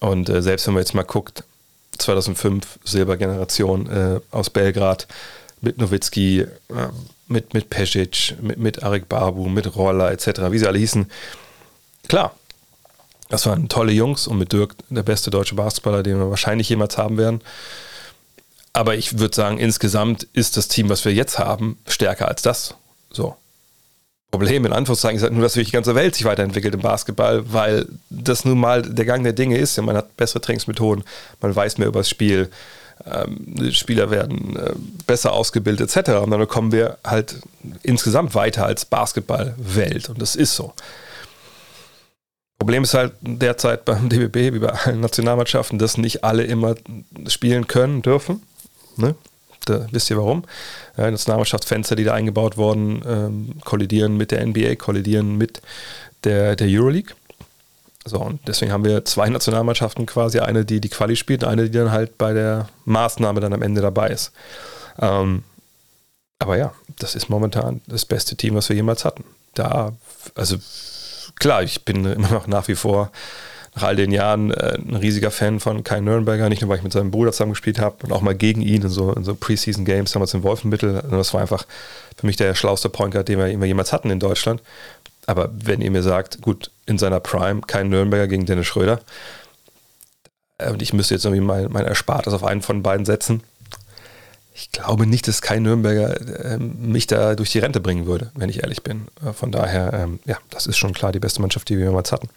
Und 0.00 0.28
äh, 0.28 0.42
selbst 0.42 0.66
wenn 0.66 0.74
man 0.74 0.82
jetzt 0.82 0.94
mal 0.94 1.04
guckt, 1.04 1.44
2005 1.98 2.78
Silbergeneration 2.84 3.90
äh, 3.90 4.20
aus 4.30 4.50
Belgrad 4.50 5.06
mit 5.60 5.78
Nowitzki, 5.78 6.40
äh, 6.40 6.46
mit, 7.26 7.54
mit 7.54 7.70
Pesic, 7.70 8.34
mit, 8.40 8.58
mit 8.58 8.82
Arik 8.82 9.08
Babu, 9.08 9.48
mit 9.48 9.76
Roller 9.76 10.10
etc., 10.10 10.50
wie 10.50 10.58
sie 10.58 10.66
alle 10.66 10.78
hießen. 10.78 11.10
Klar, 12.08 12.34
das 13.28 13.46
waren 13.46 13.68
tolle 13.68 13.92
Jungs 13.92 14.26
und 14.26 14.38
mit 14.38 14.52
Dirk 14.52 14.74
der 14.88 15.02
beste 15.02 15.30
deutsche 15.30 15.54
Basketballer, 15.54 16.02
den 16.02 16.18
wir 16.18 16.30
wahrscheinlich 16.30 16.68
jemals 16.68 16.96
haben 16.96 17.18
werden. 17.18 17.42
Aber 18.72 18.96
ich 18.96 19.18
würde 19.18 19.34
sagen, 19.34 19.58
insgesamt 19.58 20.26
ist 20.32 20.56
das 20.56 20.68
Team, 20.68 20.88
was 20.88 21.04
wir 21.04 21.12
jetzt 21.12 21.38
haben, 21.38 21.78
stärker 21.86 22.28
als 22.28 22.42
das. 22.42 22.74
So. 23.10 23.36
Problem 24.30 24.64
in 24.66 24.72
Anführungszeichen 24.72 25.16
ist 25.16 25.22
halt 25.22 25.32
nur, 25.32 25.42
dass 25.42 25.54
die 25.54 25.64
ganze 25.64 25.94
Welt 25.94 26.14
sich 26.14 26.24
weiterentwickelt 26.24 26.74
im 26.74 26.80
Basketball, 26.80 27.50
weil 27.52 27.86
das 28.28 28.44
nun 28.44 28.58
mal 28.58 28.82
der 28.82 29.04
Gang 29.04 29.24
der 29.24 29.32
Dinge 29.32 29.58
ist. 29.58 29.76
Ja, 29.76 29.82
man 29.82 29.96
hat 29.96 30.16
bessere 30.16 30.40
Trainingsmethoden, 30.40 31.04
man 31.40 31.54
weiß 31.54 31.78
mehr 31.78 31.88
über 31.88 32.00
das 32.00 32.08
Spiel, 32.08 32.50
ähm, 33.06 33.72
Spieler 33.72 34.10
werden 34.10 34.56
äh, 34.56 34.72
besser 35.06 35.32
ausgebildet 35.32 35.96
etc. 35.96 36.10
Und 36.22 36.30
dann 36.30 36.46
kommen 36.48 36.72
wir 36.72 36.98
halt 37.04 37.36
insgesamt 37.82 38.34
weiter 38.34 38.66
als 38.66 38.84
Basketballwelt 38.84 40.08
und 40.08 40.20
das 40.20 40.36
ist 40.36 40.54
so. 40.54 40.72
Problem 42.58 42.82
ist 42.82 42.94
halt 42.94 43.12
derzeit 43.20 43.84
beim 43.84 44.08
DBB, 44.08 44.54
wie 44.54 44.58
bei 44.58 44.70
allen 44.70 45.00
Nationalmannschaften, 45.00 45.78
dass 45.78 45.96
nicht 45.96 46.24
alle 46.24 46.44
immer 46.44 46.74
spielen 47.28 47.68
können 47.68 48.02
dürfen. 48.02 48.42
Ne? 48.96 49.14
Da 49.64 49.86
wisst 49.90 50.10
ihr 50.10 50.16
warum. 50.16 50.44
Ja, 50.96 51.10
Nationalmannschaftsfenster, 51.10 51.94
die 51.94 52.04
da 52.04 52.14
eingebaut 52.14 52.56
wurden, 52.56 53.02
ähm, 53.06 53.54
kollidieren 53.64 54.16
mit 54.16 54.32
der 54.32 54.44
NBA, 54.44 54.74
kollidieren 54.76 55.36
mit 55.36 55.60
der, 56.24 56.56
der 56.56 56.66
Euroleague. 56.68 57.14
So, 58.08 58.18
und 58.18 58.40
deswegen 58.46 58.72
haben 58.72 58.84
wir 58.84 59.04
zwei 59.04 59.28
Nationalmannschaften 59.28 60.06
quasi, 60.06 60.40
eine, 60.40 60.64
die 60.64 60.80
die 60.80 60.88
Quali 60.88 61.16
spielt, 61.16 61.44
eine, 61.44 61.64
die 61.70 61.78
dann 61.78 61.92
halt 61.92 62.18
bei 62.18 62.32
der 62.32 62.68
Maßnahme 62.84 63.40
dann 63.40 63.52
am 63.52 63.62
Ende 63.62 63.80
dabei 63.80 64.08
ist. 64.08 64.32
Ähm, 65.00 65.44
aber 66.38 66.56
ja, 66.56 66.72
das 66.98 67.14
ist 67.14 67.28
momentan 67.28 67.80
das 67.86 68.04
beste 68.04 68.36
Team, 68.36 68.54
was 68.54 68.68
wir 68.68 68.76
jemals 68.76 69.04
hatten. 69.04 69.24
Da, 69.54 69.92
also 70.34 70.56
klar, 71.38 71.62
ich 71.62 71.84
bin 71.84 72.04
immer 72.04 72.30
noch 72.30 72.46
nach 72.46 72.68
wie 72.68 72.74
vor 72.74 73.10
nach 73.78 73.88
all 73.88 73.96
den 73.96 74.10
Jahren 74.10 74.50
äh, 74.50 74.76
ein 74.76 74.96
riesiger 74.96 75.30
Fan 75.30 75.60
von 75.60 75.84
Kai 75.84 76.00
Nürnberger, 76.00 76.48
nicht 76.48 76.62
nur 76.62 76.68
weil 76.70 76.78
ich 76.78 76.82
mit 76.82 76.92
seinem 76.92 77.10
Bruder 77.10 77.32
zusammen 77.32 77.52
gespielt 77.52 77.78
habe 77.78 77.96
und 78.04 78.12
auch 78.12 78.22
mal 78.22 78.34
gegen 78.34 78.60
ihn 78.60 78.82
in 78.82 78.88
so, 78.88 79.12
in 79.12 79.24
so 79.24 79.34
Preseason 79.34 79.84
Games 79.84 80.12
damals 80.12 80.34
in 80.34 80.42
Wolfenbüttel. 80.42 81.02
Das 81.10 81.32
war 81.34 81.40
einfach 81.40 81.64
für 82.16 82.26
mich 82.26 82.36
der 82.36 82.54
schlauste 82.54 82.88
den 82.88 83.38
wir, 83.38 83.46
den 83.46 83.60
wir 83.60 83.66
jemals 83.66 83.92
hatten 83.92 84.10
in 84.10 84.18
Deutschland. 84.18 84.62
Aber 85.28 85.50
wenn 85.52 85.82
ihr 85.82 85.90
mir 85.90 86.02
sagt, 86.02 86.40
gut, 86.40 86.70
in 86.86 86.96
seiner 86.96 87.20
Prime 87.20 87.60
kein 87.60 87.90
Nürnberger 87.90 88.28
gegen 88.28 88.46
Dennis 88.46 88.66
Schröder 88.66 88.98
äh, 90.56 90.70
und 90.70 90.80
ich 90.80 90.94
müsste 90.94 91.12
jetzt 91.12 91.26
irgendwie 91.26 91.42
mein, 91.42 91.70
mein 91.70 91.84
Erspartes 91.84 92.32
auf 92.32 92.44
einen 92.44 92.62
von 92.62 92.82
beiden 92.82 93.04
setzen, 93.04 93.42
ich 94.54 94.72
glaube 94.72 95.06
nicht, 95.06 95.28
dass 95.28 95.42
kein 95.42 95.64
Nürnberger 95.64 96.18
äh, 96.52 96.56
mich 96.56 97.06
da 97.06 97.34
durch 97.34 97.50
die 97.50 97.58
Rente 97.58 97.78
bringen 97.78 98.06
würde, 98.06 98.32
wenn 98.36 98.48
ich 98.48 98.62
ehrlich 98.62 98.82
bin. 98.82 99.06
Äh, 99.22 99.34
von 99.34 99.52
daher, 99.52 99.92
ähm, 99.92 100.18
ja, 100.24 100.38
das 100.48 100.66
ist 100.66 100.78
schon 100.78 100.94
klar 100.94 101.12
die 101.12 101.20
beste 101.20 101.42
Mannschaft, 101.42 101.68
die 101.68 101.76
wir 101.76 101.84
jemals 101.84 102.10
hatten. 102.10 102.30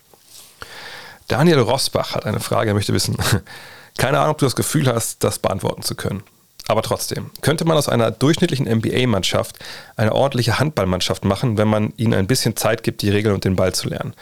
Daniel 1.29 1.59
Rosbach 1.59 2.13
hat 2.13 2.25
eine 2.25 2.41
Frage, 2.41 2.71
er 2.71 2.73
möchte 2.73 2.93
wissen, 2.93 3.15
keine 3.97 4.19
Ahnung, 4.19 4.31
ob 4.31 4.37
du 4.39 4.45
das 4.45 4.57
Gefühl 4.57 4.93
hast, 4.93 5.23
das 5.23 5.39
beantworten 5.39 5.81
zu 5.81 5.95
können. 5.95 6.23
Aber 6.67 6.81
trotzdem, 6.83 7.31
könnte 7.41 7.65
man 7.65 7.75
aus 7.75 7.89
einer 7.89 8.11
durchschnittlichen 8.11 8.65
NBA-Mannschaft 8.67 9.57
eine 9.95 10.13
ordentliche 10.13 10.59
Handballmannschaft 10.59 11.25
machen, 11.25 11.57
wenn 11.57 11.67
man 11.67 11.93
ihnen 11.97 12.13
ein 12.13 12.27
bisschen 12.27 12.55
Zeit 12.55 12.83
gibt, 12.83 13.01
die 13.01 13.09
Regeln 13.09 13.33
und 13.35 13.43
den 13.43 13.55
Ball 13.55 13.73
zu 13.73 13.89
lernen? 13.89 14.13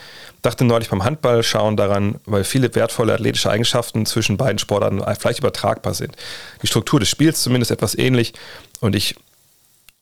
Dachte 0.42 0.64
neulich 0.64 0.88
beim 0.88 1.04
Handball 1.04 1.42
schauen 1.42 1.76
daran, 1.76 2.18
weil 2.24 2.44
viele 2.44 2.74
wertvolle 2.74 3.14
athletische 3.14 3.50
Eigenschaften 3.50 4.06
zwischen 4.06 4.36
beiden 4.36 4.58
Sportarten 4.58 5.02
vielleicht 5.18 5.40
übertragbar 5.40 5.94
sind. 5.94 6.16
Die 6.62 6.66
Struktur 6.66 6.98
des 6.98 7.10
Spiels 7.10 7.42
zumindest 7.42 7.70
etwas 7.70 7.96
ähnlich 7.96 8.32
und 8.80 8.96
ich 8.96 9.16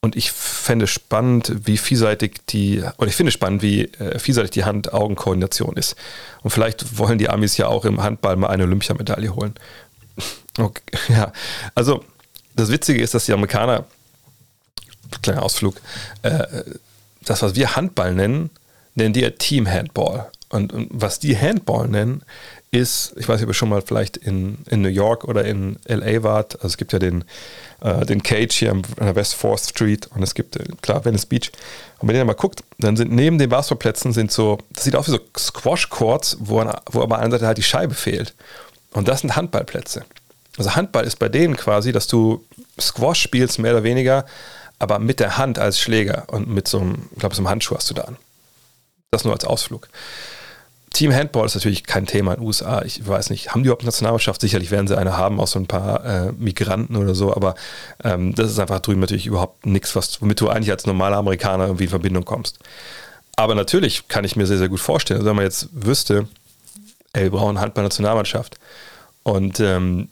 und 0.00 0.14
ich 0.14 0.30
fände 0.30 0.86
spannend, 0.86 1.52
wie 1.64 1.76
vielseitig 1.76 2.36
die, 2.48 2.84
oder 2.98 3.08
ich 3.08 3.16
finde 3.16 3.32
spannend, 3.32 3.62
wie 3.62 3.86
äh, 3.98 4.18
vielseitig 4.20 4.52
die 4.52 4.64
Hand-Augen-Koordination 4.64 5.76
ist. 5.76 5.96
Und 6.42 6.50
vielleicht 6.50 6.98
wollen 6.98 7.18
die 7.18 7.28
Amis 7.28 7.56
ja 7.56 7.66
auch 7.66 7.84
im 7.84 8.00
Handball 8.00 8.36
mal 8.36 8.46
eine 8.48 8.62
Olympiamedaille 8.62 9.34
holen. 9.34 9.54
Okay, 10.60 10.82
ja, 11.08 11.32
also 11.76 12.02
das 12.58 12.70
Witzige 12.70 13.02
ist, 13.02 13.14
dass 13.14 13.26
die 13.26 13.32
Amerikaner 13.32 13.84
kleiner 15.22 15.42
Ausflug. 15.42 15.80
Äh, 16.22 16.44
das, 17.24 17.42
was 17.42 17.54
wir 17.54 17.76
Handball 17.76 18.14
nennen, 18.14 18.50
nennen 18.94 19.12
die 19.12 19.20
ja 19.20 19.30
Team 19.30 19.68
Handball. 19.68 20.30
Und, 20.50 20.72
und, 20.72 20.88
was 20.90 21.18
die 21.18 21.36
Handball 21.36 21.88
nennen, 21.88 22.22
ist, 22.70 23.14
ich 23.16 23.28
weiß 23.28 23.36
nicht, 23.36 23.44
ob 23.44 23.50
ihr 23.50 23.54
schon 23.54 23.68
mal 23.68 23.82
vielleicht 23.82 24.16
in, 24.16 24.58
in 24.68 24.82
New 24.82 24.88
York 24.88 25.24
oder 25.24 25.44
in 25.44 25.78
LA 25.86 26.22
wart. 26.22 26.56
Also 26.56 26.68
es 26.68 26.76
gibt 26.76 26.92
ja 26.92 26.98
den, 26.98 27.24
äh, 27.80 28.04
den 28.04 28.22
Cage 28.22 28.54
hier 28.54 28.72
an 28.72 28.84
der 29.00 29.14
West 29.14 29.34
4th 29.34 29.70
Street 29.70 30.06
und 30.14 30.22
es 30.22 30.34
gibt, 30.34 30.56
äh, 30.56 30.64
klar, 30.82 31.04
Venice 31.04 31.26
Beach. 31.26 31.50
Und 31.98 32.08
wenn 32.08 32.16
ihr 32.16 32.24
mal 32.24 32.34
guckt, 32.34 32.62
dann 32.78 32.96
sind 32.96 33.12
neben 33.12 33.38
den 33.38 33.48
Basketballplätzen 33.48 34.12
sind 34.12 34.32
so, 34.32 34.58
das 34.70 34.84
sieht 34.84 34.96
aus 34.96 35.06
wie 35.08 35.12
so 35.12 35.20
Squash-Courts, 35.36 36.38
wo, 36.40 36.64
wo 36.90 37.02
aber 37.02 37.16
an 37.16 37.24
einer 37.24 37.32
Seite 37.32 37.46
halt 37.46 37.58
die 37.58 37.62
Scheibe 37.62 37.94
fehlt. 37.94 38.34
Und 38.92 39.08
das 39.08 39.20
sind 39.20 39.36
Handballplätze. 39.36 40.04
Also 40.58 40.74
Handball 40.74 41.04
ist 41.04 41.16
bei 41.16 41.28
denen 41.28 41.56
quasi, 41.56 41.92
dass 41.92 42.06
du 42.06 42.44
Squash 42.80 43.20
spielst, 43.20 43.58
mehr 43.58 43.72
oder 43.72 43.84
weniger, 43.84 44.26
aber 44.78 44.98
mit 44.98 45.20
der 45.20 45.38
Hand 45.38 45.58
als 45.58 45.80
Schläger 45.80 46.24
und 46.28 46.48
mit 46.48 46.68
so 46.68 46.80
einem, 46.80 47.08
ich 47.12 47.20
glaube, 47.20 47.34
so 47.34 47.40
einem 47.40 47.48
Handschuh 47.48 47.76
hast 47.76 47.90
du 47.90 47.94
da 47.94 48.02
an. 48.02 48.16
Das 49.10 49.24
nur 49.24 49.32
als 49.32 49.44
Ausflug. 49.44 49.88
Team 50.92 51.14
Handball 51.14 51.46
ist 51.46 51.54
natürlich 51.54 51.84
kein 51.84 52.06
Thema 52.06 52.32
in 52.32 52.40
den 52.40 52.46
USA. 52.46 52.82
Ich 52.82 53.06
weiß 53.06 53.30
nicht, 53.30 53.50
haben 53.50 53.62
die 53.62 53.68
überhaupt 53.68 53.82
eine 53.82 53.88
Nationalmannschaft? 53.88 54.40
Sicherlich 54.40 54.70
werden 54.70 54.88
sie 54.88 54.96
eine 54.96 55.16
haben, 55.16 55.38
aus 55.38 55.52
so 55.52 55.58
ein 55.58 55.66
paar 55.66 56.04
äh, 56.04 56.32
Migranten 56.32 56.96
oder 56.96 57.14
so, 57.14 57.34
aber 57.34 57.54
ähm, 58.02 58.34
das 58.34 58.50
ist 58.50 58.58
einfach 58.58 58.80
drüben 58.80 59.00
natürlich 59.00 59.26
überhaupt 59.26 59.66
nichts, 59.66 59.94
was, 59.96 60.20
womit 60.22 60.40
du 60.40 60.48
eigentlich 60.48 60.70
als 60.70 60.86
normaler 60.86 61.18
Amerikaner 61.18 61.66
irgendwie 61.66 61.84
in 61.84 61.90
Verbindung 61.90 62.24
kommst. 62.24 62.58
Aber 63.36 63.54
natürlich 63.54 64.08
kann 64.08 64.24
ich 64.24 64.34
mir 64.34 64.46
sehr, 64.46 64.58
sehr 64.58 64.68
gut 64.68 64.80
vorstellen, 64.80 65.20
also 65.20 65.28
wenn 65.30 65.36
man 65.36 65.44
jetzt 65.44 65.68
wüsste, 65.72 66.26
ey, 67.12 67.24
wir 67.24 67.30
brauchen 67.30 67.60
Handball-Nationalmannschaft 67.60 68.58
und 69.22 69.60
ähm, 69.60 70.08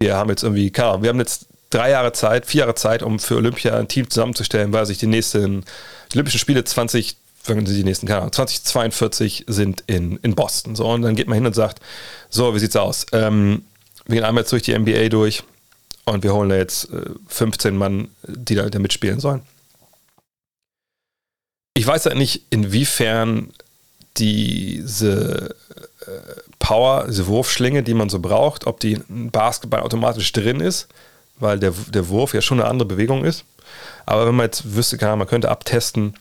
wir 0.00 0.16
haben 0.16 0.30
jetzt 0.30 0.42
irgendwie, 0.42 0.70
klar, 0.70 1.02
wir 1.02 1.10
haben 1.10 1.18
jetzt 1.18 1.46
drei 1.68 1.90
Jahre 1.90 2.12
Zeit, 2.12 2.46
vier 2.46 2.60
Jahre 2.60 2.74
Zeit, 2.74 3.02
um 3.02 3.18
für 3.18 3.36
Olympia 3.36 3.76
ein 3.76 3.86
Team 3.86 4.10
zusammenzustellen, 4.10 4.72
weil 4.72 4.86
sich 4.86 4.98
die 4.98 5.06
nächsten 5.06 5.64
Olympischen 6.12 6.40
Spiele 6.40 6.64
20 6.64 7.16
die 7.48 7.84
nächsten, 7.84 8.06
keine 8.06 8.20
Ahnung, 8.20 8.32
2042 8.32 9.46
sind 9.48 9.82
in, 9.86 10.18
in 10.18 10.34
Boston. 10.34 10.76
So, 10.76 10.86
und 10.88 11.02
dann 11.02 11.16
geht 11.16 11.26
man 11.26 11.36
hin 11.36 11.46
und 11.46 11.54
sagt, 11.54 11.80
so, 12.28 12.54
wie 12.54 12.58
sieht's 12.58 12.76
aus? 12.76 13.06
Ähm, 13.12 13.64
wir 14.06 14.16
gehen 14.16 14.24
einmal 14.24 14.42
jetzt 14.42 14.52
durch 14.52 14.62
die 14.62 14.78
NBA 14.78 15.08
durch 15.08 15.42
und 16.04 16.22
wir 16.22 16.34
holen 16.34 16.50
da 16.50 16.56
jetzt 16.56 16.92
äh, 16.92 17.10
15 17.28 17.76
Mann, 17.76 18.08
die 18.26 18.54
da, 18.54 18.68
da 18.68 18.78
mitspielen 18.78 19.20
sollen. 19.20 19.42
Ich 21.74 21.86
weiß 21.86 22.06
halt 22.06 22.18
nicht, 22.18 22.42
inwiefern 22.50 23.50
diese 24.16 25.56
äh, 26.06 26.49
Power, 26.60 27.06
diese 27.08 27.26
Wurfschlinge, 27.26 27.82
die 27.82 27.94
man 27.94 28.08
so 28.08 28.20
braucht, 28.20 28.66
ob 28.68 28.78
die 28.78 29.00
in 29.08 29.32
Basketball 29.32 29.80
automatisch 29.80 30.30
drin 30.32 30.60
ist, 30.60 30.86
weil 31.40 31.58
der, 31.58 31.72
der 31.88 32.08
Wurf 32.08 32.34
ja 32.34 32.40
schon 32.40 32.60
eine 32.60 32.68
andere 32.68 32.86
Bewegung 32.86 33.24
ist. 33.24 33.44
Aber 34.06 34.26
wenn 34.26 34.36
man 34.36 34.46
jetzt 34.46 34.76
wüsste, 34.76 34.98
kann, 34.98 35.18
man 35.18 35.26
könnte 35.26 35.48
abtesten, 35.48 36.14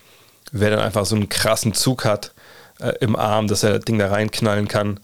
wer 0.51 0.71
dann 0.71 0.79
einfach 0.79 1.05
so 1.05 1.15
einen 1.15 1.29
krassen 1.29 1.73
Zug 1.73 2.05
hat 2.05 2.31
äh, 2.79 2.93
im 3.01 3.15
Arm, 3.15 3.47
dass 3.47 3.63
er 3.63 3.73
das 3.75 3.85
Ding 3.85 3.99
da 3.99 4.07
reinknallen 4.07 4.67
kann. 4.67 4.99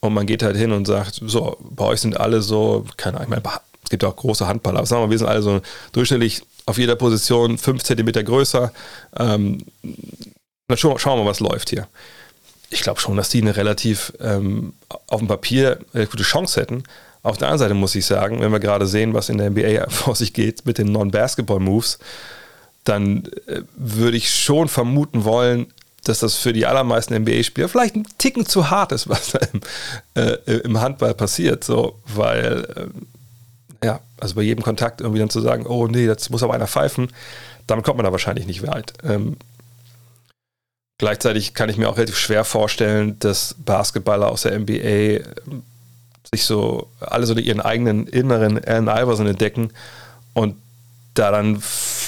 Und 0.00 0.12
man 0.12 0.26
geht 0.26 0.42
halt 0.42 0.56
hin 0.56 0.70
und 0.70 0.86
sagt, 0.86 1.20
so, 1.24 1.56
bei 1.60 1.84
euch 1.86 2.00
sind 2.00 2.20
alle 2.20 2.42
so, 2.42 2.84
keine 2.96 3.16
Ahnung, 3.16 3.32
ich 3.32 3.42
meine, 3.42 3.60
es 3.82 3.90
gibt 3.90 4.04
auch 4.04 4.14
große 4.14 4.46
Handballer, 4.46 4.78
aber 4.78 4.86
sagen 4.86 5.02
wir, 5.02 5.10
wir 5.10 5.18
sind 5.18 5.28
alle 5.28 5.42
so 5.42 5.60
durchschnittlich 5.92 6.42
auf 6.66 6.78
jeder 6.78 6.96
Position 6.96 7.56
5 7.56 7.82
cm 7.82 8.24
größer. 8.24 8.72
Ähm, 9.16 9.64
dann 10.68 10.78
schauen 10.78 10.98
wir 10.98 11.16
mal, 11.16 11.26
was 11.26 11.40
läuft 11.40 11.70
hier. 11.70 11.88
Ich 12.70 12.82
glaube 12.82 13.00
schon, 13.00 13.16
dass 13.16 13.28
die 13.28 13.40
eine 13.40 13.56
relativ 13.56 14.12
ähm, 14.20 14.74
auf 15.06 15.20
dem 15.20 15.28
Papier 15.28 15.78
eine 15.92 16.06
gute 16.06 16.22
Chance 16.22 16.60
hätten. 16.60 16.84
Auf 17.22 17.38
der 17.38 17.48
anderen 17.48 17.58
Seite 17.58 17.74
muss 17.74 17.94
ich 17.94 18.04
sagen, 18.04 18.40
wenn 18.40 18.52
wir 18.52 18.60
gerade 18.60 18.86
sehen, 18.86 19.14
was 19.14 19.28
in 19.28 19.38
der 19.38 19.50
NBA 19.50 19.88
vor 19.88 20.14
sich 20.14 20.32
geht 20.32 20.66
mit 20.66 20.78
den 20.78 20.92
Non-Basketball-Moves, 20.92 21.98
dann 22.84 23.24
äh, 23.46 23.62
würde 23.76 24.16
ich 24.16 24.30
schon 24.30 24.68
vermuten 24.68 25.24
wollen, 25.24 25.66
dass 26.04 26.18
das 26.18 26.34
für 26.34 26.52
die 26.52 26.66
allermeisten 26.66 27.14
NBA-Spieler 27.14 27.68
vielleicht 27.68 27.96
ein 27.96 28.06
Ticken 28.18 28.46
zu 28.46 28.70
hart 28.70 28.92
ist, 28.92 29.08
was 29.08 29.32
da 29.32 29.38
im, 29.52 29.60
äh, 30.14 30.58
im 30.58 30.80
Handball 30.80 31.14
passiert. 31.14 31.64
So, 31.64 31.98
weil, 32.06 32.90
äh, 33.82 33.86
ja, 33.86 34.00
also 34.20 34.34
bei 34.34 34.42
jedem 34.42 34.62
Kontakt 34.62 35.00
irgendwie 35.00 35.20
dann 35.20 35.30
zu 35.30 35.40
sagen, 35.40 35.66
oh 35.66 35.86
nee, 35.86 36.06
das 36.06 36.30
muss 36.30 36.42
aber 36.42 36.54
einer 36.54 36.66
pfeifen, 36.66 37.10
damit 37.66 37.84
kommt 37.84 37.96
man 37.96 38.04
da 38.04 38.12
wahrscheinlich 38.12 38.46
nicht 38.46 38.66
weit. 38.66 38.92
Ähm, 39.02 39.36
gleichzeitig 40.98 41.54
kann 41.54 41.68
ich 41.68 41.76
mir 41.76 41.88
auch 41.88 41.96
relativ 41.96 42.18
schwer 42.18 42.44
vorstellen, 42.44 43.18
dass 43.18 43.54
Basketballer 43.58 44.30
aus 44.30 44.42
der 44.42 44.58
NBA 44.58 44.72
äh, 44.72 45.22
sich 46.32 46.44
so 46.44 46.88
alle 47.00 47.26
so 47.26 47.34
ihren 47.34 47.60
eigenen 47.60 48.06
inneren 48.06 48.62
Allen 48.64 48.88
Iverson 48.88 49.26
entdecken 49.26 49.70
und 50.32 50.56
da 51.14 51.30
dann 51.30 51.62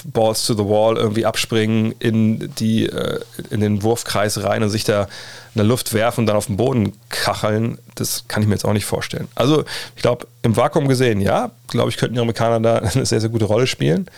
Balls 0.04 0.46
to 0.46 0.54
the 0.54 0.64
Wall 0.64 0.96
irgendwie 0.96 1.26
abspringen 1.26 1.92
in, 2.00 2.52
die, 2.56 2.86
äh, 2.86 3.20
in 3.50 3.60
den 3.60 3.82
Wurfkreis 3.82 4.42
rein 4.42 4.62
und 4.62 4.70
sich 4.70 4.84
da 4.84 5.02
in 5.02 5.58
der 5.58 5.64
Luft 5.64 5.92
werfen 5.92 6.20
und 6.20 6.26
dann 6.26 6.36
auf 6.36 6.46
den 6.46 6.56
Boden 6.56 6.92
kacheln, 7.08 7.78
das 7.94 8.24
kann 8.28 8.42
ich 8.42 8.48
mir 8.48 8.54
jetzt 8.54 8.64
auch 8.64 8.72
nicht 8.72 8.84
vorstellen. 8.84 9.28
Also 9.34 9.64
ich 9.94 10.02
glaube, 10.02 10.26
im 10.42 10.56
Vakuum 10.56 10.88
gesehen, 10.88 11.20
ja, 11.20 11.52
glaube 11.68 11.90
ich, 11.90 11.96
könnten 11.96 12.16
die 12.16 12.20
Amerikaner 12.20 12.60
da 12.60 12.76
eine 12.94 13.06
sehr, 13.06 13.20
sehr 13.20 13.30
gute 13.30 13.44
Rolle 13.44 13.66
spielen. 13.66 14.08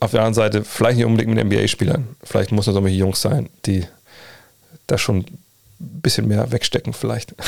Auf 0.00 0.12
der 0.12 0.20
anderen 0.20 0.34
Seite, 0.34 0.64
vielleicht 0.64 0.96
nicht 0.96 1.06
unbedingt 1.06 1.34
mit 1.34 1.44
NBA-Spielern. 1.44 2.16
Vielleicht 2.22 2.52
muss 2.52 2.66
es 2.66 2.74
solche 2.74 2.88
Jungs 2.88 3.20
sein, 3.20 3.50
die 3.66 3.86
da 4.86 4.96
schon 4.96 5.18
ein 5.18 5.38
bisschen 5.78 6.26
mehr 6.26 6.50
wegstecken, 6.50 6.92
vielleicht. 6.92 7.34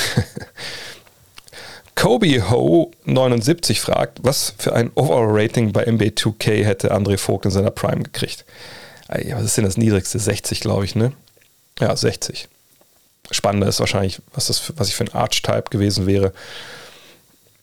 Kobe 1.94 2.50
Ho 2.50 2.90
79 3.04 3.80
fragt, 3.80 4.18
was 4.22 4.54
für 4.58 4.74
ein 4.74 4.90
Overall-Rating 4.94 5.72
bei 5.72 5.84
NBA 5.84 6.06
2K 6.06 6.64
hätte 6.64 6.94
André 6.94 7.18
Vogt 7.18 7.44
in 7.44 7.50
seiner 7.50 7.70
Prime 7.70 8.02
gekriegt? 8.02 8.44
Was 9.08 9.44
ist 9.44 9.56
denn 9.56 9.64
das 9.64 9.76
niedrigste? 9.76 10.18
60, 10.18 10.60
glaube 10.60 10.84
ich, 10.84 10.94
ne? 10.94 11.12
Ja, 11.80 11.94
60. 11.94 12.48
Spannender 13.30 13.68
ist 13.68 13.80
wahrscheinlich, 13.80 14.20
was, 14.34 14.46
das, 14.46 14.72
was 14.76 14.88
ich 14.88 14.94
für 14.94 15.04
ein 15.04 15.14
Archetype 15.14 15.70
gewesen 15.70 16.06
wäre. 16.06 16.32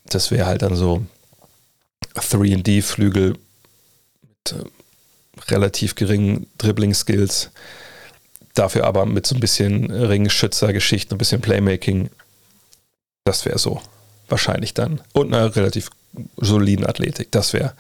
Das 0.06 0.32
wäre 0.32 0.46
halt 0.46 0.62
dann 0.62 0.76
so 0.76 1.06
3D-Flügel 2.16 3.36
mit 4.22 4.54
äh, 4.54 4.66
relativ 5.48 5.96
geringen 5.96 6.48
Dribbling-Skills. 6.58 7.52
Dafür 8.54 8.86
aber 8.86 9.06
mit 9.06 9.26
so 9.26 9.36
ein 9.36 9.40
bisschen 9.40 9.90
Ringschützer-Geschichten, 9.92 11.16
ein 11.16 11.18
bisschen 11.18 11.42
Playmaking. 11.42 12.10
Das 13.26 13.46
wäre 13.46 13.60
so 13.60 13.82
wahrscheinlich 14.28 14.74
dann. 14.74 15.02
Und 15.14 15.34
einer 15.34 15.56
relativ 15.56 15.90
soliden 16.38 16.86
Athletik. 16.86 17.32
Das 17.32 17.54
wäre, 17.54 17.74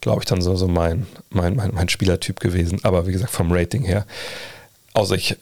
glaube 0.00 0.22
ich, 0.22 0.26
dann 0.26 0.40
so, 0.40 0.56
so 0.56 0.68
mein, 0.68 1.06
mein, 1.30 1.56
mein, 1.56 1.72
mein 1.74 1.88
Spielertyp 1.88 2.40
gewesen. 2.40 2.80
Aber 2.82 3.06
wie 3.06 3.12
gesagt, 3.12 3.30
vom 3.30 3.52
Rating 3.52 3.84
her. 3.84 4.06
Außer 4.94 5.14
ich 5.14 5.36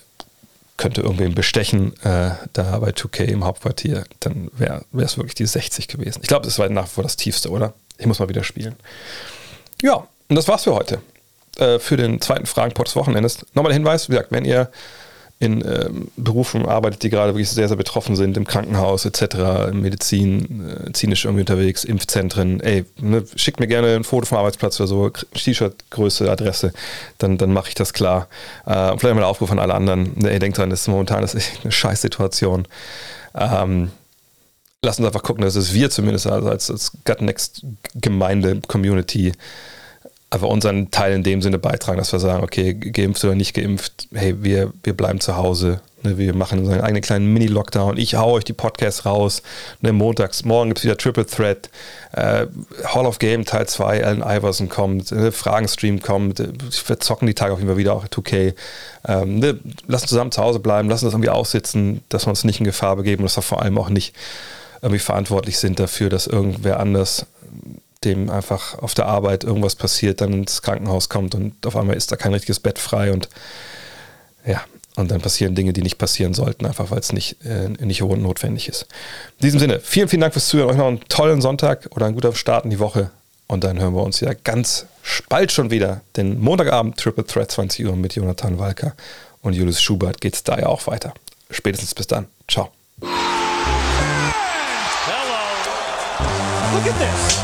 könnte 0.76 1.02
irgendwen 1.02 1.34
bestechen, 1.34 1.92
äh, 2.02 2.32
da 2.52 2.78
bei 2.80 2.90
2K 2.90 3.24
im 3.24 3.44
Hauptquartier, 3.44 4.04
dann 4.20 4.50
wäre 4.56 4.84
es 4.96 5.16
wirklich 5.16 5.34
die 5.34 5.46
60 5.46 5.86
gewesen. 5.86 6.20
Ich 6.22 6.28
glaube, 6.28 6.44
das 6.44 6.58
war 6.58 6.68
nach 6.68 6.86
wie 6.86 6.90
vor 6.90 7.04
das 7.04 7.16
tiefste, 7.16 7.50
oder? 7.50 7.74
Ich 7.96 8.06
muss 8.06 8.18
mal 8.18 8.28
wieder 8.28 8.42
spielen. 8.42 8.74
Ja, 9.82 10.08
und 10.28 10.36
das 10.36 10.48
war's 10.48 10.64
für 10.64 10.74
heute. 10.74 11.00
Äh, 11.58 11.78
für 11.78 11.96
den 11.96 12.20
zweiten 12.20 12.46
Fragenpot 12.46 12.88
des 12.88 12.96
Wochenendes. 12.96 13.46
Nochmal 13.54 13.70
der 13.70 13.78
Hinweis, 13.78 14.08
wie 14.08 14.12
gesagt, 14.12 14.32
wenn 14.32 14.44
ihr 14.44 14.70
in 15.38 15.62
ähm, 15.62 16.08
Berufen 16.16 16.66
arbeitet, 16.66 17.02
die 17.02 17.10
gerade 17.10 17.32
wirklich 17.34 17.50
sehr, 17.50 17.68
sehr 17.68 17.76
betroffen 17.76 18.16
sind, 18.16 18.36
im 18.36 18.46
Krankenhaus 18.46 19.04
etc., 19.04 19.70
in 19.70 19.80
Medizin, 19.80 20.86
äh, 20.86 20.90
klinisch 20.90 21.24
irgendwie 21.24 21.42
unterwegs, 21.42 21.84
Impfzentren, 21.84 22.60
ey, 22.60 22.84
ne, 22.98 23.24
schickt 23.36 23.60
mir 23.60 23.66
gerne 23.66 23.94
ein 23.94 24.04
Foto 24.04 24.26
vom 24.26 24.38
Arbeitsplatz 24.38 24.80
oder 24.80 24.86
so, 24.86 25.10
T-Shirt, 25.10 25.74
Größe, 25.90 26.30
Adresse, 26.30 26.72
dann, 27.18 27.36
dann 27.36 27.52
mache 27.52 27.68
ich 27.68 27.74
das 27.74 27.92
klar. 27.92 28.28
Äh, 28.64 28.92
und 28.92 29.00
vielleicht 29.00 29.14
mal 29.14 29.22
ein 29.22 29.28
Aufruf 29.28 29.50
an 29.50 29.58
alle 29.58 29.74
anderen, 29.74 30.18
ne, 30.18 30.30
ey, 30.30 30.38
denkt 30.38 30.58
dran, 30.58 30.70
das 30.70 30.82
ist 30.82 30.88
momentan 30.88 31.20
das 31.20 31.34
ist 31.34 31.50
eine 31.62 31.72
Scheißsituation. 31.72 32.66
Ähm, 33.34 33.90
lasst 34.82 34.98
uns 34.98 35.06
einfach 35.06 35.22
gucken, 35.22 35.44
dass 35.44 35.56
es 35.56 35.74
wir 35.74 35.90
zumindest 35.90 36.26
also 36.26 36.48
als, 36.48 36.70
als 36.70 36.92
Gut 37.04 37.20
Next 37.20 37.62
Gemeinde, 37.94 38.60
Community, 38.66 39.32
einfach 40.34 40.48
unseren 40.48 40.90
Teil 40.90 41.14
in 41.14 41.22
dem 41.22 41.40
Sinne 41.42 41.58
beitragen, 41.58 41.98
dass 41.98 42.12
wir 42.12 42.18
sagen, 42.18 42.42
okay, 42.42 42.74
geimpft 42.74 43.24
oder 43.24 43.34
nicht 43.34 43.54
geimpft, 43.54 44.08
hey, 44.12 44.42
wir, 44.42 44.72
wir 44.82 44.94
bleiben 44.94 45.20
zu 45.20 45.36
Hause. 45.36 45.80
Ne, 46.02 46.18
wir 46.18 46.34
machen 46.34 46.58
unseren 46.58 46.80
eigenen 46.80 47.02
kleinen 47.02 47.32
Mini-Lockdown. 47.32 47.96
Ich 47.96 48.16
hau 48.16 48.32
euch 48.32 48.44
die 48.44 48.52
Podcasts 48.52 49.06
raus. 49.06 49.42
Ne, 49.80 49.92
montags, 49.92 50.44
morgen 50.44 50.70
gibt 50.70 50.78
es 50.80 50.84
wieder 50.84 50.98
Triple 50.98 51.24
Threat. 51.24 51.70
Äh, 52.12 52.46
Hall 52.84 53.06
of 53.06 53.18
Game 53.18 53.44
Teil 53.44 53.66
2, 53.66 54.04
Allen 54.04 54.22
Iverson 54.22 54.68
kommt, 54.68 55.12
ne, 55.12 55.32
Fragenstream 55.32 56.02
kommt. 56.02 56.40
Wir 56.40 57.00
zocken 57.00 57.26
die 57.26 57.34
Tage 57.34 57.52
auf 57.52 57.60
jeden 57.60 57.70
Fall 57.70 57.78
wieder 57.78 57.94
auch 57.94 58.06
2K. 58.06 58.54
Ähm, 59.06 59.38
ne, 59.38 59.58
lassen 59.86 60.08
zusammen 60.08 60.32
zu 60.32 60.42
Hause 60.42 60.58
bleiben, 60.58 60.90
lassen 60.90 61.06
das 61.06 61.14
irgendwie 61.14 61.30
aussitzen, 61.30 62.02
dass 62.08 62.26
wir 62.26 62.30
uns 62.30 62.44
nicht 62.44 62.58
in 62.58 62.66
Gefahr 62.66 62.96
begeben 62.96 63.22
und 63.22 63.26
dass 63.26 63.38
wir 63.38 63.42
vor 63.42 63.62
allem 63.62 63.78
auch 63.78 63.88
nicht 63.88 64.14
irgendwie 64.82 64.98
verantwortlich 64.98 65.58
sind 65.58 65.78
dafür, 65.78 66.10
dass 66.10 66.26
irgendwer 66.26 66.80
anders 66.80 67.26
dem 68.04 68.30
einfach 68.30 68.78
auf 68.78 68.94
der 68.94 69.06
Arbeit 69.06 69.44
irgendwas 69.44 69.76
passiert, 69.76 70.20
dann 70.20 70.32
ins 70.32 70.62
Krankenhaus 70.62 71.08
kommt 71.08 71.34
und 71.34 71.66
auf 71.66 71.76
einmal 71.76 71.96
ist 71.96 72.12
da 72.12 72.16
kein 72.16 72.32
richtiges 72.32 72.60
Bett 72.60 72.78
frei 72.78 73.12
und 73.12 73.28
ja, 74.46 74.62
und 74.96 75.10
dann 75.10 75.20
passieren 75.20 75.54
Dinge, 75.54 75.72
die 75.72 75.82
nicht 75.82 75.98
passieren 75.98 76.34
sollten, 76.34 76.66
einfach 76.66 76.90
weil 76.90 77.00
es 77.00 77.12
nicht, 77.12 77.44
äh, 77.44 77.68
nicht 77.84 78.00
notwendig 78.00 78.68
ist. 78.68 78.82
In 79.38 79.46
diesem 79.46 79.58
Sinne, 79.58 79.80
vielen, 79.80 80.08
vielen 80.08 80.20
Dank 80.20 80.34
fürs 80.34 80.46
Zuhören. 80.46 80.70
Euch 80.70 80.76
noch 80.76 80.86
einen 80.86 81.00
tollen 81.08 81.40
Sonntag 81.40 81.88
oder 81.90 82.06
einen 82.06 82.14
guten 82.14 82.34
Start 82.34 82.64
in 82.64 82.70
die 82.70 82.78
Woche. 82.78 83.10
Und 83.46 83.64
dann 83.64 83.80
hören 83.80 83.94
wir 83.94 84.02
uns 84.02 84.20
ja 84.20 84.32
ganz 84.44 84.86
bald 85.28 85.52
schon 85.52 85.70
wieder, 85.70 86.00
den 86.16 86.40
Montagabend 86.40 86.96
Triple 86.96 87.26
Threat 87.26 87.50
20 87.50 87.86
Uhr 87.86 87.96
mit 87.96 88.14
Jonathan 88.14 88.58
Walker 88.58 88.94
und 89.42 89.54
Julius 89.54 89.82
Schubert 89.82 90.20
geht 90.20 90.34
es 90.34 90.44
da 90.44 90.58
ja 90.58 90.66
auch 90.66 90.86
weiter. 90.86 91.12
Spätestens 91.50 91.94
bis 91.94 92.06
dann. 92.06 92.26
Ciao. 92.48 92.70
Hello. 93.00 93.10
Look 96.74 96.86
at 96.86 96.98
this. 96.98 97.43